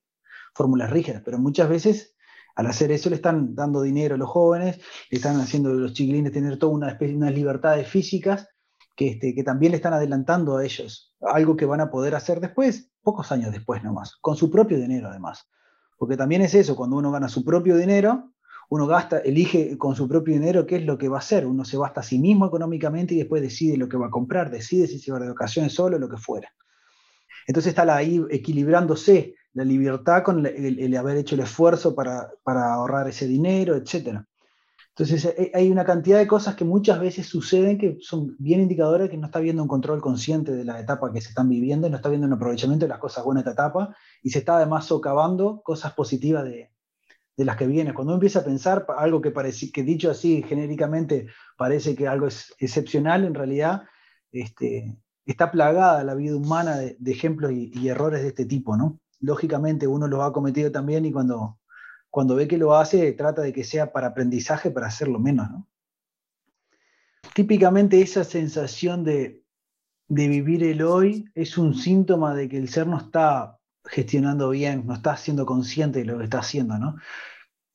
fórmulas 0.54 0.90
rígidas, 0.90 1.22
pero 1.24 1.38
muchas 1.38 1.70
veces 1.70 2.11
al 2.54 2.66
hacer 2.66 2.92
eso 2.92 3.08
le 3.10 3.16
están 3.16 3.54
dando 3.54 3.82
dinero 3.82 4.14
a 4.14 4.18
los 4.18 4.28
jóvenes, 4.28 4.80
le 5.10 5.16
están 5.16 5.40
haciendo 5.40 5.70
a 5.70 5.74
los 5.74 5.92
chiquilines 5.92 6.32
tener 6.32 6.58
toda 6.58 6.72
una 6.72 6.90
especie, 6.90 7.16
unas 7.16 7.34
libertades 7.34 7.88
físicas 7.88 8.48
que, 8.96 9.08
este, 9.08 9.34
que 9.34 9.42
también 9.42 9.72
le 9.72 9.76
están 9.76 9.94
adelantando 9.94 10.56
a 10.56 10.64
ellos, 10.64 11.14
algo 11.20 11.56
que 11.56 11.64
van 11.64 11.80
a 11.80 11.90
poder 11.90 12.14
hacer 12.14 12.40
después, 12.40 12.90
pocos 13.02 13.32
años 13.32 13.52
después 13.52 13.82
nomás, 13.82 14.16
con 14.20 14.36
su 14.36 14.50
propio 14.50 14.78
dinero 14.78 15.08
además. 15.08 15.48
Porque 15.96 16.16
también 16.16 16.42
es 16.42 16.54
eso, 16.54 16.76
cuando 16.76 16.96
uno 16.96 17.10
gana 17.10 17.28
su 17.28 17.44
propio 17.44 17.76
dinero, 17.76 18.32
uno 18.68 18.86
gasta, 18.86 19.18
elige 19.18 19.76
con 19.76 19.94
su 19.94 20.08
propio 20.08 20.34
dinero 20.34 20.66
qué 20.66 20.76
es 20.76 20.84
lo 20.84 20.98
que 20.98 21.08
va 21.08 21.16
a 21.16 21.20
hacer, 21.20 21.46
uno 21.46 21.64
se 21.64 21.76
basta 21.76 22.00
a 22.00 22.04
sí 22.04 22.18
mismo 22.18 22.46
económicamente 22.46 23.14
y 23.14 23.18
después 23.18 23.42
decide 23.42 23.76
lo 23.76 23.88
que 23.88 23.96
va 23.96 24.06
a 24.06 24.10
comprar, 24.10 24.50
decide 24.50 24.86
si 24.86 24.98
se 24.98 25.12
va 25.12 25.18
de 25.18 25.28
vacaciones 25.28 25.74
solo, 25.74 25.98
lo 25.98 26.08
que 26.08 26.16
fuera. 26.16 26.52
Entonces 27.46 27.70
está 27.70 27.94
ahí 27.94 28.24
equilibrándose 28.30 29.34
la 29.54 29.64
libertad 29.64 30.22
con 30.22 30.46
el, 30.46 30.96
haber 30.96 31.16
hecho 31.18 31.34
el 31.34 31.42
esfuerzo 31.42 31.94
para, 31.94 32.30
ahorrar 32.44 33.08
ese 33.08 33.26
dinero, 33.26 33.76
etc. 33.76 34.20
Entonces 34.90 35.24
eh, 35.24 35.50
hay 35.54 35.70
una 35.70 35.84
cantidad 35.84 36.18
de 36.18 36.26
cosas 36.26 36.54
que 36.54 36.64
muchas 36.64 37.00
veces 37.00 37.26
suceden 37.26 37.78
que 37.78 37.98
son 38.00 38.36
bien 38.38 38.60
indicadoras 38.60 39.08
que 39.08 39.16
no 39.16 39.26
está 39.26 39.40
viendo 39.40 39.62
un 39.62 39.68
control 39.68 40.00
consciente 40.00 40.52
de 40.52 40.64
la 40.64 40.80
etapa 40.80 41.12
que 41.12 41.20
se 41.20 41.30
están 41.30 41.48
viviendo, 41.48 41.88
no 41.88 41.96
está 41.96 42.08
viendo 42.08 42.26
un 42.26 42.32
aprovechamiento 42.32 42.84
de 42.84 42.90
las 42.90 42.98
cosas 42.98 43.24
buenas 43.24 43.44
de 43.44 43.50
esta 43.50 43.62
etapa 43.62 43.96
y 44.22 44.30
se 44.30 44.40
está 44.40 44.56
además 44.56 44.86
socavando 44.86 45.62
cosas 45.62 45.92
positivas 45.94 46.44
de, 46.44 46.72
de 47.36 47.44
las 47.44 47.56
que 47.56 47.66
viene. 47.66 47.94
Cuando 47.94 48.12
uno 48.12 48.16
empieza 48.16 48.40
a 48.40 48.44
pensar 48.44 48.86
algo 48.96 49.20
que, 49.20 49.30
parece, 49.30 49.70
que 49.70 49.82
dicho 49.82 50.10
así 50.10 50.42
genéricamente 50.42 51.26
parece 51.56 51.94
que 51.94 52.08
algo 52.08 52.26
es 52.26 52.54
excepcional, 52.58 53.24
en 53.24 53.34
realidad 53.34 53.82
este, 54.30 54.96
está 55.26 55.50
plagada 55.50 56.04
la 56.04 56.14
vida 56.14 56.36
humana 56.36 56.76
de, 56.76 56.96
ejemplos 57.06 57.52
y, 57.52 57.88
errores 57.88 58.22
de 58.22 58.28
este 58.28 58.46
tipo, 58.46 58.76
¿no? 58.76 58.98
Lógicamente 59.22 59.86
uno 59.86 60.06
los 60.06 60.20
ha 60.20 60.32
cometido 60.32 60.70
también 60.70 61.06
y 61.06 61.12
cuando, 61.12 61.58
cuando 62.10 62.34
ve 62.34 62.46
que 62.46 62.58
lo 62.58 62.74
hace 62.76 63.12
trata 63.12 63.40
de 63.40 63.52
que 63.52 63.64
sea 63.64 63.92
para 63.92 64.08
aprendizaje, 64.08 64.70
para 64.70 64.88
hacerlo 64.88 65.18
menos, 65.18 65.50
¿no? 65.50 65.68
Típicamente 67.34 68.02
esa 68.02 68.24
sensación 68.24 69.04
de, 69.04 69.42
de 70.08 70.28
vivir 70.28 70.62
el 70.64 70.82
hoy 70.82 71.24
es 71.34 71.56
un 71.56 71.74
síntoma 71.74 72.34
de 72.34 72.48
que 72.48 72.58
el 72.58 72.68
ser 72.68 72.86
no 72.86 72.98
está 72.98 73.58
gestionando 73.84 74.50
bien, 74.50 74.86
no 74.86 74.94
está 74.94 75.16
siendo 75.16 75.46
consciente 75.46 76.00
de 76.00 76.04
lo 76.04 76.18
que 76.18 76.24
está 76.24 76.40
haciendo, 76.40 76.78
¿no? 76.78 76.96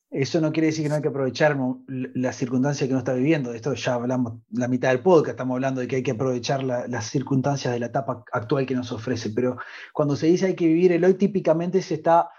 Eso 0.10 0.40
no 0.40 0.54
quiere 0.54 0.68
decir 0.68 0.84
que 0.84 0.90
no 0.90 0.96
hay 0.96 1.02
que 1.02 1.10
aprovechar 1.10 1.58
la 1.88 2.32
circunstancia 2.32 2.88
que 2.88 2.94
uno 2.94 3.00
está 3.00 3.14
viviendo. 3.14 3.52
De 3.52 3.58
esto 3.58 3.74
ya 3.74 3.96
hablamos 3.96 4.36
la 4.52 4.70
mitad 4.70 4.90
del 4.90 5.02
podcast, 5.02 5.32
estamos 5.32 5.56
hablando 5.56 5.82
de 5.82 5.88
que 5.88 5.98
hay 5.98 6.04
que 6.04 6.12
aprovechar 6.12 6.64
las 6.64 7.06
circunstancias 7.06 7.74
de 7.74 7.80
la 7.80 7.88
etapa 7.88 8.24
actual 8.32 8.66
que 8.66 8.76
nos 8.76 8.92
ofrece. 8.94 9.32
Pero 9.32 9.58
cuando 9.94 10.16
se 10.16 10.28
dice 10.28 10.46
hay 10.46 10.56
que 10.56 10.68
vivir 10.68 10.94
el 10.94 11.04
hoy, 11.04 11.16
típicamente 11.16 11.82
se 11.82 11.96
está 11.96 12.30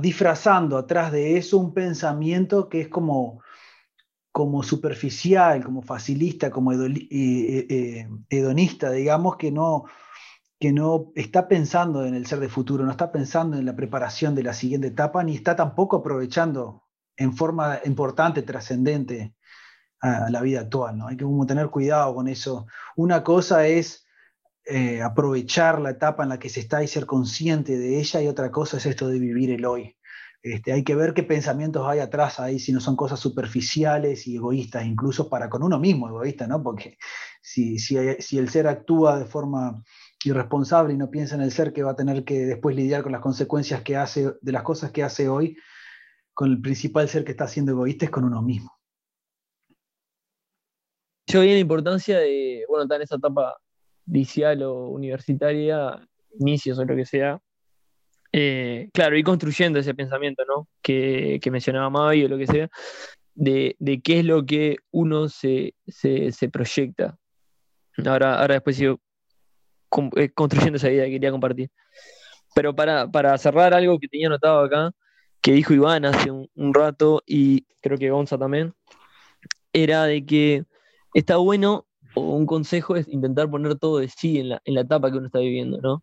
disfrazando 0.00 0.78
atrás 0.78 1.12
de 1.12 1.36
eso 1.36 1.58
un 1.58 1.74
pensamiento 1.74 2.68
que 2.70 2.82
es 2.82 2.88
como, 2.88 3.42
como 4.32 4.62
superficial, 4.62 5.62
como 5.62 5.82
facilista, 5.82 6.50
como 6.50 6.72
eh, 6.72 7.08
eh, 7.10 8.08
hedonista, 8.30 8.90
digamos, 8.90 9.36
que 9.36 9.52
no, 9.52 9.84
que 10.58 10.72
no 10.72 11.12
está 11.14 11.46
pensando 11.46 12.04
en 12.04 12.14
el 12.14 12.26
ser 12.26 12.40
de 12.40 12.48
futuro, 12.48 12.84
no 12.84 12.90
está 12.90 13.12
pensando 13.12 13.56
en 13.56 13.64
la 13.64 13.76
preparación 13.76 14.34
de 14.34 14.42
la 14.42 14.52
siguiente 14.52 14.88
etapa, 14.88 15.22
ni 15.22 15.36
está 15.36 15.54
tampoco 15.54 15.98
aprovechando 15.98 16.84
en 17.16 17.36
forma 17.36 17.80
importante, 17.84 18.42
trascendente 18.42 19.34
a 20.00 20.30
la 20.30 20.40
vida 20.40 20.60
actual. 20.60 20.98
¿no? 20.98 21.08
Hay 21.08 21.16
que 21.16 21.26
tener 21.46 21.68
cuidado 21.70 22.14
con 22.14 22.28
eso. 22.28 22.66
Una 22.96 23.22
cosa 23.22 23.66
es 23.66 24.06
eh, 24.64 25.00
aprovechar 25.02 25.80
la 25.80 25.90
etapa 25.90 26.24
en 26.24 26.28
la 26.30 26.38
que 26.38 26.48
se 26.48 26.60
está 26.60 26.82
y 26.82 26.88
ser 26.88 27.06
consciente 27.06 27.78
de 27.78 27.98
ella, 27.98 28.20
y 28.20 28.28
otra 28.28 28.50
cosa 28.50 28.76
es 28.78 28.86
esto 28.86 29.08
de 29.08 29.18
vivir 29.18 29.50
el 29.50 29.64
hoy. 29.64 29.96
Este, 30.42 30.72
hay 30.72 30.84
que 30.84 30.94
ver 30.94 31.14
qué 31.14 31.24
pensamientos 31.24 31.86
hay 31.88 31.98
atrás 31.98 32.38
ahí, 32.38 32.58
si 32.58 32.72
no 32.72 32.80
son 32.80 32.94
cosas 32.94 33.18
superficiales 33.18 34.26
y 34.26 34.36
egoístas, 34.36 34.84
incluso 34.84 35.28
para 35.28 35.48
con 35.48 35.62
uno 35.62 35.80
mismo 35.80 36.08
egoísta, 36.08 36.46
¿no? 36.46 36.62
Porque 36.62 36.96
si, 37.42 37.78
si, 37.78 37.96
si 38.20 38.38
el 38.38 38.48
ser 38.48 38.68
actúa 38.68 39.18
de 39.18 39.24
forma 39.24 39.82
irresponsable 40.24 40.94
y 40.94 40.96
no 40.96 41.10
piensa 41.10 41.34
en 41.34 41.42
el 41.42 41.52
ser 41.52 41.72
que 41.72 41.82
va 41.82 41.92
a 41.92 41.96
tener 41.96 42.24
que 42.24 42.46
después 42.46 42.74
lidiar 42.74 43.02
con 43.02 43.12
las 43.12 43.20
consecuencias 43.20 43.82
que 43.82 43.96
hace, 43.96 44.34
de 44.40 44.52
las 44.52 44.62
cosas 44.62 44.90
que 44.90 45.02
hace 45.02 45.28
hoy, 45.28 45.56
con 46.34 46.50
el 46.50 46.60
principal 46.60 47.08
ser 47.08 47.24
que 47.24 47.32
está 47.32 47.46
siendo 47.46 47.72
egoísta 47.72 48.04
es 48.04 48.10
con 48.10 48.24
uno 48.24 48.42
mismo. 48.42 48.72
Yo 51.26 51.42
vi 51.42 51.48
la 51.48 51.58
importancia 51.58 52.18
de, 52.18 52.64
bueno, 52.68 52.84
estar 52.84 52.96
en 52.96 53.02
esa 53.02 53.16
etapa 53.16 53.56
inicial 54.06 54.62
o 54.62 54.88
universitaria, 54.88 56.00
inicios 56.38 56.78
o 56.78 56.84
lo 56.84 56.96
que 56.96 57.04
sea, 57.04 57.40
eh, 58.32 58.88
claro, 58.92 59.16
ir 59.16 59.24
construyendo 59.24 59.78
ese 59.78 59.94
pensamiento, 59.94 60.44
¿no? 60.46 60.68
Que, 60.82 61.40
mencionaba 61.50 61.90
Mavi 61.90 62.24
o 62.24 62.28
lo 62.28 62.38
que 62.38 62.46
sea, 62.46 62.68
de, 63.34 63.76
qué 64.02 64.20
es 64.20 64.24
lo 64.24 64.44
que 64.44 64.76
uno 64.90 65.28
se, 65.28 65.74
proyecta. 66.52 67.18
Ahora, 68.06 68.40
ahora 68.40 68.54
después 68.54 68.76
sigo 68.76 69.00
construyendo 69.88 70.76
esa 70.76 70.90
idea 70.90 71.04
que 71.06 71.12
quería 71.12 71.30
compartir. 71.30 71.70
Pero 72.54 72.74
para, 72.74 73.38
cerrar 73.38 73.74
algo 73.74 73.98
que 73.98 74.08
tenía 74.08 74.28
anotado 74.28 74.60
acá, 74.60 74.92
que 75.40 75.52
dijo 75.52 75.74
Iván 75.74 76.04
hace 76.04 76.30
un, 76.30 76.74
rato 76.74 77.22
y 77.26 77.66
creo 77.80 77.98
que 77.98 78.10
Gonza 78.10 78.38
también, 78.38 78.74
era 79.72 80.04
de 80.04 80.24
que 80.26 80.64
está 81.14 81.36
bueno, 81.36 81.86
o 82.14 82.36
un 82.36 82.46
consejo 82.46 82.96
es 82.96 83.08
intentar 83.08 83.50
poner 83.50 83.78
todo 83.78 83.98
de 83.98 84.08
sí 84.08 84.38
en 84.38 84.50
la, 84.50 84.62
en 84.64 84.74
la 84.74 84.80
etapa 84.82 85.10
que 85.10 85.18
uno 85.18 85.26
está 85.26 85.38
viviendo, 85.40 85.78
¿no? 85.80 86.02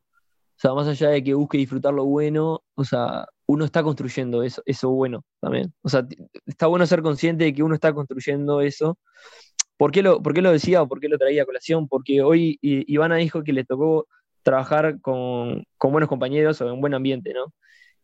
O 0.58 0.58
sea, 0.58 0.74
más 0.74 0.88
allá 0.88 1.10
de 1.10 1.24
que 1.24 1.34
busque 1.34 1.58
disfrutar 1.58 1.94
lo 1.94 2.06
bueno, 2.06 2.64
o 2.76 2.84
sea, 2.86 3.28
uno 3.46 3.66
está 3.66 3.84
construyendo 3.84 4.42
eso, 4.42 4.62
eso 4.66 4.90
bueno 4.90 5.26
también. 5.42 5.74
O 5.82 5.90
sea, 5.90 6.08
está 6.46 6.68
bueno 6.68 6.86
ser 6.86 7.02
consciente 7.02 7.44
de 7.44 7.54
que 7.54 7.64
uno 7.64 7.76
está 7.76 7.94
construyendo 7.94 8.62
eso. 8.62 8.98
¿Por 9.78 9.92
qué 9.92 10.02
lo, 10.02 10.22
por 10.22 10.34
qué 10.34 10.42
lo 10.42 10.52
decía 10.52 10.82
o 10.82 10.88
por 10.88 11.00
qué 11.00 11.10
lo 11.10 11.18
traía 11.18 11.44
a 11.44 11.46
colación? 11.46 11.88
Porque 11.88 12.22
hoy 12.22 12.58
Ivana 12.62 13.18
dijo 13.18 13.44
que 13.44 13.54
le 13.54 13.66
tocó 13.66 14.08
trabajar 14.44 15.02
con, 15.02 15.66
buenos 15.82 16.10
compañeros 16.10 16.62
o 16.62 16.70
en 16.70 16.82
buen 16.82 16.94
ambiente, 16.94 17.34
¿no? 17.34 17.54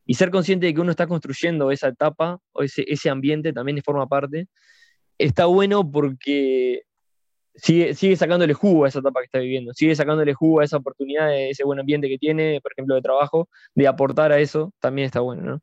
Y 0.05 0.15
ser 0.15 0.31
consciente 0.31 0.65
de 0.65 0.73
que 0.73 0.81
uno 0.81 0.91
está 0.91 1.07
construyendo 1.07 1.71
esa 1.71 1.89
etapa 1.89 2.39
o 2.53 2.63
ese, 2.63 2.83
ese 2.87 3.09
ambiente 3.09 3.53
también 3.53 3.81
forma 3.83 4.07
parte, 4.07 4.47
está 5.17 5.45
bueno 5.45 5.89
porque 5.89 6.83
sigue, 7.55 7.93
sigue 7.93 8.15
sacándole 8.15 8.53
jugo 8.53 8.85
a 8.85 8.87
esa 8.89 8.99
etapa 8.99 9.21
que 9.21 9.25
está 9.25 9.39
viviendo, 9.39 9.73
sigue 9.73 9.95
sacándole 9.95 10.33
jugo 10.33 10.61
a 10.61 10.65
esa 10.65 10.77
oportunidad, 10.77 11.27
de 11.27 11.51
ese 11.51 11.63
buen 11.63 11.79
ambiente 11.79 12.09
que 12.09 12.17
tiene, 12.17 12.59
por 12.61 12.71
ejemplo, 12.73 12.95
de 12.95 13.01
trabajo, 13.01 13.49
de 13.75 13.87
aportar 13.87 14.31
a 14.31 14.39
eso, 14.39 14.73
también 14.79 15.05
está 15.05 15.19
bueno, 15.21 15.43
¿no? 15.43 15.61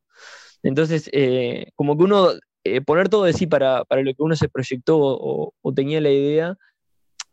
Entonces, 0.63 1.09
eh, 1.13 1.71
como 1.75 1.97
que 1.97 2.03
uno, 2.03 2.31
eh, 2.63 2.81
poner 2.81 3.09
todo 3.09 3.23
de 3.23 3.33
sí 3.33 3.47
para, 3.47 3.85
para, 3.85 4.01
lo 4.01 4.13
que 4.13 4.23
uno 4.23 4.35
se 4.35 4.49
proyectó 4.49 4.97
o, 4.99 5.73
tenía 5.73 6.01
la 6.01 6.09
idea, 6.09 6.57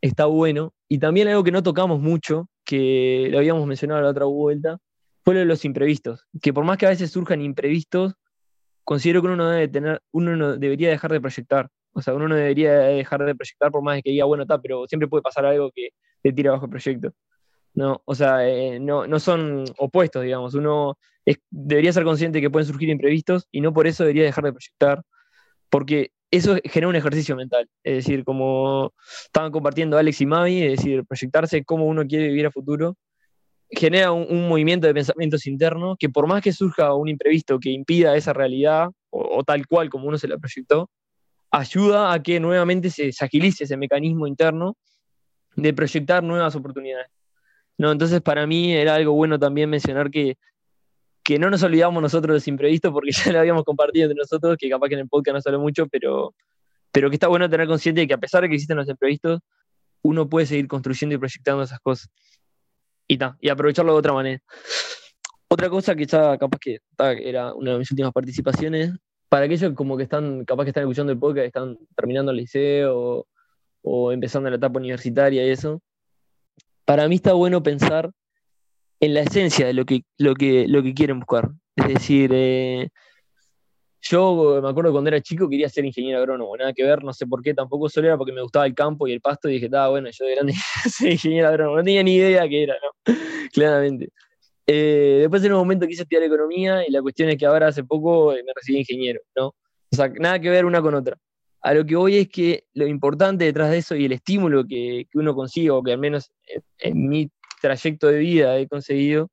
está 0.01 0.27
bueno. 0.27 0.73
Y 0.89 0.99
también 0.99 1.29
algo 1.29 1.45
que 1.45 1.53
no 1.53 1.63
tocamos 1.63 2.01
mucho, 2.01 2.49
que 2.65 3.29
lo 3.31 3.39
habíamos 3.39 3.67
mencionado 3.67 4.03
la 4.03 4.11
otra 4.11 4.27
vuelta, 4.27 4.79
fue 5.25 5.35
lo 5.35 5.41
de 5.41 5.47
los 5.47 5.65
imprevistos. 5.65 6.27
Que 6.43 6.53
por 6.53 6.65
más 6.65 6.79
que 6.79 6.87
a 6.87 6.91
veces 6.91 7.11
surjan 7.11 7.43
imprevistos, 7.43 8.15
considero 8.85 9.21
que 9.23 9.29
uno 9.29 9.49
debe 9.49 9.69
tener, 9.69 10.01
uno 10.13 10.37
no 10.37 10.57
debería 10.57 10.91
dejar 10.91 11.13
de 11.13 11.21
proyectar. 11.21 11.69
O 11.93 12.03
sea, 12.03 12.15
uno 12.15 12.29
no 12.29 12.37
debería 12.37 12.73
dejar 12.73 13.25
de 13.25 13.35
proyectar 13.35 13.71
por 13.73 13.83
más 13.83 14.01
que 14.03 14.11
diga, 14.11 14.27
bueno, 14.27 14.43
está, 14.43 14.61
pero 14.61 14.87
siempre 14.87 15.09
puede 15.09 15.23
pasar 15.23 15.47
algo 15.47 15.71
que 15.75 15.91
te 16.23 16.33
tira 16.33 16.53
bajo 16.53 16.67
el 16.67 16.71
proyecto. 16.71 17.13
No, 17.75 18.01
o 18.05 18.15
sea, 18.15 18.49
eh, 18.49 18.79
no, 18.81 19.07
no, 19.07 19.19
son 19.21 19.65
opuestos, 19.79 20.23
digamos. 20.23 20.55
Uno 20.55 20.97
debería 21.51 21.93
ser 21.93 22.05
consciente 22.05 22.41
que 22.41 22.51
pueden 22.51 22.67
surgir 22.67 22.89
imprevistos 22.89 23.47
y 23.51 23.61
no 23.61 23.73
por 23.73 23.87
eso 23.87 24.05
debería 24.05 24.25
dejar 24.25 24.45
de 24.45 24.53
proyectar, 24.53 25.03
porque 25.71 26.13
eso 26.31 26.57
genera 26.65 26.89
un 26.89 26.97
ejercicio 26.97 27.37
mental. 27.37 27.69
Es 27.85 27.97
decir, 27.97 28.25
como 28.25 28.93
estaban 29.25 29.53
compartiendo 29.53 29.99
Alex 29.99 30.21
y 30.21 30.27
Mavi, 30.27 30.63
es 30.63 30.77
decir, 30.79 31.05
proyectarse 31.05 31.65
cómo 31.65 31.87
uno 31.87 32.07
quiere 32.07 32.29
vivir 32.29 32.47
a 32.47 32.51
futuro, 32.51 32.97
genera 33.71 34.13
un, 34.13 34.49
movimiento 34.49 34.87
de 34.87 34.95
pensamientos 34.95 35.47
internos 35.47 35.97
que 35.99 36.09
por 36.09 36.27
más 36.27 36.43
que 36.43 36.53
surja 36.53 36.95
un 36.95 37.09
imprevisto 37.09 37.59
que 37.59 37.71
impida 37.71 38.17
esa 38.17 38.33
realidad 38.33 38.89
o 39.11 39.43
tal 39.45 39.67
cual 39.67 39.91
como 39.91 40.09
uno 40.09 40.19
se 40.19 40.29
la 40.29 40.39
proyectó, 40.39 40.91
ayuda 41.51 42.13
a 42.13 42.23
que 42.23 42.41
nuevamente 42.41 42.91
se, 42.91 43.11
agilice 43.21 43.65
ese 43.65 43.77
mecanismo 43.77 44.27
interno 44.27 44.77
de 45.55 45.73
proyectar 45.73 46.23
nuevas 46.23 46.55
oportunidades. 46.55 47.09
¿no? 47.79 47.93
Entonces, 47.93 48.21
para 48.21 48.47
mí 48.47 48.75
era 48.75 48.95
algo 48.95 49.13
bueno 49.13 49.39
también 49.39 49.71
mencionar 49.71 50.11
que, 50.11 50.37
que 51.27 51.41
no 51.41 51.51
nos 51.51 51.61
olvidamos 51.65 52.01
nosotros 52.01 52.29
de 52.29 52.35
los 52.35 52.47
imprevistos, 52.47 52.93
porque 52.93 53.11
ya 53.13 53.33
lo 53.33 53.41
habíamos 53.41 53.65
compartido 53.65 54.05
entre 54.05 54.21
nosotros, 54.21 54.57
que 54.57 54.71
capaz 54.71 54.89
que 54.89 54.95
en 54.95 55.01
el 55.01 55.09
podcast 55.09 55.35
no 55.35 55.41
sale 55.41 55.59
mucho, 55.59 55.89
pero, 55.89 56.33
pero 56.93 57.11
que 57.11 57.17
está 57.17 57.27
bueno 57.27 57.51
tener 57.51 57.67
consciente 57.67 58.03
de 58.03 58.07
que 58.07 58.15
a 58.15 58.19
pesar 58.19 58.43
de 58.43 58.49
que 58.49 58.55
existen 58.55 58.77
los 58.77 58.89
imprevistos, 58.89 59.41
uno 60.03 60.29
puede 60.29 60.47
seguir 60.47 60.69
construyendo 60.69 61.17
y 61.17 61.19
proyectando 61.19 61.65
esas 61.65 61.81
cosas. 61.81 62.09
Y, 63.09 63.19
y 63.41 63.49
aprovecharlo 63.49 63.93
de 63.93 63.99
otra 63.99 64.13
manera. 64.13 64.41
Otra 65.49 65.69
cosa 65.69 65.97
que 65.97 66.05
está, 66.05 66.39
capaz 66.39 66.59
que 66.61 66.79
era 66.97 67.55
una 67.55 67.73
de 67.73 67.79
mis 67.79 67.91
últimas 67.91 68.13
participaciones, 68.13 68.93
para 69.29 69.47
aquellos 69.47 69.75
como 69.75 69.97
que 69.97 70.05
están, 70.05 70.45
capaz 70.45 70.63
que 70.63 70.71
están 70.71 70.85
escuchando 70.85 71.11
el 71.11 71.19
podcast, 71.19 71.47
están 71.47 71.77
terminando 71.97 72.31
el 72.31 72.37
liceo 72.37 73.27
o, 73.83 74.13
empezando 74.13 74.49
la 74.49 74.57
etapa 74.57 74.79
universitaria 74.79 75.45
y 75.45 75.51
eso, 75.51 75.83
para 76.85 77.09
mí 77.09 77.17
está 77.17 77.33
bueno 77.33 77.65
pensar 77.65 78.13
en 79.07 79.15
la 79.15 79.21
esencia 79.23 79.67
de 79.67 79.73
lo 79.73 79.85
que, 79.85 80.03
lo 80.19 80.35
que, 80.35 80.67
lo 80.69 80.83
que 80.83 80.95
quieren 80.95 81.21
buscar. 81.21 81.49
Es 81.77 81.89
decir, 81.89 82.31
eh, 82.33 82.89
yo 84.03 84.61
me 84.63 84.69
acuerdo 84.69 84.93
cuando 84.93 85.09
era 85.09 85.21
chico 85.21 85.49
quería 85.49 85.69
ser 85.69 85.85
ingeniero 85.85 86.19
agrónomo, 86.19 86.57
nada 86.57 86.73
que 86.73 86.85
ver, 86.85 87.03
no 87.03 87.13
sé 87.13 87.27
por 87.27 87.43
qué, 87.43 87.55
tampoco 87.55 87.89
solo 87.89 88.07
era 88.07 88.17
porque 88.17 88.33
me 88.33 88.43
gustaba 88.43 88.67
el 88.67 88.75
campo 88.75 89.09
y 89.09 89.13
el 89.13 89.21
pasto 89.21 89.49
y 89.49 89.55
dije, 89.55 89.67
estaba 89.67 89.89
bueno, 89.89 90.09
yo 90.11 90.25
de 90.25 90.35
grande 90.35 90.55
ser 90.91 91.13
ingeniero 91.13 91.49
agrónomo, 91.49 91.77
no 91.79 91.83
tenía 91.83 92.03
ni 92.03 92.17
idea 92.17 92.49
qué 92.49 92.65
era, 92.65 92.75
¿no? 92.75 93.15
Claramente. 93.53 94.11
Eh, 94.67 95.19
después 95.21 95.45
en 95.45 95.53
un 95.53 95.59
momento 95.59 95.87
quise 95.87 96.03
estudiar 96.03 96.25
economía 96.25 96.87
y 96.87 96.91
la 96.91 97.01
cuestión 97.01 97.29
es 97.29 97.37
que 97.37 97.47
ahora 97.47 97.69
hace 97.69 97.85
poco 97.85 98.33
me 98.33 98.53
recibí 98.55 98.79
ingeniero, 98.79 99.21
¿no? 99.37 99.49
O 99.49 99.97
sea, 99.97 100.09
nada 100.09 100.41
que 100.41 100.51
ver 100.51 100.65
una 100.65 100.83
con 100.83 100.95
otra. 100.95 101.17
A 101.63 101.75
lo 101.75 101.85
que 101.85 101.97
voy 101.97 102.17
es 102.19 102.29
que 102.29 102.65
lo 102.75 102.87
importante 102.87 103.45
detrás 103.45 103.71
de 103.71 103.79
eso 103.79 103.97
y 103.97 104.05
el 104.05 104.13
estímulo 104.13 104.65
que, 104.65 105.07
uno 105.15 105.35
consigue, 105.35 105.71
o 105.71 105.83
que 105.83 105.93
al 105.93 105.99
menos 105.99 106.31
en, 106.79 107.09
mi 107.09 107.29
trayecto 107.67 108.09
de 108.09 108.19
vida 108.19 108.59
he 108.59 108.69
conseguido, 108.69 109.31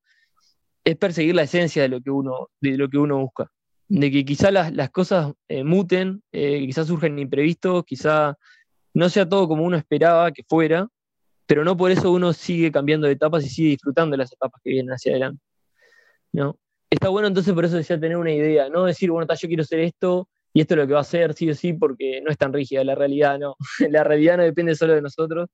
es 0.84 0.97
perseguir 0.97 1.36
la 1.36 1.43
esencia 1.43 1.84
de 1.84 1.89
lo 1.89 2.01
que 2.01 2.09
uno, 2.09 2.49
de 2.59 2.77
lo 2.77 2.89
que 2.89 2.97
uno 2.97 3.19
busca. 3.19 3.49
De 3.88 4.11
que 4.11 4.25
quizá 4.25 4.51
las, 4.51 4.89
cosas 4.89 5.34
eh, 5.47 5.63
muten, 5.63 6.23
eh, 6.31 6.65
quizás 6.65 6.88
surjan 6.88 7.19
imprevistos, 7.19 7.84
quizá 7.86 8.36
no 8.93 9.09
sea 9.09 9.27
todo 9.27 9.47
como 9.47 9.63
uno 9.63 9.77
esperaba 9.77 10.31
que 10.31 10.43
fuera, 10.43 10.88
pero 11.45 11.63
no 11.63 11.77
por 11.77 11.91
eso 11.91 12.11
uno 12.11 12.34
sigue 12.34 12.71
cambiando 12.71 13.07
de 13.07 13.13
etapas 13.13 13.45
y 13.45 13.49
sigue 13.49 13.69
disfrutando 13.69 14.13
de 14.13 14.17
las 14.17 14.34
etapas 14.34 14.61
que 14.63 14.71
vienen 14.71 14.93
hacia 14.93 15.11
adelante. 15.11 15.41
¿no? 16.34 16.57
Está 16.89 17.09
bueno 17.09 17.27
entonces 17.27 17.53
por 17.53 17.65
eso 17.65 17.77
decía 17.77 17.99
tener 17.99 18.17
una 18.17 18.31
idea, 18.31 18.69
no 18.69 18.86
decir, 18.86 19.11
bueno, 19.11 19.27
yo 19.34 19.47
quiero 19.47 19.63
hacer 19.63 19.79
esto 19.79 20.27
y 20.53 20.61
esto 20.61 20.75
es 20.75 20.79
lo 20.79 20.88
que 20.88 20.93
va 20.93 20.99
a 21.01 21.03
ser, 21.03 21.34
sí 21.34 21.49
o 21.49 21.55
sí, 21.55 21.73
porque 21.73 22.21
no 22.21 22.29
es 22.29 22.38
tan 22.38 22.53
rígida 22.53 22.84
la 22.84 22.95
realidad, 22.95 23.39
no. 23.39 23.55
la 23.89 24.03
realidad 24.03 24.38
no 24.38 24.43
depende 24.43 24.75
solo 24.75 24.93
de 24.93 25.01
nosotros. 25.01 25.49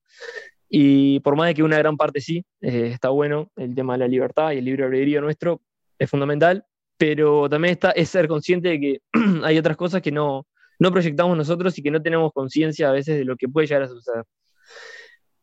Y 0.69 1.19
por 1.21 1.35
más 1.35 1.47
de 1.47 1.55
que 1.55 1.63
una 1.63 1.77
gran 1.79 1.97
parte 1.97 2.21
sí, 2.21 2.45
eh, 2.61 2.91
está 2.93 3.09
bueno, 3.09 3.51
el 3.55 3.73
tema 3.73 3.93
de 3.93 3.99
la 3.99 4.07
libertad 4.07 4.51
y 4.51 4.59
el 4.59 4.65
libre 4.65 4.85
albedrío 4.85 5.19
nuestro 5.21 5.61
es 5.97 6.09
fundamental, 6.09 6.63
pero 6.97 7.49
también 7.49 7.73
está, 7.73 7.91
es 7.91 8.09
ser 8.09 8.27
consciente 8.27 8.69
de 8.69 8.79
que 8.79 9.01
hay 9.43 9.57
otras 9.57 9.75
cosas 9.77 10.01
que 10.01 10.11
no, 10.11 10.45
no 10.79 10.91
proyectamos 10.91 11.35
nosotros 11.37 11.77
y 11.77 11.83
que 11.83 11.91
no 11.91 12.01
tenemos 12.01 12.31
conciencia 12.33 12.89
a 12.89 12.91
veces 12.93 13.17
de 13.17 13.25
lo 13.25 13.35
que 13.35 13.49
puede 13.49 13.67
llegar 13.67 13.83
a 13.83 13.87
suceder. 13.87 14.23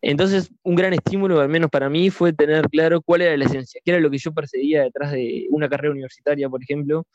Entonces, 0.02 0.50
un 0.62 0.76
gran 0.76 0.92
estímulo, 0.92 1.40
al 1.40 1.48
menos 1.48 1.70
para 1.70 1.88
mí, 1.88 2.10
fue 2.10 2.32
tener 2.32 2.68
claro 2.68 3.02
cuál 3.02 3.22
era 3.22 3.36
la 3.36 3.46
esencia, 3.46 3.80
qué 3.84 3.90
era 3.92 4.00
lo 4.00 4.10
que 4.10 4.18
yo 4.18 4.32
perseguía 4.32 4.82
detrás 4.84 5.12
de 5.12 5.46
una 5.50 5.68
carrera 5.68 5.92
universitaria, 5.92 6.48
por 6.48 6.62
ejemplo, 6.62 7.06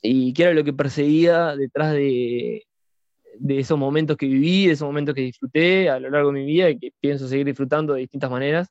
y 0.00 0.32
qué 0.32 0.44
era 0.44 0.54
lo 0.54 0.64
que 0.64 0.72
perseguía 0.72 1.56
detrás 1.56 1.92
de, 1.92 2.64
de 3.38 3.58
esos 3.58 3.78
momentos 3.78 4.16
que 4.16 4.26
viví, 4.26 4.66
de 4.66 4.72
esos 4.72 4.86
momentos 4.86 5.14
que 5.14 5.22
disfruté 5.22 5.88
a 5.90 5.98
lo 5.98 6.10
largo 6.10 6.32
de 6.32 6.40
mi 6.40 6.46
vida 6.46 6.70
y 6.70 6.78
que 6.78 6.92
pienso 7.00 7.28
seguir 7.28 7.46
disfrutando 7.46 7.94
de 7.94 8.00
distintas 8.00 8.30
maneras. 8.30 8.68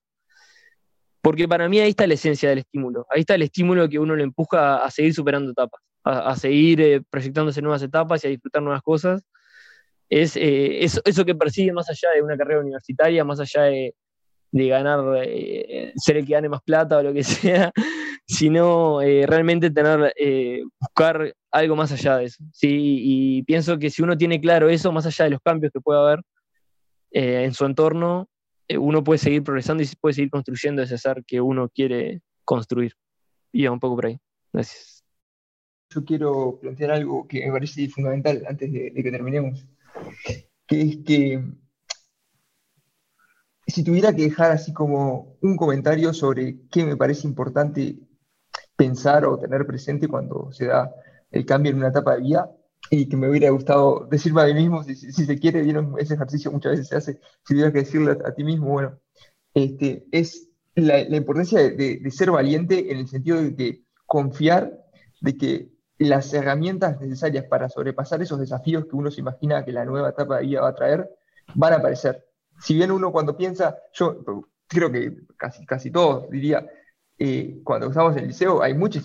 Porque 1.22 1.48
para 1.48 1.70
mí 1.70 1.80
ahí 1.80 1.92
está 1.92 2.08
la 2.08 2.16
esencia 2.16 2.50
del 2.50 2.60
estímulo, 2.60 3.06
ahí 3.10 3.22
está 3.22 3.36
el 3.36 3.44
estímulo 3.44 3.88
que 3.88 4.00
uno 4.00 4.16
le 4.16 4.24
empuja 4.24 4.84
a 4.84 4.90
seguir 4.90 5.14
superando 5.14 5.52
etapas, 5.52 5.82
a, 6.04 6.36
seguir 6.36 6.82
eh, 6.82 7.02
proyectándose 7.10 7.62
nuevas 7.62 7.84
etapas 7.84 8.24
y 8.24 8.28
a 8.28 8.30
disfrutar 8.32 8.64
nuevas 8.64 8.82
cosas. 8.82 9.22
Es 10.10 10.36
eh, 10.36 10.84
eso, 10.84 11.00
eso, 11.06 11.24
que 11.24 11.36
persigue 11.36 11.72
más 11.72 11.90
allá 11.90 12.10
de 12.16 12.24
una 12.24 12.36
carrera 12.38 12.60
universitaria, 12.60 13.24
más 13.24 13.40
allá 13.40 13.64
de, 13.64 13.96
de 14.52 14.68
ganar, 14.68 15.00
eh, 15.24 15.94
ser 15.96 16.18
el 16.18 16.26
que 16.26 16.34
gane 16.34 16.50
más 16.50 16.62
plata 16.64 16.98
o 16.98 17.04
lo 17.04 17.14
que 17.14 17.24
sea, 17.24 17.72
sino 18.26 19.00
realmente 19.02 19.70
tener, 19.72 20.14
buscar 20.80 21.34
algo 21.52 21.76
más 21.76 21.92
allá 21.92 22.18
de 22.18 22.26
eso. 22.26 22.44
¿sí? 22.54 22.70
Y 22.72 23.44
pienso 23.44 23.78
que 23.78 23.90
si 23.90 24.02
uno 24.02 24.18
tiene 24.18 24.40
claro 24.40 24.70
eso, 24.70 24.92
más 24.92 25.06
allá 25.06 25.26
de 25.26 25.32
los 25.32 25.42
cambios 25.42 25.72
que 25.74 25.82
pueda 25.82 26.02
haber 26.02 26.22
en 27.12 27.54
su 27.54 27.66
entorno, 27.66 28.30
eh, 28.72 28.78
uno 28.78 29.04
puede 29.04 29.18
seguir 29.18 29.44
progresando 29.44 29.84
y 29.84 29.90
puede 30.00 30.14
seguir 30.14 30.30
construyendo 30.30 30.82
ese 30.82 30.98
ser 30.98 31.26
que 31.28 31.42
uno 31.42 31.68
quiere 31.68 32.22
construir. 32.46 32.94
Y 33.52 33.68
un 33.68 33.82
poco 33.82 33.96
por 33.96 34.06
ahí. 34.06 34.18
Gracias. 34.54 35.04
Yo 35.90 36.06
quiero 36.06 36.58
plantear 36.62 36.92
algo 36.92 37.28
que 37.28 37.46
me 37.46 37.52
parece 37.52 37.90
fundamental 37.90 38.44
antes 38.48 38.72
de, 38.72 38.94
que 38.94 39.12
terminemos, 39.12 39.68
que 40.68 40.82
es 40.82 40.98
que 41.06 41.44
si 43.68 43.84
tuviera 43.84 44.16
que 44.16 44.22
dejar 44.24 44.52
así 44.52 44.72
como 44.72 45.36
un 45.42 45.58
comentario 45.58 46.14
sobre 46.14 46.62
qué 46.70 46.86
me 46.86 46.96
parece 46.96 47.28
importante 47.28 48.00
pensar 48.82 49.26
o 49.26 49.38
tener 49.38 49.68
presente 49.68 50.08
cuando 50.08 50.52
se 50.52 50.66
da 50.66 50.92
el 51.30 51.46
cambio 51.46 51.72
en 51.72 51.78
una 51.78 51.90
etapa 51.90 52.16
de 52.16 52.22
vida, 52.22 52.52
y 52.90 53.08
que 53.08 53.16
me 53.16 53.30
hubiera 53.30 53.52
gustado 53.52 54.08
decirme 54.10 54.42
a 54.42 54.46
mí 54.46 54.56
mismo, 54.56 54.82
si, 54.82 54.96
se 54.96 55.40
quiere, 55.40 55.62
vieron, 55.62 55.94
ese 56.00 56.16
ejercicio 56.16 56.52
muchas 56.52 56.72
veces 56.72 56.88
se 56.88 56.96
hace, 56.96 57.14
si 57.46 57.54
tuvieras 57.54 57.74
que 57.74 57.80
decirle 57.82 58.18
a, 58.26 58.34
ti 58.34 58.44
mismo, 58.44 58.70
bueno, 58.70 59.00
este, 59.54 60.08
es 60.12 60.50
la, 60.74 61.00
importancia 61.16 61.60
de, 61.60 62.10
ser 62.10 62.32
valiente 62.32 62.92
en 62.92 62.98
el 62.98 63.08
sentido 63.08 63.40
de 63.40 63.56
que 63.56 63.84
confiar 64.08 64.76
de 65.22 65.38
que 65.38 65.70
las 66.00 66.34
herramientas 66.34 67.00
necesarias 67.00 67.46
para 67.46 67.70
sobrepasar 67.70 68.24
esos 68.24 68.40
desafíos 68.40 68.86
que 68.86 68.96
uno 68.96 69.12
se 69.12 69.22
imagina 69.22 69.64
que 69.64 69.74
la 69.74 69.86
nueva 69.86 70.10
etapa 70.10 70.38
de 70.38 70.48
vida 70.48 70.62
va 70.62 70.70
a 70.70 70.76
traer, 70.76 71.08
van 71.54 71.74
a 71.74 71.76
aparecer. 71.76 72.26
Si 72.60 72.74
bien 72.74 72.90
uno 72.90 73.12
cuando 73.12 73.38
piensa, 73.38 73.78
yo 73.94 74.24
creo 74.66 74.92
que 74.92 75.18
casi, 75.38 75.68
casi 75.68 75.92
todos 75.92 76.28
diría, 76.32 76.66
eh, 77.24 77.62
cuando 77.64 77.90
estamos 77.90 78.14
en 78.14 78.24
el 78.24 78.30
liceo 78.30 78.64
hay 78.64 78.74
mucha 78.74 79.00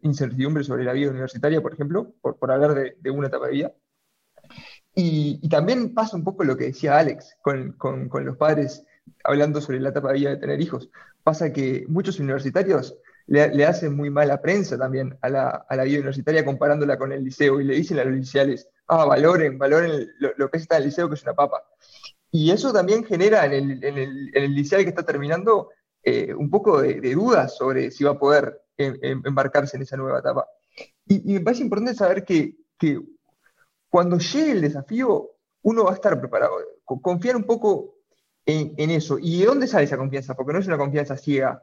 incertidumbre, 0.00 0.64
sobre 0.64 0.84
la 0.84 0.94
vida 0.94 1.10
universitaria, 1.10 1.60
por 1.60 1.74
ejemplo, 1.74 2.14
por, 2.22 2.50
hablar 2.50 2.72
de, 2.74 3.10
una 3.10 3.28
etapa 3.28 3.48
de 3.48 3.52
vida. 3.52 3.72
Y, 4.94 5.46
también 5.50 5.92
pasa 5.92 6.16
un 6.16 6.24
poco 6.24 6.44
lo 6.44 6.56
que 6.56 6.64
decía 6.64 6.96
Alex 6.96 7.36
con, 7.42 7.76
los 8.24 8.36
padres 8.38 8.86
hablando 9.22 9.60
sobre 9.60 9.80
la 9.80 9.90
etapa 9.90 10.08
de 10.08 10.18
vida 10.18 10.30
de 10.30 10.36
tener 10.38 10.62
hijos. 10.62 10.88
Pasa 11.22 11.52
que 11.52 11.84
muchos 11.88 12.18
universitarios 12.20 12.96
le, 13.26 13.66
hacen 13.66 13.94
muy 13.94 14.08
mala 14.08 14.40
prensa 14.40 14.78
también 14.78 15.18
a 15.20 15.28
la, 15.28 15.84
vida 15.84 15.98
universitaria 15.98 16.46
comparándola 16.46 16.96
con 16.96 17.12
el 17.12 17.22
liceo 17.22 17.60
y 17.60 17.64
le 17.64 17.74
dicen 17.74 17.98
a 17.98 18.04
los 18.04 18.14
liceales, 18.14 18.66
ah, 18.86 19.04
valoren, 19.04 19.58
valoren 19.58 20.08
lo, 20.20 20.50
que 20.50 20.56
es 20.56 20.62
estar 20.62 20.78
en 20.78 20.84
el 20.84 20.88
liceo, 20.88 21.06
que 21.06 21.16
es 21.16 21.22
una 21.22 21.34
papa. 21.34 21.62
Y 22.30 22.50
eso 22.50 22.72
también 22.72 23.04
genera 23.04 23.44
en 23.44 23.52
el, 23.52 23.84
en 23.84 23.98
el, 23.98 24.30
en 24.32 24.44
el 24.44 24.54
liceo 24.54 24.78
que 24.78 24.88
está 24.88 25.02
terminando 25.02 25.68
eh, 26.02 26.34
un 26.34 26.50
poco 26.50 26.82
de, 26.82 27.00
dudas 27.14 27.56
sobre 27.56 27.90
si 27.90 28.04
va 28.04 28.12
a 28.12 28.18
poder 28.18 28.60
em, 28.76 28.98
em, 29.02 29.22
embarcarse 29.24 29.76
en 29.76 29.82
esa 29.82 29.96
nueva 29.96 30.18
etapa. 30.18 30.46
Y, 31.06 31.34
me 31.34 31.40
parece 31.40 31.62
importante 31.62 31.94
saber 31.94 32.24
que, 32.24 32.56
cuando 33.88 34.18
llegue 34.18 34.52
el 34.52 34.60
desafío, 34.62 35.30
uno 35.62 35.84
va 35.84 35.92
a 35.92 35.94
estar 35.94 36.18
preparado, 36.18 36.54
confiar 36.84 37.36
un 37.36 37.44
poco 37.44 37.94
en, 38.44 38.90
eso. 38.90 39.18
¿Y 39.20 39.40
de 39.40 39.46
dónde 39.46 39.66
sale 39.68 39.84
esa 39.84 39.96
confianza? 39.96 40.34
Porque 40.34 40.52
no 40.52 40.58
es 40.58 40.66
una 40.66 40.78
confianza 40.78 41.16
ciega, 41.16 41.62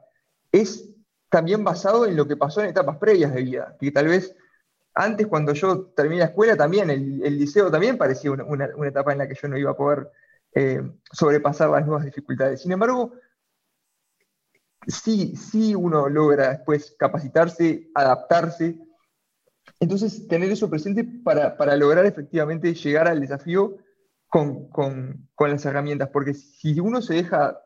es 0.50 0.88
también 1.28 1.62
basado 1.62 2.06
en 2.06 2.16
lo 2.16 2.26
que 2.26 2.36
pasó 2.36 2.62
en 2.62 2.70
etapas 2.70 2.96
previas 2.96 3.34
de 3.34 3.42
vida, 3.42 3.76
que 3.78 3.90
tal 3.90 4.06
vez 4.06 4.34
antes 4.94 5.26
cuando 5.26 5.52
yo 5.52 5.86
terminé 5.88 6.20
la 6.20 6.26
escuela 6.26 6.56
también, 6.56 6.90
el, 6.90 7.38
liceo 7.38 7.70
también 7.70 7.98
parecía 7.98 8.30
una, 8.32 8.70
etapa 8.86 9.12
en 9.12 9.18
la 9.18 9.28
que 9.28 9.38
yo 9.40 9.48
no 9.48 9.58
iba 9.58 9.70
a 9.70 9.76
poder 9.76 10.10
eh, 10.54 10.82
sobrepasar 11.12 11.70
las 11.70 11.86
nuevas 11.86 12.04
dificultades. 12.04 12.62
Sin 12.62 12.72
embargo, 12.72 13.12
sí, 14.90 15.34
sí 15.36 15.74
uno 15.74 16.08
logra 16.08 16.50
después 16.50 16.94
capacitarse, 16.98 17.90
adaptarse. 17.94 18.78
Entonces, 19.78 20.28
tener 20.28 20.50
eso 20.50 20.68
presente 20.68 21.04
para, 21.04 21.76
lograr 21.76 22.04
efectivamente 22.06 22.74
llegar 22.74 23.08
al 23.08 23.20
desafío 23.20 23.76
con, 24.28 24.68
las 25.38 25.64
herramientas, 25.64 26.10
porque 26.12 26.34
si 26.34 26.78
uno 26.80 27.02
se 27.02 27.14
deja 27.14 27.58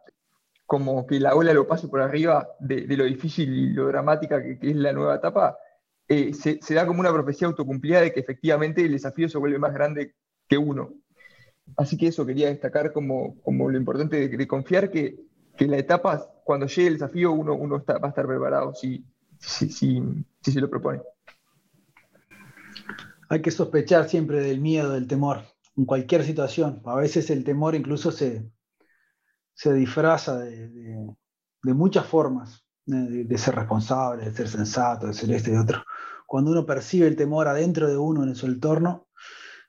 como 0.66 1.07
que 1.07 1.20
la 1.20 1.35
ola 1.35 1.53
lo 1.53 1.66
pase 1.66 1.89
por 1.89 2.01
arriba 2.01 2.49
de, 2.59 2.87
lo 2.97 3.05
difícil 3.05 3.53
y 3.53 3.70
lo 3.70 3.87
dramática 3.87 4.43
que, 4.43 4.59
es 4.61 4.77
la 4.77 4.93
nueva 4.93 5.16
etapa, 5.16 5.59
eh, 6.09 6.33
se, 6.35 6.75
da 6.75 6.87
como 6.87 7.01
una 7.01 7.12
profecía 7.12 7.49
autocumplida 7.49 8.01
de 8.01 8.12
que 8.12 8.20
efectivamente 8.20 8.83
el 8.83 8.93
desafío 8.93 9.29
se 9.29 9.39
vuelve 9.39 9.59
más 9.59 9.75
grande 9.75 10.14
que 10.49 10.59
uno. 10.59 10.95
Así 11.77 11.97
que 11.97 12.09
eso 12.09 12.27
quería 12.27 12.49
destacar 12.49 12.93
como, 12.93 13.37
lo 13.47 13.77
importante 13.77 14.29
de, 14.29 14.47
confiar 14.47 14.91
que, 14.91 15.16
que 15.57 15.67
la 15.67 15.79
etapa 15.79 16.35
cuando 16.45 16.67
llegue 16.67 16.89
el 16.89 16.95
desafío 16.95 17.33
uno, 17.33 17.55
uno 17.55 17.83
va 17.87 18.07
a 18.07 18.09
estar 18.09 18.27
preparado 18.27 18.75
si, 18.75 19.05
si, 19.39 19.71
si, 19.71 20.03
se 20.43 20.61
lo 20.61 20.69
propone. 20.69 21.01
Hay 23.31 23.41
que 23.41 23.51
sospechar 23.51 24.09
siempre 24.09 24.43
del 24.43 24.61
miedo, 24.61 24.93
del 24.93 25.09
temor, 25.09 25.43
en 25.77 25.87
cualquier 25.87 26.23
situación. 26.25 26.83
A 26.85 26.97
veces 26.97 27.31
el 27.31 27.43
temor 27.43 27.75
incluso 27.75 28.13
se, 28.13 28.49
se 29.55 29.73
disfraza 29.73 30.39
de, 30.39 31.17
muchas 31.63 32.07
formas, 32.07 32.65
de, 32.85 33.39
ser 33.39 33.55
responsable, 33.55 34.27
de 34.27 34.35
ser 34.35 34.49
sensato, 34.49 35.07
de 35.07 35.15
ser 35.15 35.31
este 35.33 35.53
y 35.53 35.57
otro. 35.57 35.83
Cuando 36.27 36.51
uno 36.51 36.67
percibe 36.67 37.07
el 37.07 37.17
temor 37.17 37.49
adentro 37.49 37.89
de 37.89 37.97
uno, 37.97 38.23
en 38.25 38.35
su 38.35 38.47
entorno, 38.47 39.09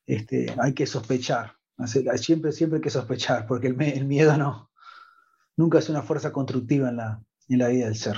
este, 0.05 0.53
hay 0.59 0.73
que 0.73 0.85
sospechar. 0.85 1.53
Siempre, 2.17 2.51
siempre 2.51 2.77
hay 2.77 2.81
que 2.81 2.89
sospechar, 2.89 3.47
porque 3.47 3.67
el 3.67 4.05
miedo 4.05 4.37
no, 4.37 4.69
nunca 5.57 5.79
es 5.79 5.89
una 5.89 6.01
fuerza 6.01 6.31
constructiva 6.31 6.89
en 6.89 6.97
la, 6.97 7.23
en 7.49 7.59
la 7.59 7.67
vida 7.67 7.85
del 7.85 7.95
ser. 7.95 8.17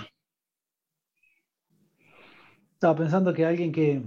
Estaba 2.73 2.95
pensando 2.95 3.33
que 3.33 3.45
alguien 3.45 3.71
que, 3.71 4.03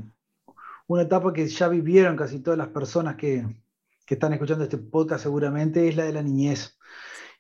una 0.86 1.02
etapa 1.02 1.32
que 1.32 1.46
ya 1.46 1.68
vivieron 1.68 2.16
casi 2.16 2.40
todas 2.40 2.58
las 2.58 2.68
personas 2.68 3.16
que, 3.16 3.46
están 4.06 4.32
escuchando 4.32 4.64
este 4.64 4.76
podcast 4.76 5.22
seguramente 5.22 5.88
es 5.88 5.94
la 5.94 6.02
de 6.02 6.12
la 6.12 6.20
niñez. 6.20 6.76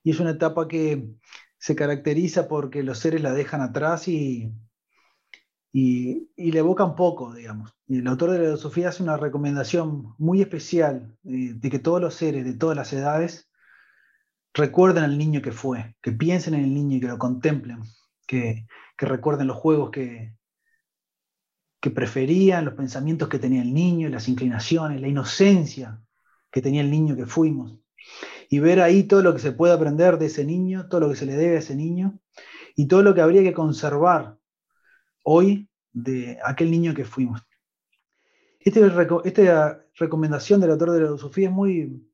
Y 0.04 0.12
es 0.12 0.20
una 0.20 0.30
etapa 0.30 0.68
que 0.68 1.16
se 1.58 1.74
caracteriza 1.74 2.46
porque 2.46 2.84
los 2.84 2.98
seres 2.98 3.22
la 3.22 3.32
dejan 3.32 3.60
atrás 3.60 4.06
y, 4.06 4.52
y, 5.72 6.28
le 6.36 6.58
evocan 6.60 6.94
poco, 6.94 7.34
digamos. 7.34 7.74
Y 7.88 7.98
el 7.98 8.06
autor 8.06 8.30
de 8.30 8.38
la 8.38 8.44
filosofía 8.44 8.90
hace 8.90 9.02
una 9.02 9.16
recomendación 9.16 10.14
muy 10.16 10.42
especial 10.42 11.18
eh, 11.24 11.54
de 11.54 11.70
que 11.70 11.80
todos 11.80 12.00
los 12.00 12.14
seres 12.14 12.44
de 12.44 12.54
todas 12.54 12.76
las 12.76 12.92
edades 12.92 13.49
recuerden 14.54 15.04
al 15.04 15.18
niño 15.18 15.42
que 15.42 15.52
fue, 15.52 15.94
que 16.02 16.12
piensen 16.12 16.54
en 16.54 16.64
el 16.64 16.74
niño 16.74 16.96
y 16.96 17.00
que 17.00 17.08
lo 17.08 17.18
contemplen, 17.18 17.82
que, 18.26 18.66
recuerden 18.98 19.46
los 19.46 19.56
juegos 19.56 19.90
que, 19.90 20.34
que 21.80 21.90
preferían, 21.90 22.66
los 22.66 22.74
pensamientos 22.74 23.28
que 23.28 23.38
tenía 23.38 23.62
el 23.62 23.72
niño, 23.72 24.08
las 24.10 24.28
inclinaciones, 24.28 25.00
la 25.00 25.08
inocencia 25.08 26.00
que 26.50 26.60
tenía 26.60 26.82
el 26.82 26.90
niño 26.90 27.16
que 27.16 27.26
fuimos. 27.26 27.78
Y 28.50 28.58
ver 28.58 28.80
ahí 28.80 29.04
todo 29.04 29.22
lo 29.22 29.32
que 29.32 29.38
se 29.38 29.52
puede 29.52 29.72
aprender 29.72 30.18
de 30.18 30.26
ese 30.26 30.44
niño, 30.44 30.88
todo 30.88 31.00
lo 31.00 31.08
que 31.08 31.16
se 31.16 31.26
le 31.26 31.36
debe 31.36 31.56
a 31.56 31.60
ese 31.60 31.76
niño 31.76 32.18
y 32.76 32.86
todo 32.86 33.02
lo 33.02 33.14
que 33.14 33.20
habría 33.20 33.42
que 33.42 33.54
conservar 33.54 34.36
hoy 35.22 35.68
de 35.92 36.38
aquel 36.44 36.70
niño 36.70 36.94
que 36.94 37.04
fuimos. 37.04 37.42
Este 38.58 38.80
esta 39.24 39.82
recomendación 39.94 40.60
del 40.60 40.72
autor 40.72 40.90
de 40.90 41.00
la 41.00 41.06
filosofía 41.06 41.48
es 41.48 41.54
muy, 41.54 42.09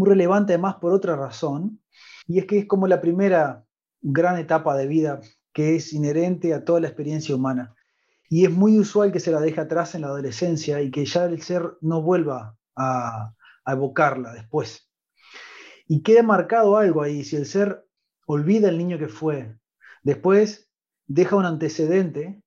muy 0.00 0.08
relevante 0.08 0.54
además 0.54 0.76
por 0.76 0.94
otra 0.94 1.14
razón, 1.14 1.78
y 2.26 2.38
es 2.38 2.46
que 2.46 2.60
es 2.60 2.66
como 2.66 2.86
la 2.86 3.02
primera 3.02 3.66
gran 4.00 4.38
etapa 4.38 4.74
de 4.74 4.86
vida 4.86 5.20
que 5.52 5.76
es 5.76 5.92
inherente 5.92 6.54
a 6.54 6.64
toda 6.64 6.80
la 6.80 6.86
experiencia 6.86 7.34
humana. 7.34 7.74
Y 8.30 8.46
es 8.46 8.50
muy 8.50 8.78
usual 8.78 9.12
que 9.12 9.20
se 9.20 9.30
la 9.30 9.40
deje 9.40 9.60
atrás 9.60 9.94
en 9.94 10.00
la 10.00 10.06
adolescencia 10.06 10.80
y 10.80 10.90
que 10.90 11.04
ya 11.04 11.26
el 11.26 11.42
ser 11.42 11.74
no 11.82 12.00
vuelva 12.00 12.56
a, 12.76 13.34
evocarla 13.66 14.32
después. 14.32 14.90
Y 15.86 16.02
queda 16.02 16.22
marcado 16.22 16.78
algo 16.78 17.02
ahí, 17.02 17.22
si 17.22 17.36
el 17.36 17.44
ser 17.44 17.84
olvida 18.24 18.70
el 18.70 18.78
niño 18.78 18.98
que 18.98 19.08
fue, 19.08 19.54
después 20.02 20.70
deja 21.08 21.36
un 21.36 21.44
antecedente 21.44 22.42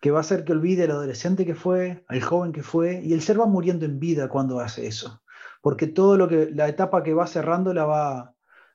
que 0.00 0.12
va 0.12 0.18
a 0.18 0.20
hacer 0.20 0.44
que 0.44 0.52
olvide 0.52 0.84
al 0.84 0.92
adolescente 0.92 1.44
que 1.44 1.56
fue, 1.56 2.04
al 2.06 2.22
joven 2.22 2.52
que 2.52 2.62
fue, 2.62 3.02
y 3.02 3.14
el 3.14 3.20
ser 3.20 3.40
va 3.40 3.46
muriendo 3.46 3.84
en 3.84 3.98
vida 3.98 4.28
cuando 4.28 4.60
hace 4.60 4.86
eso 4.86 5.20
porque 5.60 5.86
todo 5.86 6.16
lo 6.16 6.28
que 6.28 6.50
la 6.52 6.68
etapa 6.68 7.02
que 7.02 7.14
va 7.14 7.26
cerrando 7.26 7.74
la 7.74 7.84
va, 7.84 8.34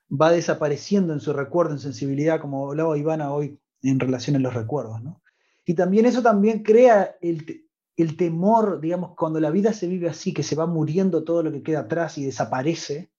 va 0.10 0.32
desapareciendo 0.32 1.14
en 1.14 1.20
su 1.20 1.34
recuerdo, 1.34 1.74
en 1.74 1.80
sensibilidad, 1.80 2.40
como 2.40 2.70
hablaba 2.70 2.98
Ivana 2.98 3.32
hoy 3.32 3.60
en 3.82 4.00
relación 4.00 4.36
a 4.36 4.40
los 4.40 4.54
recuerdos. 4.54 5.02
¿no? 5.02 5.22
Y 5.66 5.76
también 5.76 6.06
eso 6.06 6.22
también 6.22 6.64
crea 6.64 7.16
el, 7.22 7.68
el 7.96 8.18
temor, 8.18 8.82
digamos, 8.82 9.16
cuando 9.16 9.40
la 9.40 9.52
vida 9.52 9.74
se 9.74 9.88
vive 9.88 10.10
así, 10.10 10.34
que 10.34 10.44
se 10.44 10.56
va 10.56 10.66
muriendo 10.66 11.24
todo 11.24 11.44
lo 11.44 11.52
que 11.52 11.64
queda 11.64 11.82
atrás 11.82 12.18
y 12.18 12.26
desaparece, 12.26 13.12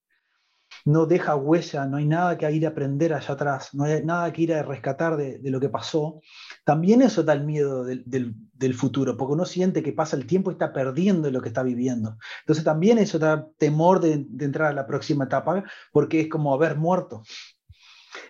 no 0.85 1.07
deja 1.07 1.37
huella, 1.37 1.87
no 1.87 1.97
hay 1.97 2.07
nada 2.07 2.37
que 2.37 2.51
ir 2.51 2.66
a 2.66 2.70
aprender 2.70 3.14
allá 3.14 3.35
atrás, 3.35 3.70
no 3.75 3.85
hay 3.85 4.05
nada 4.05 4.33
que 4.33 4.43
ir 4.43 4.55
a 4.55 4.62
rescatar 4.62 5.16
de, 5.16 5.41
lo 5.45 5.61
que 5.61 5.68
pasó, 5.68 6.20
también 6.64 7.03
eso 7.03 7.22
da 7.22 7.33
el 7.33 7.45
miedo 7.45 7.85
del, 7.85 8.75
futuro, 8.75 9.16
porque 9.16 9.35
uno 9.35 9.45
siente 9.45 9.83
que 9.83 9.93
pasa 9.93 10.16
el 10.16 10.27
tiempo 10.27 10.51
y 10.51 10.55
está 10.55 10.72
perdiendo 10.72 11.31
lo 11.31 11.43
que 11.43 11.49
está 11.49 11.62
viviendo. 11.62 12.16
Entonces 12.41 12.64
también 12.64 12.99
eso 12.99 13.18
da 13.18 13.47
temor 13.59 14.01
de, 14.01 14.27
entrar 14.41 14.70
a 14.70 14.75
la 14.75 14.87
próxima 14.87 15.25
etapa, 15.25 15.64
porque 15.93 16.22
es 16.22 16.29
como 16.29 16.55
haber 16.55 16.77
muerto. 16.77 17.22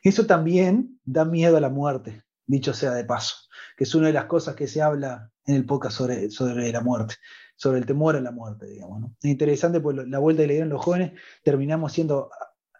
Eso 0.02 0.26
también 0.26 1.00
da 1.04 1.24
miedo 1.24 1.56
a 1.56 1.60
la 1.60 1.68
muerte, 1.68 2.24
dicho 2.46 2.74
sea 2.74 2.90
de 2.92 3.04
paso, 3.04 3.36
que 3.76 3.84
es 3.84 3.94
una 3.94 4.08
de 4.08 4.12
las 4.12 4.24
cosas 4.24 4.54
que 4.56 4.66
se 4.66 4.82
habla 4.82 5.30
en 5.46 5.56
el 5.56 5.66
podcast 5.66 5.96
sobre 5.96 6.72
la 6.72 6.80
muerte 6.80 7.14
sobre 7.56 7.78
el 7.78 7.86
temor 7.86 8.16
a 8.16 8.20
la 8.20 8.30
muerte, 8.30 8.66
digamos. 8.66 9.00
¿no? 9.00 9.14
Es 9.22 9.30
interesante, 9.30 9.80
pues 9.80 9.96
la 9.96 10.18
vuelta 10.18 10.42
que 10.42 10.48
le 10.48 10.54
dieron 10.54 10.70
los 10.70 10.82
jóvenes, 10.82 11.12
terminamos 11.42 11.92
siendo 11.92 12.30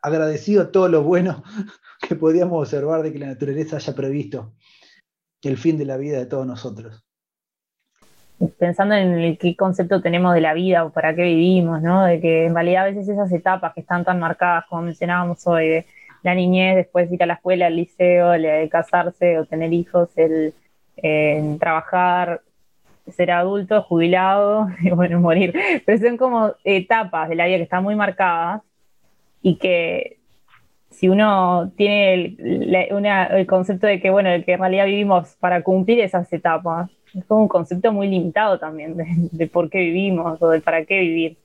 agradecidos 0.02 0.68
a 0.68 0.72
todo 0.72 0.88
lo 0.88 1.02
bueno 1.02 1.42
que 2.08 2.14
podíamos 2.14 2.60
observar 2.60 3.02
de 3.02 3.12
que 3.12 3.18
la 3.18 3.28
naturaleza 3.28 3.76
haya 3.76 3.94
previsto 3.94 4.52
el 5.48 5.56
fin 5.56 5.78
de 5.78 5.84
la 5.84 5.96
vida 5.96 6.18
de 6.18 6.26
todos 6.26 6.46
nosotros. 6.46 7.04
Pensando 8.58 8.94
en 8.94 9.12
el, 9.12 9.38
qué 9.38 9.54
concepto 9.56 10.02
tenemos 10.02 10.34
de 10.34 10.40
la 10.40 10.54
vida 10.54 10.84
o 10.84 10.90
para 10.90 11.14
qué 11.14 11.22
vivimos, 11.22 11.82
¿no? 11.82 12.04
De 12.04 12.20
que 12.20 12.46
en 12.46 12.54
realidad 12.54 12.84
a 12.84 12.86
veces 12.86 13.08
esas 13.08 13.30
etapas 13.32 13.72
que 13.74 13.80
están 13.80 14.04
tan 14.04 14.18
marcadas, 14.18 14.64
como 14.68 14.82
mencionábamos 14.82 15.46
hoy, 15.46 15.68
de 15.68 15.86
la 16.22 16.34
niñez, 16.34 16.76
después 16.76 17.10
ir 17.12 17.22
a 17.22 17.26
la 17.26 17.34
escuela, 17.34 17.66
al 17.66 17.76
liceo, 17.76 18.32
el 18.32 18.68
casarse 18.70 19.38
o 19.38 19.46
tener 19.46 19.72
hijos, 19.72 20.10
el 20.16 20.54
trabajar, 21.60 22.42
ser 23.11 23.30
adulto, 23.30 23.82
jubilado 23.82 24.68
y 24.80 24.90
bueno, 24.90 25.20
morir. 25.20 25.55
Pero 25.84 25.98
son 25.98 26.16
como 26.16 26.55
etapas 26.64 27.28
de 27.28 27.36
la 27.36 27.46
vida 27.46 27.59
que 27.59 27.64
están 27.64 27.82
muy 27.82 27.96
marcadas 27.96 28.62
y 29.42 29.57
que 29.57 30.18
si 30.90 31.09
uno 31.09 31.72
tiene 31.76 32.36
el, 32.38 33.46
concepto 33.46 33.86
de 33.86 34.00
que, 34.00 34.11
bueno, 34.11 34.30
que 34.44 34.52
en 34.52 34.61
realidad 34.61 34.86
vivimos 34.86 35.36
para 35.40 35.62
cumplir 35.62 36.00
esas 36.00 36.32
etapas, 36.32 36.90
es 37.14 37.24
como 37.26 37.42
un 37.42 37.48
concepto 37.48 37.92
muy 37.92 38.09
limitado 38.09 38.59
también 38.59 38.96
de, 38.96 39.46
por 39.48 39.70
qué 39.70 39.78
vivimos 39.78 40.40
o 40.40 40.48
de 40.50 40.61
para 40.61 40.84
qué 40.84 41.00
vivir. 41.00 41.36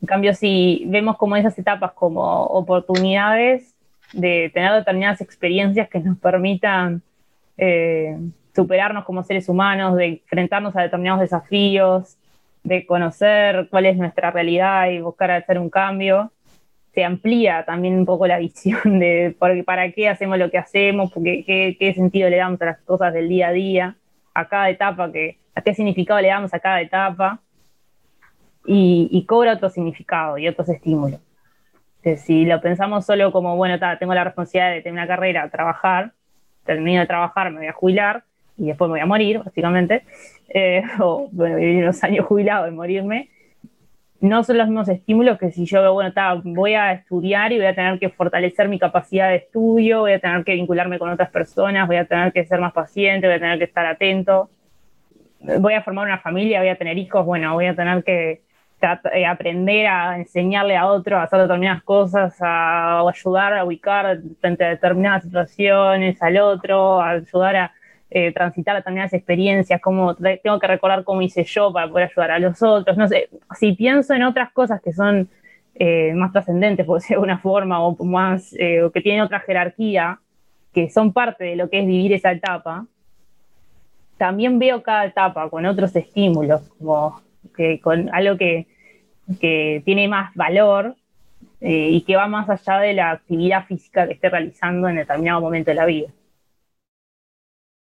En 0.00 0.06
cambio, 0.06 0.34
si 0.34 0.84
vemos 0.86 1.16
como 1.16 1.36
esas 1.36 1.58
etapas 1.58 1.92
como 1.92 2.44
oportunidades 2.44 3.74
de 4.12 4.50
tener 4.54 4.72
determinadas 4.72 5.20
experiencias 5.20 5.88
que 5.88 6.00
nos 6.00 6.18
permitan 6.18 7.02
eh, 7.56 8.16
superarnos 8.58 9.04
como 9.04 9.22
seres 9.22 9.48
humanos, 9.48 9.94
de 9.94 10.06
enfrentarnos 10.06 10.74
a 10.74 10.82
determinados 10.82 11.20
desafíos, 11.20 12.18
de 12.64 12.84
conocer 12.86 13.68
cuál 13.70 13.86
es 13.86 13.96
nuestra 13.96 14.32
realidad 14.32 14.90
y 14.90 15.00
buscar 15.00 15.30
hacer 15.30 15.60
un 15.60 15.70
cambio, 15.70 16.32
se 16.92 17.04
amplía 17.04 17.64
también 17.64 17.96
un 17.96 18.04
poco 18.04 18.26
la 18.26 18.38
visión 18.38 18.98
de 18.98 19.36
para 19.64 19.92
qué 19.92 20.08
hacemos 20.08 20.38
lo 20.38 20.50
que 20.50 20.58
hacemos, 20.58 21.12
porque, 21.12 21.44
qué, 21.78 21.94
sentido 21.94 22.28
le 22.28 22.38
damos 22.38 22.60
a 22.60 22.64
las 22.64 22.78
cosas 22.78 23.14
del 23.14 23.28
día 23.28 23.48
a 23.48 23.52
día, 23.52 23.96
a 24.34 24.48
cada 24.48 24.70
etapa, 24.70 25.12
que, 25.12 25.38
a 25.54 25.62
qué 25.62 25.72
significado 25.72 26.20
le 26.20 26.28
damos 26.28 26.52
a 26.52 26.58
cada 26.58 26.80
etapa, 26.80 27.40
y, 28.66 29.24
cobra 29.28 29.52
otro 29.52 29.70
significado 29.70 30.36
y 30.36 30.48
otros 30.48 30.68
estímulos. 30.68 31.20
si 32.16 32.44
lo 32.44 32.60
pensamos 32.60 33.06
solo 33.06 33.30
como, 33.30 33.54
bueno, 33.54 33.78
tengo 34.00 34.14
la 34.14 34.24
responsabilidad 34.24 34.74
de 34.74 34.82
tener 34.82 34.94
una 34.94 35.06
carrera, 35.06 35.48
trabajar, 35.48 36.10
termino 36.64 37.00
de 37.00 37.06
trabajar, 37.06 37.52
me 37.52 37.58
voy 37.58 37.68
a 37.68 37.72
jubilar, 37.72 38.24
y 38.58 38.66
después 38.66 38.88
me 38.88 38.94
voy 38.94 39.00
a 39.00 39.06
morir, 39.06 39.40
básicamente, 39.44 40.02
eh, 40.48 40.82
o 41.00 41.28
bueno, 41.32 41.56
vivir 41.56 41.84
unos 41.84 42.02
años 42.04 42.26
jubilado 42.26 42.68
y 42.68 42.72
morirme, 42.72 43.30
no 44.20 44.42
son 44.42 44.58
los 44.58 44.66
mismos 44.66 44.88
estímulos 44.88 45.38
que 45.38 45.52
si 45.52 45.64
yo, 45.64 45.92
bueno, 45.92 46.12
voy 46.42 46.74
a 46.74 46.92
estudiar 46.92 47.52
y 47.52 47.58
voy 47.58 47.66
a 47.66 47.74
tener 47.74 47.98
que 48.00 48.08
fortalecer 48.08 48.68
mi 48.68 48.78
capacidad 48.78 49.28
de 49.28 49.36
estudio, 49.36 50.00
voy 50.00 50.12
a 50.12 50.18
tener 50.18 50.42
que 50.44 50.54
vincularme 50.54 50.98
con 50.98 51.08
otras 51.10 51.30
personas, 51.30 51.86
voy 51.86 51.96
a 51.96 52.04
tener 52.04 52.32
que 52.32 52.44
ser 52.44 52.60
más 52.60 52.72
paciente, 52.72 53.28
voy 53.28 53.36
a 53.36 53.40
tener 53.40 53.58
que 53.58 53.64
estar 53.64 53.86
atento, 53.86 54.50
voy 55.60 55.74
a 55.74 55.82
formar 55.82 56.06
una 56.06 56.18
familia, 56.18 56.58
voy 56.58 56.68
a 56.68 56.76
tener 56.76 56.98
hijos, 56.98 57.24
bueno, 57.24 57.54
voy 57.54 57.66
a 57.66 57.76
tener 57.76 58.02
que 58.02 58.42
eh, 59.12 59.26
aprender 59.26 59.86
a 59.86 60.16
enseñarle 60.16 60.76
a 60.76 60.86
otro 60.86 61.16
a 61.16 61.24
hacer 61.24 61.40
determinadas 61.40 61.82
cosas, 61.82 62.36
a, 62.40 63.00
ayudar 63.08 63.54
a 63.54 63.64
ubicar 63.64 64.18
frente 64.40 64.64
a 64.64 64.68
determinadas 64.70 65.24
situaciones 65.24 66.20
al 66.22 66.38
otro, 66.38 67.00
a 67.00 67.10
ayudar 67.10 67.56
a 67.56 67.72
eh, 68.10 68.32
transitar 68.32 68.74
determinadas 68.74 69.12
experiencias, 69.12 69.82
cómo 69.82 70.14
tengo 70.14 70.58
que 70.58 70.66
recordar 70.66 71.04
cómo 71.04 71.20
hice 71.20 71.44
yo 71.44 71.70
para 71.70 71.88
poder 71.88 72.08
ayudar 72.10 72.30
a 72.30 72.38
los 72.38 72.62
otros. 72.62 72.96
No 72.96 73.06
sé, 73.06 73.28
si 73.58 73.72
pienso 73.72 74.14
en 74.14 74.22
otras 74.22 74.50
cosas 74.52 74.80
que 74.80 74.94
son 74.94 75.28
eh, 75.74 76.14
más 76.14 76.32
trascendentes, 76.32 76.86
por 76.86 76.94
decirlo 77.00 77.20
de 77.20 77.30
alguna 77.30 77.38
forma, 77.42 77.86
o 77.86 78.02
más, 78.06 78.54
eh, 78.58 78.82
o 78.82 78.90
que 78.90 79.02
tienen 79.02 79.20
otra 79.20 79.40
jerarquía, 79.40 80.20
que 80.72 80.88
son 80.88 81.12
parte 81.12 81.44
de 81.44 81.56
lo 81.56 81.68
que 81.68 81.80
es 81.80 81.86
vivir 81.86 82.14
esa 82.14 82.32
etapa, 82.32 82.86
también 84.16 84.58
veo 84.58 84.82
cada 84.82 85.04
etapa 85.04 85.50
con 85.50 85.66
otros 85.66 85.94
estímulos, 85.94 86.62
como 86.78 87.20
que 87.54 87.78
con 87.78 88.08
algo 88.14 88.38
que, 88.38 88.68
que 89.38 89.82
tiene 89.84 90.08
más 90.08 90.34
valor 90.34 90.96
y 91.60 92.00
que 92.02 92.16
va 92.16 92.26
más 92.26 92.48
allá 92.48 92.78
de 92.78 92.94
la 92.94 93.10
actividad 93.10 93.66
física 93.66 94.06
que 94.06 94.14
esté 94.14 94.28
realizando 94.28 94.88
en 94.88 94.96
determinado 94.96 95.40
momento 95.40 95.70
de 95.70 95.74
la 95.74 95.86
vida. 95.86 96.08